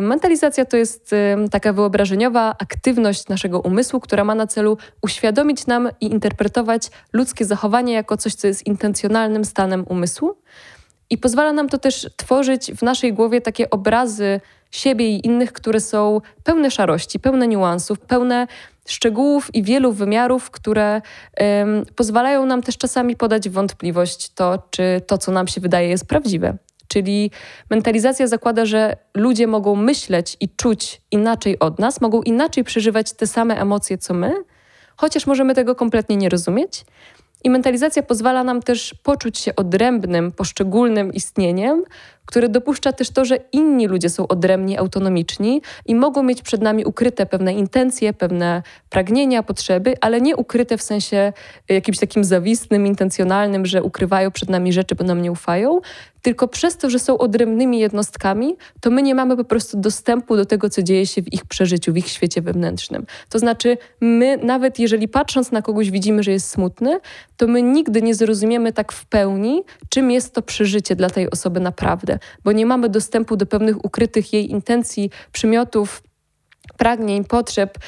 Mentalizacja 0.00 0.64
to 0.64 0.76
jest 0.76 1.14
taka 1.50 1.72
wyobrażeniowa 1.72 2.54
aktywność 2.58 3.28
naszego 3.28 3.60
umysłu, 3.60 4.00
która 4.00 4.24
ma 4.24 4.34
na 4.34 4.46
celu 4.46 4.78
uświadomić 5.02 5.66
nam 5.66 5.88
i 6.00 6.06
interpretować 6.06 6.90
ludzkie 7.12 7.44
zachowanie 7.44 7.92
jako 7.92 8.16
coś, 8.16 8.34
co 8.34 8.46
jest 8.46 8.66
intencjonalnym 8.66 9.44
stanem 9.44 9.84
umysłu. 9.88 10.36
I 11.10 11.18
pozwala 11.18 11.52
nam 11.52 11.68
to 11.68 11.78
też 11.78 12.10
tworzyć 12.16 12.72
w 12.72 12.82
naszej 12.82 13.12
głowie 13.12 13.40
takie 13.40 13.70
obrazy 13.70 14.40
siebie 14.70 15.08
i 15.08 15.26
innych, 15.26 15.52
które 15.52 15.80
są 15.80 16.20
pełne 16.44 16.70
szarości, 16.70 17.18
pełne 17.18 17.48
niuansów, 17.48 18.00
pełne 18.00 18.46
szczegółów 18.86 19.54
i 19.54 19.62
wielu 19.62 19.92
wymiarów, 19.92 20.50
które 20.50 21.02
um, 21.40 21.86
pozwalają 21.96 22.46
nam 22.46 22.62
też 22.62 22.78
czasami 22.78 23.16
podać 23.16 23.48
wątpliwość 23.48 24.28
to, 24.34 24.62
czy 24.70 25.00
to, 25.06 25.18
co 25.18 25.32
nam 25.32 25.48
się 25.48 25.60
wydaje, 25.60 25.88
jest 25.88 26.06
prawdziwe. 26.06 26.56
Czyli 26.88 27.30
mentalizacja 27.70 28.26
zakłada, 28.26 28.66
że 28.66 28.96
ludzie 29.14 29.46
mogą 29.46 29.76
myśleć 29.76 30.36
i 30.40 30.48
czuć 30.48 31.00
inaczej 31.10 31.58
od 31.58 31.78
nas, 31.78 32.00
mogą 32.00 32.22
inaczej 32.22 32.64
przeżywać 32.64 33.12
te 33.12 33.26
same 33.26 33.60
emocje 33.60 33.98
co 33.98 34.14
my, 34.14 34.32
chociaż 34.96 35.26
możemy 35.26 35.54
tego 35.54 35.74
kompletnie 35.74 36.16
nie 36.16 36.28
rozumieć. 36.28 36.84
I 37.44 37.50
mentalizacja 37.50 38.02
pozwala 38.02 38.44
nam 38.44 38.62
też 38.62 38.94
poczuć 39.02 39.38
się 39.38 39.56
odrębnym, 39.56 40.32
poszczególnym 40.32 41.12
istnieniem, 41.12 41.84
które 42.26 42.48
dopuszcza 42.48 42.92
też 42.92 43.10
to, 43.10 43.24
że 43.24 43.38
inni 43.52 43.86
ludzie 43.86 44.08
są 44.08 44.28
odrębni, 44.28 44.78
autonomiczni 44.78 45.62
i 45.86 45.94
mogą 45.94 46.22
mieć 46.22 46.42
przed 46.42 46.62
nami 46.62 46.84
ukryte 46.84 47.26
pewne 47.26 47.54
intencje, 47.54 48.12
pewne 48.12 48.62
pragnienia, 48.90 49.42
potrzeby, 49.42 49.94
ale 50.00 50.20
nie 50.20 50.36
ukryte 50.36 50.78
w 50.78 50.82
sensie 50.82 51.32
jakimś 51.68 51.98
takim 51.98 52.24
zawistnym, 52.24 52.86
intencjonalnym, 52.86 53.66
że 53.66 53.82
ukrywają 53.82 54.30
przed 54.30 54.50
nami 54.50 54.72
rzeczy, 54.72 54.94
bo 54.94 55.04
nam 55.04 55.22
nie 55.22 55.32
ufają, 55.32 55.80
tylko 56.26 56.48
przez 56.48 56.76
to, 56.76 56.90
że 56.90 56.98
są 56.98 57.18
odrębnymi 57.18 57.78
jednostkami, 57.78 58.56
to 58.80 58.90
my 58.90 59.02
nie 59.02 59.14
mamy 59.14 59.36
po 59.36 59.44
prostu 59.44 59.80
dostępu 59.80 60.36
do 60.36 60.46
tego, 60.46 60.70
co 60.70 60.82
dzieje 60.82 61.06
się 61.06 61.22
w 61.22 61.32
ich 61.32 61.44
przeżyciu, 61.44 61.92
w 61.92 61.96
ich 61.96 62.08
świecie 62.08 62.42
wewnętrznym. 62.42 63.06
To 63.28 63.38
znaczy, 63.38 63.78
my, 64.00 64.36
nawet 64.36 64.78
jeżeli 64.78 65.08
patrząc 65.08 65.52
na 65.52 65.62
kogoś 65.62 65.90
widzimy, 65.90 66.22
że 66.22 66.30
jest 66.30 66.50
smutny, 66.50 67.00
to 67.36 67.46
my 67.46 67.62
nigdy 67.62 68.02
nie 68.02 68.14
zrozumiemy 68.14 68.72
tak 68.72 68.92
w 68.92 69.06
pełni, 69.06 69.62
czym 69.88 70.10
jest 70.10 70.34
to 70.34 70.42
przeżycie 70.42 70.96
dla 70.96 71.10
tej 71.10 71.30
osoby 71.30 71.60
naprawdę, 71.60 72.15
bo 72.44 72.52
nie 72.52 72.66
mamy 72.66 72.88
dostępu 72.88 73.36
do 73.36 73.46
pewnych 73.46 73.84
ukrytych 73.84 74.32
jej 74.32 74.50
intencji, 74.50 75.10
przymiotów, 75.32 76.02
pragnień, 76.76 77.24
potrzeb, 77.24 77.78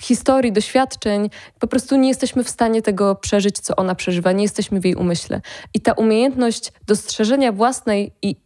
historii, 0.00 0.52
doświadczeń. 0.52 1.30
Po 1.58 1.66
prostu 1.66 1.96
nie 1.96 2.08
jesteśmy 2.08 2.44
w 2.44 2.48
stanie 2.48 2.82
tego 2.82 3.14
przeżyć, 3.14 3.58
co 3.58 3.76
ona 3.76 3.94
przeżywa, 3.94 4.32
nie 4.32 4.42
jesteśmy 4.42 4.80
w 4.80 4.84
jej 4.84 4.94
umyśle. 4.94 5.40
I 5.74 5.80
ta 5.80 5.92
umiejętność 5.92 6.72
dostrzeżenia 6.86 7.52
własnej 7.52 8.12
i 8.22 8.36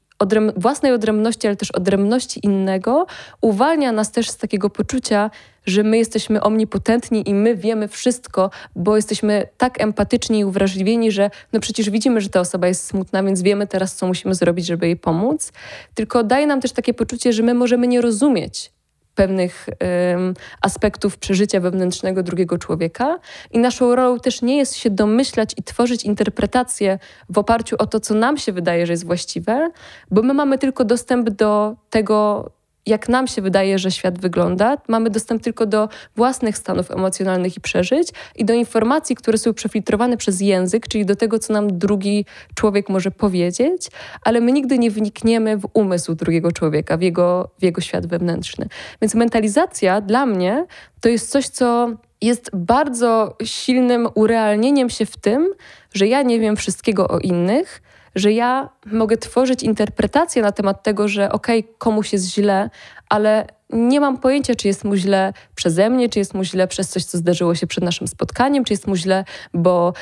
własnej 0.57 0.93
odrębności, 0.93 1.47
ale 1.47 1.57
też 1.57 1.71
odrębności 1.71 2.41
innego, 2.43 3.07
uwalnia 3.41 3.93
nas 3.93 4.13
też 4.13 4.31
z 4.31 4.37
takiego 4.37 4.71
poczucia, 4.71 5.31
że 5.69 5.83
my 5.83 5.99
jesteśmy 5.99 6.41
omnipotentni 6.41 7.29
i 7.29 7.35
my 7.35 7.57
wiemy 7.57 7.89
wszystko, 7.89 8.51
bo 8.77 8.97
jesteśmy 8.97 9.49
tak 9.57 9.81
empatyczni 9.81 10.39
i 10.39 10.45
uwrażliwieni, 10.45 11.13
że 11.13 11.31
no 11.53 11.61
przecież 11.61 11.91
widzimy, 11.91 12.21
że 12.21 12.29
ta 12.29 12.41
osoba 12.41 12.69
jest 12.69 12.87
smutna, 12.87 13.23
więc 13.23 13.43
wiemy 13.43 13.67
teraz, 13.67 13.95
co 13.95 14.07
musimy 14.07 14.35
zrobić, 14.35 14.67
żeby 14.67 14.87
jej 14.87 14.97
pomóc. 14.97 15.53
Tylko 15.95 16.25
daje 16.25 16.47
nam 16.47 16.61
też 16.61 16.73
takie 16.73 16.95
poczucie, 16.95 17.33
że 17.33 17.43
my 17.43 17.55
możemy 17.55 17.89
nie 17.89 18.01
rozumieć 18.01 18.73
pewnych 19.19 19.67
um, 19.69 20.35
aspektów 20.63 21.19
przeżycia 21.19 21.61
wewnętrznego 21.61 22.23
drugiego 22.23 22.59
człowieka. 22.59 23.19
I 23.51 23.59
naszą 23.59 23.95
rolą 23.95 24.21
też 24.21 24.43
nie 24.43 24.57
jest 24.57 24.77
się 24.77 24.91
domyślać 24.91 25.55
i 25.57 25.63
tworzyć 25.63 26.05
interpretacje 26.05 26.99
w 27.29 27.39
oparciu 27.39 27.77
o 27.79 27.87
to, 27.87 28.01
co 28.01 28.15
nam 28.15 28.37
się 28.37 28.53
wydaje, 28.53 28.87
że 28.87 28.93
jest 28.93 29.07
właściwe, 29.07 29.71
bo 30.11 30.23
my 30.23 30.35
mamy 30.35 30.59
tylko 30.59 30.85
dostęp 30.85 31.31
do 31.31 31.77
tego, 31.91 32.51
jak 32.89 33.09
nam 33.09 33.27
się 33.27 33.43
wydaje, 33.43 33.79
że 33.79 33.91
świat 33.91 34.19
wygląda. 34.19 34.77
Mamy 34.89 35.11
dostęp 35.11 35.43
tylko 35.43 35.67
do 35.67 35.89
własnych 36.17 36.59
stanów 36.59 36.91
emocjonalnych 36.91 37.57
i 37.57 37.61
przeżyć 37.61 38.09
i 38.37 38.45
do 38.45 38.55
informacji, 38.55 39.17
które 39.17 39.39
są 39.39 39.55
przefiltrowane 39.55 40.17
przez 40.17 40.41
język, 40.41 40.89
czyli 40.89 41.07
do 41.07 41.17
tego, 41.17 41.39
co 41.39 41.53
nam 41.53 41.79
drugi 41.79 42.25
człowiek 42.55 42.89
może 42.89 43.11
powiedzieć, 43.11 43.89
ale 44.23 44.41
my 44.41 44.53
nigdy 44.53 44.79
nie 44.79 44.91
wnikniemy 44.91 45.57
w 45.57 45.69
umysł 45.73 46.15
drugiego 46.15 46.53
człowieka, 46.53 46.97
w 46.97 47.03
jego, 47.03 47.51
w 47.59 47.63
jego 47.63 47.81
świat 47.81 48.07
wewnętrzny. 48.07 48.69
Więc 49.03 49.15
mentalizacja 49.15 50.01
dla 50.01 50.27
mnie 50.27 50.67
to 51.01 51.09
jest 51.09 51.31
coś, 51.31 51.49
co 51.49 51.91
jest 52.21 52.51
bardzo 52.55 53.37
silnym 53.45 54.09
urealnieniem 54.15 54.91
się 54.91 55.07
w 55.07 55.17
tym, 55.17 55.49
że 55.95 56.07
ja 56.07 56.23
nie 56.23 56.41
wiem 56.41 56.57
wszystkiego 56.57 57.09
o 57.09 57.19
innych, 57.19 57.83
że 58.19 58.33
ja 58.33 58.69
mogę 58.87 59.17
tworzyć 59.17 59.63
interpretację 59.63 60.43
na 60.43 60.53
temat 60.53 60.83
tego, 60.83 61.09
że 61.09 61.33
okej, 61.33 61.61
okay, 61.61 61.75
komuś 61.79 62.13
jest 62.13 62.35
źle, 62.35 62.71
ale 63.09 63.47
nie 63.71 64.01
mam 64.01 64.19
pojęcia, 64.19 64.55
czy 64.55 64.69
jest 64.69 64.85
mu 64.85 64.97
źle 64.97 65.33
przeze 65.55 65.91
mnie, 65.91 66.09
czy 66.09 66.19
jest 66.19 66.35
mu 66.35 66.45
źle 66.45 66.69
przez 66.69 66.89
coś, 66.89 67.05
co 67.05 67.19
zdarzyło 67.19 67.55
się 67.55 67.67
przed 67.67 67.85
naszym 67.85 68.09
spotkaniem, 68.09 68.65
czy 68.65 68.73
jest 68.73 68.87
mu 68.87 68.97
źle, 68.97 69.25
bo 69.55 69.93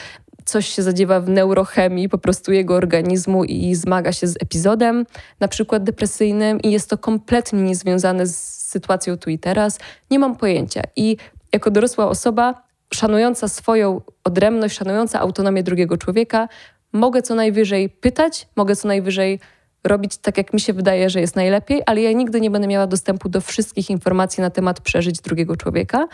coś 0.44 0.68
się 0.68 0.82
zadziewa 0.82 1.20
w 1.20 1.28
neurochemii 1.28 2.08
po 2.08 2.18
prostu 2.18 2.52
jego 2.52 2.74
organizmu 2.74 3.44
i 3.44 3.74
zmaga 3.74 4.12
się 4.12 4.26
z 4.26 4.36
epizodem, 4.42 5.06
na 5.40 5.48
przykład 5.48 5.84
depresyjnym, 5.84 6.60
i 6.60 6.70
jest 6.70 6.90
to 6.90 6.98
kompletnie 6.98 7.62
niezwiązane 7.62 8.26
z 8.26 8.56
sytuacją 8.68 9.16
tu 9.16 9.30
i 9.30 9.38
teraz. 9.38 9.78
Nie 10.10 10.18
mam 10.18 10.36
pojęcia. 10.36 10.82
I 10.96 11.16
jako 11.52 11.70
dorosła 11.70 12.08
osoba, 12.08 12.62
szanująca 12.94 13.48
swoją 13.48 14.00
odrębność, 14.24 14.76
szanująca 14.76 15.20
autonomię 15.20 15.62
drugiego 15.62 15.96
człowieka, 15.96 16.48
mogę 16.92 17.22
co 17.22 17.34
najwyżej 17.34 17.88
pytać, 17.88 18.48
mogę 18.56 18.76
co 18.76 18.88
najwyżej 18.88 19.40
robić 19.84 20.16
tak, 20.16 20.38
jak 20.38 20.52
mi 20.52 20.60
się 20.60 20.72
wydaje, 20.72 21.10
że 21.10 21.20
jest 21.20 21.36
najlepiej, 21.36 21.82
ale 21.86 22.02
ja 22.02 22.12
nigdy 22.12 22.40
nie 22.40 22.50
będę 22.50 22.68
miała 22.68 22.86
dostępu 22.86 23.28
do 23.28 23.40
wszystkich 23.40 23.90
informacji 23.90 24.40
na 24.40 24.50
temat 24.50 24.80
przeżyć 24.80 25.20
drugiego 25.20 25.56
człowieka. 25.56 26.08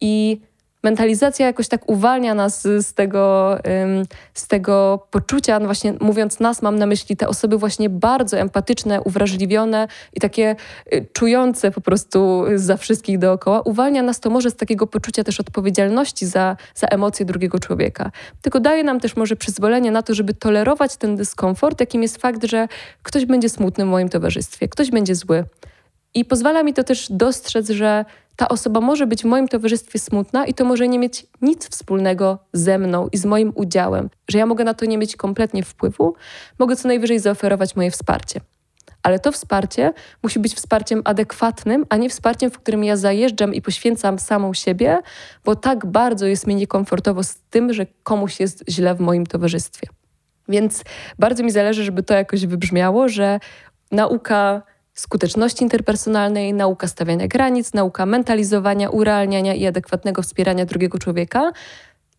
I 0.00 0.40
mentalizacja 0.82 1.46
jakoś 1.46 1.68
tak 1.68 1.88
uwalnia 1.88 2.34
nas 2.34 2.62
z 2.62 2.94
tego, 2.94 3.56
z 4.34 4.48
tego 4.48 5.06
poczucia, 5.10 5.58
no 5.58 5.64
właśnie 5.64 5.94
mówiąc 6.00 6.40
nas, 6.40 6.62
mam 6.62 6.78
na 6.78 6.86
myśli 6.86 7.16
te 7.16 7.28
osoby 7.28 7.58
właśnie 7.58 7.90
bardzo 7.90 8.38
empatyczne, 8.38 9.00
uwrażliwione 9.00 9.88
i 10.14 10.20
takie 10.20 10.56
y, 10.92 11.06
czujące 11.12 11.70
po 11.70 11.80
prostu 11.80 12.44
za 12.54 12.76
wszystkich 12.76 13.18
dookoła. 13.18 13.60
Uwalnia 13.60 14.02
nas 14.02 14.20
to 14.20 14.30
może 14.30 14.50
z 14.50 14.56
takiego 14.56 14.86
poczucia 14.86 15.24
też 15.24 15.40
odpowiedzialności 15.40 16.26
za, 16.26 16.56
za 16.74 16.86
emocje 16.86 17.26
drugiego 17.26 17.58
człowieka. 17.58 18.10
Tylko 18.42 18.60
daje 18.60 18.84
nam 18.84 19.00
też 19.00 19.16
może 19.16 19.36
przyzwolenie 19.36 19.90
na 19.90 20.02
to, 20.02 20.14
żeby 20.14 20.34
tolerować 20.34 20.96
ten 20.96 21.16
dyskomfort, 21.16 21.80
jakim 21.80 22.02
jest 22.02 22.18
fakt, 22.18 22.44
że 22.44 22.68
ktoś 23.02 23.26
będzie 23.26 23.48
smutny 23.48 23.84
w 23.84 23.88
moim 23.88 24.08
towarzystwie, 24.08 24.68
ktoś 24.68 24.90
będzie 24.90 25.14
zły. 25.14 25.44
I 26.18 26.24
pozwala 26.24 26.62
mi 26.62 26.74
to 26.74 26.84
też 26.84 27.06
dostrzec, 27.10 27.70
że 27.70 28.04
ta 28.36 28.48
osoba 28.48 28.80
może 28.80 29.06
być 29.06 29.22
w 29.22 29.24
moim 29.24 29.48
towarzystwie 29.48 29.98
smutna 29.98 30.46
i 30.46 30.54
to 30.54 30.64
może 30.64 30.88
nie 30.88 30.98
mieć 30.98 31.26
nic 31.42 31.68
wspólnego 31.68 32.38
ze 32.52 32.78
mną 32.78 33.08
i 33.12 33.18
z 33.18 33.24
moim 33.24 33.52
udziałem, 33.54 34.10
że 34.28 34.38
ja 34.38 34.46
mogę 34.46 34.64
na 34.64 34.74
to 34.74 34.84
nie 34.84 34.98
mieć 34.98 35.16
kompletnie 35.16 35.62
wpływu, 35.62 36.14
mogę 36.58 36.76
co 36.76 36.88
najwyżej 36.88 37.18
zaoferować 37.18 37.76
moje 37.76 37.90
wsparcie. 37.90 38.40
Ale 39.02 39.18
to 39.18 39.32
wsparcie 39.32 39.92
musi 40.22 40.38
być 40.38 40.54
wsparciem 40.54 41.02
adekwatnym, 41.04 41.86
a 41.88 41.96
nie 41.96 42.10
wsparciem, 42.10 42.50
w 42.50 42.58
którym 42.58 42.84
ja 42.84 42.96
zajeżdżam 42.96 43.54
i 43.54 43.62
poświęcam 43.62 44.18
samą 44.18 44.54
siebie, 44.54 44.98
bo 45.44 45.56
tak 45.56 45.86
bardzo 45.86 46.26
jest 46.26 46.46
mi 46.46 46.54
niekomfortowo 46.54 47.22
z 47.22 47.36
tym, 47.50 47.72
że 47.72 47.86
komuś 48.02 48.40
jest 48.40 48.64
źle 48.68 48.94
w 48.94 49.00
moim 49.00 49.26
towarzystwie. 49.26 49.86
Więc 50.48 50.84
bardzo 51.18 51.42
mi 51.42 51.50
zależy, 51.50 51.84
żeby 51.84 52.02
to 52.02 52.14
jakoś 52.14 52.46
wybrzmiało, 52.46 53.08
że 53.08 53.40
nauka 53.90 54.62
skuteczności 55.00 55.62
interpersonalnej, 55.62 56.54
nauka 56.54 56.88
stawiania 56.88 57.28
granic, 57.28 57.74
nauka 57.74 58.06
mentalizowania, 58.06 58.90
urealniania 58.90 59.54
i 59.54 59.66
adekwatnego 59.66 60.22
wspierania 60.22 60.64
drugiego 60.64 60.98
człowieka, 60.98 61.52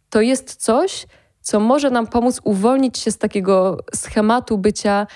to 0.09 0.21
jest 0.21 0.55
coś, 0.55 1.05
co 1.41 1.59
może 1.59 1.89
nam 1.89 2.07
pomóc 2.07 2.41
uwolnić 2.43 2.97
się 2.97 3.11
z 3.11 3.17
takiego 3.17 3.77
schematu 3.95 4.57
bycia 4.57 5.07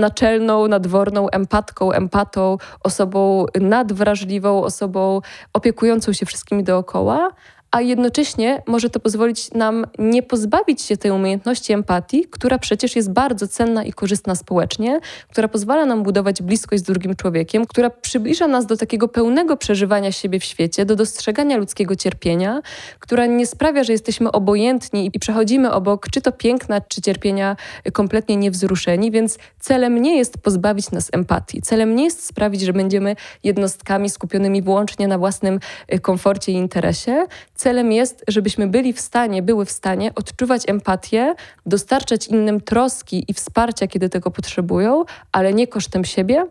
naczelną, 0.00 0.68
nadworną 0.68 1.28
empatką, 1.30 1.92
empatą, 1.92 2.58
osobą 2.80 3.46
nadwrażliwą, 3.60 4.62
osobą 4.62 5.20
opiekującą 5.52 6.12
się 6.12 6.26
wszystkimi 6.26 6.64
dookoła, 6.64 7.30
a 7.72 7.80
jednocześnie 7.80 8.62
może 8.66 8.90
to 8.90 9.00
pozwolić 9.00 9.50
nam 9.50 9.86
nie 9.98 10.22
pozbawić 10.22 10.82
się 10.82 10.96
tej 10.96 11.10
umiejętności 11.10 11.72
empatii, 11.72 12.24
która 12.30 12.58
przecież 12.58 12.96
jest 12.96 13.12
bardzo 13.12 13.48
cenna 13.48 13.84
i 13.84 13.92
korzystna 13.92 14.34
społecznie, 14.34 15.00
która 15.30 15.48
pozwala 15.48 15.86
nam 15.86 16.02
budować 16.02 16.42
bliskość 16.42 16.82
z 16.82 16.86
drugim 16.86 17.16
człowiekiem, 17.16 17.66
która 17.66 17.90
przybliża 17.90 18.48
nas 18.48 18.66
do 18.66 18.76
takiego 18.76 19.08
pełnego 19.08 19.56
przeżywania 19.56 20.12
siebie 20.12 20.40
w 20.40 20.44
świecie, 20.44 20.84
do 20.84 20.96
dostrzegania 20.96 21.56
ludzkiego 21.56 21.96
cierpienia, 21.96 22.62
która 22.98 23.26
nie 23.26 23.46
sprawia, 23.46 23.84
że 23.84 23.92
jesteśmy 23.92 24.32
obojętni 24.32 25.10
i 25.12 25.18
przechodzimy 25.18 25.72
obok 25.72 26.08
czy 26.10 26.20
to 26.20 26.32
piękna, 26.32 26.80
czy 26.80 27.00
cierpienia 27.00 27.56
kompletnie 27.92 28.36
niewzruszeni, 28.36 29.10
więc 29.10 29.38
celem 29.60 30.02
nie 30.02 30.16
jest 30.16 30.38
pozbawić 30.38 30.90
nas 30.90 31.08
empatii. 31.12 31.62
Celem 31.62 31.96
nie 31.96 32.04
jest 32.04 32.26
sprawić, 32.26 32.60
że 32.60 32.72
będziemy 32.72 33.16
jednostkami 33.44 34.10
skupionymi 34.10 34.62
wyłącznie 34.62 35.08
na 35.08 35.18
własnym 35.18 35.60
y, 35.94 35.98
komforcie 35.98 36.52
i 36.52 36.54
interesie 36.54 37.26
Celem 37.62 37.92
jest, 37.92 38.24
żebyśmy 38.28 38.66
byli 38.66 38.92
w 38.92 39.00
stanie, 39.00 39.42
były 39.42 39.64
w 39.64 39.70
stanie 39.70 40.14
odczuwać 40.14 40.62
empatię, 40.66 41.34
dostarczać 41.66 42.28
innym 42.28 42.60
troski 42.60 43.24
i 43.28 43.34
wsparcia, 43.34 43.86
kiedy 43.86 44.08
tego 44.08 44.30
potrzebują, 44.30 45.04
ale 45.32 45.54
nie 45.54 45.66
kosztem 45.66 46.04
siebie 46.04 46.46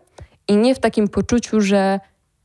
i 0.48 0.56
nie 0.56 0.74
w 0.74 0.78
takim 0.78 1.08
poczuciu, 1.08 1.60
że 1.60 2.00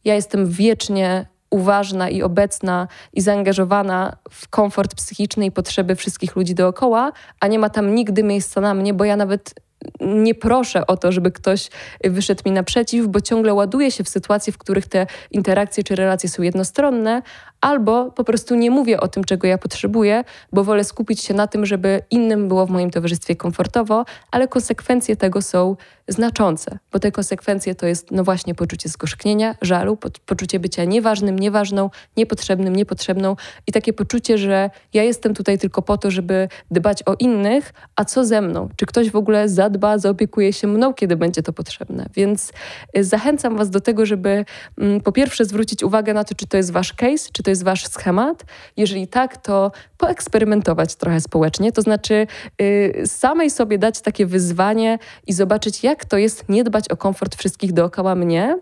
ja 0.05 0.15
jestem 0.15 0.49
wiecznie 0.49 1.26
uważna 1.49 2.09
i 2.09 2.22
obecna 2.22 2.88
i 3.13 3.22
zaangażowana 3.22 4.18
w 4.32 4.47
komfort 4.47 4.95
psychiczny 4.95 5.45
i 5.45 5.51
potrzeby 5.51 5.95
wszystkich 5.95 6.36
ludzi 6.36 6.55
dookoła, 6.55 7.11
a 7.39 7.47
nie 7.47 7.59
ma 7.59 7.70
tam 7.70 7.95
nigdy 7.95 8.24
miejsca 8.24 8.61
na 8.61 8.74
mnie, 8.74 8.93
bo 8.93 9.05
ja 9.05 9.15
nawet 9.15 9.53
nie 10.01 10.36
proszę 10.36 10.88
o 10.88 10.97
to, 10.97 11.11
żeby 11.11 11.32
ktoś 11.32 11.70
wyszedł 12.03 12.41
mi 12.45 12.51
naprzeciw, 12.51 13.07
bo 13.07 13.22
ciągle 13.22 13.53
ładuję 13.53 13.91
się 13.91 14.03
w 14.03 14.09
sytuacje, 14.09 14.53
w 14.53 14.57
których 14.57 14.88
te 14.88 15.07
interakcje 15.32 15.84
czy 15.84 15.95
relacje 15.95 16.30
są 16.30 16.43
jednostronne, 16.43 17.22
albo 17.61 18.11
po 18.11 18.23
prostu 18.23 18.55
nie 18.55 18.71
mówię 18.71 18.99
o 18.99 19.07
tym, 19.07 19.23
czego 19.23 19.47
ja 19.47 19.57
potrzebuję, 19.57 20.23
bo 20.53 20.63
wolę 20.63 20.83
skupić 20.83 21.21
się 21.21 21.33
na 21.33 21.47
tym, 21.47 21.65
żeby 21.65 22.01
innym 22.11 22.47
było 22.47 22.65
w 22.65 22.69
moim 22.69 22.91
towarzystwie 22.91 23.35
komfortowo, 23.35 24.05
ale 24.31 24.47
konsekwencje 24.47 25.15
tego 25.15 25.41
są 25.41 25.75
znaczące, 26.07 26.79
bo 26.91 26.99
te 26.99 27.11
konsekwencje 27.11 27.75
to 27.75 27.85
jest 27.85 28.11
no 28.11 28.23
właśnie 28.23 28.55
poczucie 28.55 28.89
zgorzknienia, 28.89 29.55
żalu, 29.61 29.97
poczucie 30.25 30.59
bycia 30.59 30.83
nieważnym, 30.83 31.39
nieważną, 31.39 31.89
niepotrzebnym, 32.17 32.75
niepotrzebną 32.75 33.35
i 33.67 33.71
takie 33.71 33.93
poczucie, 33.93 34.37
że 34.37 34.69
ja 34.93 35.03
jestem 35.03 35.33
tutaj 35.33 35.57
tylko 35.57 35.81
po 35.81 35.97
to, 35.97 36.11
żeby 36.11 36.49
dbać 36.71 37.03
o 37.05 37.15
innych, 37.19 37.73
a 37.95 38.05
co 38.05 38.25
ze 38.25 38.41
mną? 38.41 38.69
Czy 38.75 38.85
ktoś 38.85 39.11
w 39.11 39.15
ogóle 39.15 39.49
zadba, 39.49 39.97
zaopiekuje 39.97 40.53
się 40.53 40.67
mną, 40.67 40.93
kiedy 40.93 41.15
będzie 41.15 41.43
to 41.43 41.53
potrzebne? 41.53 42.05
Więc 42.15 42.51
y, 42.97 43.03
zachęcam 43.03 43.57
Was 43.57 43.69
do 43.69 43.81
tego, 43.81 44.05
żeby 44.05 44.45
mm, 44.77 45.01
po 45.01 45.11
pierwsze 45.11 45.45
zwrócić 45.45 45.83
uwagę 45.83 46.13
na 46.13 46.23
to, 46.23 46.35
czy 46.35 46.47
to 46.47 46.57
jest 46.57 46.71
Wasz 46.71 46.93
case, 46.93 47.29
czy 47.33 47.43
to 47.47 47.51
jest 47.51 47.63
Wasz 47.63 47.87
schemat. 47.87 48.45
Jeżeli 48.77 49.07
tak, 49.07 49.37
to 49.37 49.71
poeksperymentować 49.97 50.95
trochę 50.95 51.21
społecznie, 51.21 51.71
to 51.71 51.81
znaczy 51.81 52.27
yy, 52.59 53.07
samej 53.07 53.49
sobie 53.49 53.77
dać 53.77 54.01
takie 54.01 54.25
wyzwanie 54.25 54.99
i 55.27 55.33
zobaczyć, 55.33 55.83
jak 55.83 56.05
to 56.05 56.17
jest 56.17 56.49
nie 56.49 56.63
dbać 56.63 56.89
o 56.89 56.97
komfort 56.97 57.35
wszystkich 57.35 57.73
dookoła 57.73 58.15
mnie, 58.15 58.59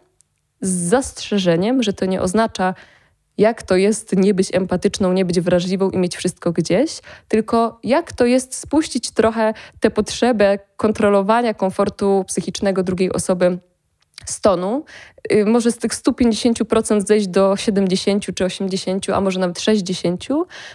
z 0.62 0.70
zastrzeżeniem, 0.70 1.84
że 1.84 1.94
to 1.94 2.06
nie 2.06 2.22
oznacza, 2.22 2.74
jak 3.38 3.64
to 3.64 3.76
jest 3.76 4.16
nie 4.16 4.34
być 4.34 4.56
empatyczną, 4.56 5.14
nie 5.14 5.26
być 5.26 5.42
wrażliwą 5.42 5.90
i 5.90 5.98
mieć 5.98 6.18
wszystko 6.18 6.52
gdzieś, 6.52 7.02
tylko 7.28 7.80
jak 7.84 8.14
to 8.14 8.26
jest 8.26 8.56
spuścić 8.56 9.12
trochę 9.12 9.54
tę 9.80 9.92
potrzebę 9.92 10.60
kontrolowania 10.78 11.54
komfortu 11.54 12.24
psychicznego 12.28 12.84
drugiej 12.84 13.14
osoby 13.14 13.58
stonu, 14.26 14.86
y, 15.32 15.46
może 15.46 15.72
z 15.72 15.78
tych 15.78 15.92
150% 15.92 17.08
zejść 17.08 17.28
do 17.28 17.56
70 17.56 18.36
czy 18.36 18.46
80, 18.46 19.10
a 19.10 19.22
może 19.22 19.40
nawet 19.40 19.60
60, 19.60 20.26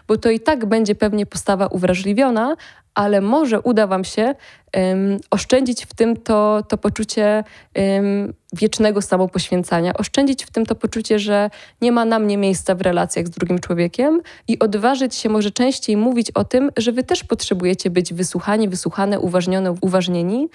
bo 0.09 0.17
to 0.17 0.31
i 0.31 0.41
tak 0.41 0.67
będzie 0.67 0.95
pewnie 0.95 1.27
postawa 1.27 1.67
uwrażliwiona, 1.67 2.57
ale 2.95 3.21
może 3.21 3.61
uda 3.61 3.87
Wam 3.87 4.05
się 4.05 4.35
um, 4.77 5.19
oszczędzić 5.31 5.87
w 5.87 5.95
tym 5.95 6.17
to, 6.17 6.63
to 6.69 6.79
poczucie 6.79 7.45
um, 7.77 8.33
wiecznego 8.53 9.03
samopoświęcania, 9.03 9.93
oszczędzić 9.95 10.45
w 10.45 10.51
tym 10.51 10.67
to 10.67 10.75
poczucie, 10.75 11.19
że 11.19 11.51
nie 11.83 11.93
ma 11.93 12.05
na 12.05 12.19
mnie 12.19 12.37
miejsca 12.37 12.75
w 12.75 12.81
relacjach 12.81 13.27
z 13.27 13.31
drugim 13.31 13.59
człowiekiem 13.59 14.21
i 14.49 14.59
odważyć 14.59 15.15
się 15.15 15.29
może 15.29 15.51
częściej 15.51 15.97
mówić 15.97 16.31
o 16.31 16.45
tym, 16.45 16.71
że 16.77 16.93
Wy 16.93 17.03
też 17.03 17.25
potrzebujecie 17.25 17.91
być 17.91 18.15
wysłuchani, 18.15 18.69
wysłuchane, 18.69 19.21
uważnione, 19.21 19.75
uważnieni, 19.81 20.49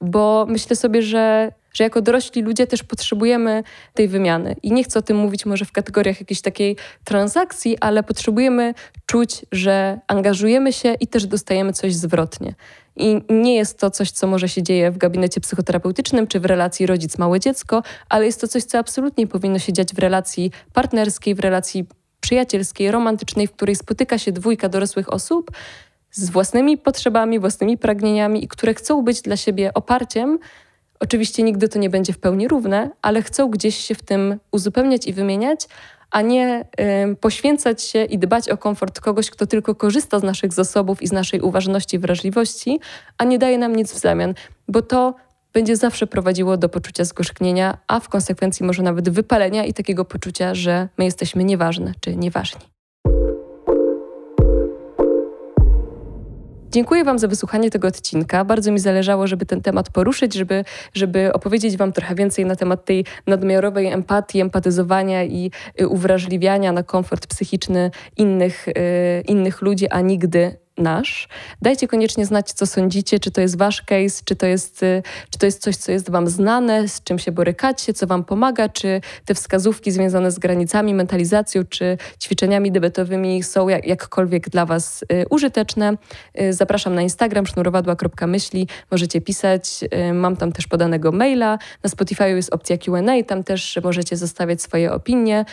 bo 0.00 0.46
myślę 0.48 0.76
sobie, 0.76 1.02
że 1.02 1.52
że 1.76 1.84
jako 1.84 2.02
dorośli 2.02 2.42
ludzie 2.42 2.66
też 2.66 2.82
potrzebujemy 2.82 3.62
tej 3.94 4.08
wymiany. 4.08 4.56
I 4.62 4.72
nie 4.72 4.84
chcę 4.84 4.98
o 4.98 5.02
tym 5.02 5.16
mówić 5.16 5.46
może 5.46 5.64
w 5.64 5.72
kategoriach 5.72 6.20
jakiejś 6.20 6.40
takiej 6.40 6.76
transakcji, 7.04 7.78
ale 7.80 8.02
potrzebujemy 8.02 8.74
czuć, 9.06 9.46
że 9.52 10.00
angażujemy 10.06 10.72
się 10.72 10.94
i 11.00 11.06
też 11.06 11.26
dostajemy 11.26 11.72
coś 11.72 11.94
zwrotnie. 11.94 12.54
I 12.96 13.22
nie 13.30 13.56
jest 13.56 13.78
to 13.78 13.90
coś, 13.90 14.10
co 14.10 14.26
może 14.26 14.48
się 14.48 14.62
dzieje 14.62 14.90
w 14.90 14.98
gabinecie 14.98 15.40
psychoterapeutycznym 15.40 16.26
czy 16.26 16.40
w 16.40 16.44
relacji 16.44 16.86
rodzic-małe 16.86 17.40
dziecko, 17.40 17.82
ale 18.08 18.26
jest 18.26 18.40
to 18.40 18.48
coś, 18.48 18.64
co 18.64 18.78
absolutnie 18.78 19.26
powinno 19.26 19.58
się 19.58 19.72
dziać 19.72 19.94
w 19.94 19.98
relacji 19.98 20.50
partnerskiej, 20.72 21.34
w 21.34 21.40
relacji 21.40 21.84
przyjacielskiej, 22.20 22.90
romantycznej, 22.90 23.46
w 23.46 23.52
której 23.52 23.76
spotyka 23.76 24.18
się 24.18 24.32
dwójka 24.32 24.68
dorosłych 24.68 25.12
osób 25.12 25.50
z 26.10 26.30
własnymi 26.30 26.78
potrzebami, 26.78 27.38
własnymi 27.38 27.78
pragnieniami 27.78 28.44
i 28.44 28.48
które 28.48 28.74
chcą 28.74 29.02
być 29.02 29.22
dla 29.22 29.36
siebie 29.36 29.74
oparciem 29.74 30.38
Oczywiście 31.00 31.42
nigdy 31.42 31.68
to 31.68 31.78
nie 31.78 31.90
będzie 31.90 32.12
w 32.12 32.18
pełni 32.18 32.48
równe, 32.48 32.90
ale 33.02 33.22
chcą 33.22 33.50
gdzieś 33.50 33.76
się 33.76 33.94
w 33.94 34.02
tym 34.02 34.40
uzupełniać 34.52 35.06
i 35.06 35.12
wymieniać, 35.12 35.68
a 36.10 36.22
nie 36.22 36.64
y, 37.10 37.16
poświęcać 37.16 37.82
się 37.82 38.04
i 38.04 38.18
dbać 38.18 38.48
o 38.48 38.56
komfort 38.56 39.00
kogoś, 39.00 39.30
kto 39.30 39.46
tylko 39.46 39.74
korzysta 39.74 40.18
z 40.18 40.22
naszych 40.22 40.52
zasobów 40.52 41.02
i 41.02 41.06
z 41.06 41.12
naszej 41.12 41.40
uważności 41.40 41.98
wrażliwości, 41.98 42.80
a 43.18 43.24
nie 43.24 43.38
daje 43.38 43.58
nam 43.58 43.76
nic 43.76 43.92
w 43.92 43.98
zamian, 43.98 44.34
bo 44.68 44.82
to 44.82 45.14
będzie 45.52 45.76
zawsze 45.76 46.06
prowadziło 46.06 46.56
do 46.56 46.68
poczucia 46.68 47.04
zgorzknienia, 47.04 47.78
a 47.86 48.00
w 48.00 48.08
konsekwencji 48.08 48.66
może 48.66 48.82
nawet 48.82 49.08
wypalenia 49.08 49.64
i 49.64 49.74
takiego 49.74 50.04
poczucia, 50.04 50.54
że 50.54 50.88
my 50.98 51.04
jesteśmy 51.04 51.44
nieważne 51.44 51.92
czy 52.00 52.16
nieważni. 52.16 52.75
Dziękuję 56.70 57.04
Wam 57.04 57.18
za 57.18 57.28
wysłuchanie 57.28 57.70
tego 57.70 57.88
odcinka. 57.88 58.44
Bardzo 58.44 58.72
mi 58.72 58.78
zależało, 58.78 59.26
żeby 59.26 59.46
ten 59.46 59.62
temat 59.62 59.90
poruszyć, 59.90 60.34
żeby, 60.34 60.64
żeby 60.94 61.32
opowiedzieć 61.32 61.76
Wam 61.76 61.92
trochę 61.92 62.14
więcej 62.14 62.46
na 62.46 62.56
temat 62.56 62.84
tej 62.84 63.04
nadmiarowej 63.26 63.86
empatii, 63.86 64.40
empatyzowania 64.40 65.24
i 65.24 65.50
y, 65.80 65.88
uwrażliwiania 65.88 66.72
na 66.72 66.82
komfort 66.82 67.26
psychiczny 67.26 67.90
innych, 68.16 68.68
y, 68.68 68.72
innych 69.28 69.62
ludzi, 69.62 69.88
a 69.88 70.00
nigdy 70.00 70.65
nasz. 70.78 71.28
Dajcie 71.62 71.88
koniecznie 71.88 72.26
znać, 72.26 72.52
co 72.52 72.66
sądzicie, 72.66 73.18
czy 73.18 73.30
to 73.30 73.40
jest 73.40 73.58
wasz 73.58 73.82
case, 73.82 74.22
czy 74.24 74.36
to 74.36 74.46
jest, 74.46 74.82
y, 74.82 75.02
czy 75.30 75.38
to 75.38 75.46
jest 75.46 75.62
coś, 75.62 75.76
co 75.76 75.92
jest 75.92 76.10
wam 76.10 76.28
znane, 76.28 76.88
z 76.88 77.02
czym 77.02 77.18
się 77.18 77.32
borykacie, 77.32 77.94
co 77.94 78.06
wam 78.06 78.24
pomaga, 78.24 78.68
czy 78.68 79.00
te 79.24 79.34
wskazówki 79.34 79.92
związane 79.92 80.30
z 80.30 80.38
granicami, 80.38 80.94
mentalizacją, 80.94 81.64
czy 81.64 81.98
ćwiczeniami 82.22 82.72
debetowymi 82.72 83.42
są 83.42 83.68
jak, 83.68 83.86
jakkolwiek 83.86 84.48
dla 84.50 84.66
was 84.66 85.02
y, 85.02 85.26
użyteczne. 85.30 85.96
Y, 86.40 86.52
zapraszam 86.52 86.94
na 86.94 87.02
Instagram 87.02 87.46
sznurowadła.myśli, 87.46 88.68
możecie 88.90 89.20
pisać, 89.20 89.80
mam 90.12 90.36
tam 90.36 90.52
też 90.52 90.66
podanego 90.66 91.12
maila, 91.12 91.58
na 91.82 91.90
Spotify 91.90 92.28
jest 92.28 92.54
opcja 92.54 92.78
Q&A, 92.78 93.22
tam 93.24 93.44
też 93.44 93.78
możecie 93.84 94.16
zostawiać 94.16 94.62
swoje 94.62 94.92
opinie, 94.92 95.44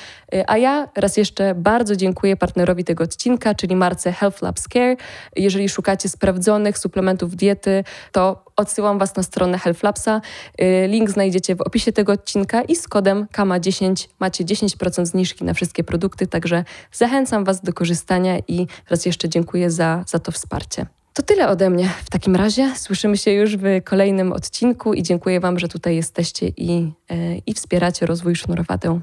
a 0.48 0.58
ja 0.58 0.88
raz 0.96 1.18
jeszcze 1.18 1.56
bardzo 1.56 1.96
dziękuję 1.96 2.38
partnerowi 2.38 2.84
tego 2.84 3.04
odcinka, 3.04 3.56
czyli 3.56 3.76
marce 3.76 4.12
Health 4.12 4.42
Labs 4.42 4.64
Care, 4.64 4.98
jeżeli 5.36 5.70
szukacie 5.70 6.10
sprawdzonych 6.10 6.78
suplementów 6.78 7.36
diety, 7.36 7.84
to 8.12 8.46
odsyłam 8.56 9.00
Was 9.00 9.16
na 9.16 9.24
stronę 9.24 9.60
Health 9.60 9.84
Labsa. 9.84 10.22
Y, 10.62 10.88
link 10.88 11.10
znajdziecie 11.10 11.56
w 11.56 11.62
opisie 11.62 11.92
tego 11.92 12.12
odcinka 12.12 12.62
i 12.62 12.76
z 12.76 12.88
kodem 12.88 13.28
KAMA10 13.34 14.08
macie 14.20 14.44
10% 14.46 15.06
zniżki 15.06 15.44
na 15.44 15.54
wszystkie 15.54 15.84
produkty, 15.84 16.28
także 16.28 16.64
zachęcam 16.92 17.44
Was 17.44 17.62
do 17.62 17.74
korzystania 17.74 18.40
i 18.48 18.68
raz 18.90 19.06
jeszcze 19.06 19.30
dziękuję 19.30 19.72
za, 19.72 20.04
za 20.08 20.20
to 20.20 20.32
wsparcie. 20.32 20.86
To 21.14 21.24
tyle 21.24 21.48
ode 21.48 21.70
mnie 21.70 21.90
w 22.06 22.10
takim 22.10 22.36
razie. 22.36 22.74
Słyszymy 22.76 23.18
się 23.18 23.32
już 23.32 23.58
w 23.58 23.64
kolejnym 23.84 24.34
odcinku 24.34 24.94
i 24.94 25.04
dziękuję 25.04 25.40
Wam, 25.40 25.60
że 25.60 25.68
tutaj 25.68 25.96
jesteście 25.96 26.48
i, 26.48 26.92
y, 27.12 27.42
i 27.46 27.54
wspieracie 27.54 28.06
rozwój 28.06 28.36
sznurowadeł. 28.36 29.02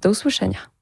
Do 0.00 0.10
usłyszenia. 0.10 0.77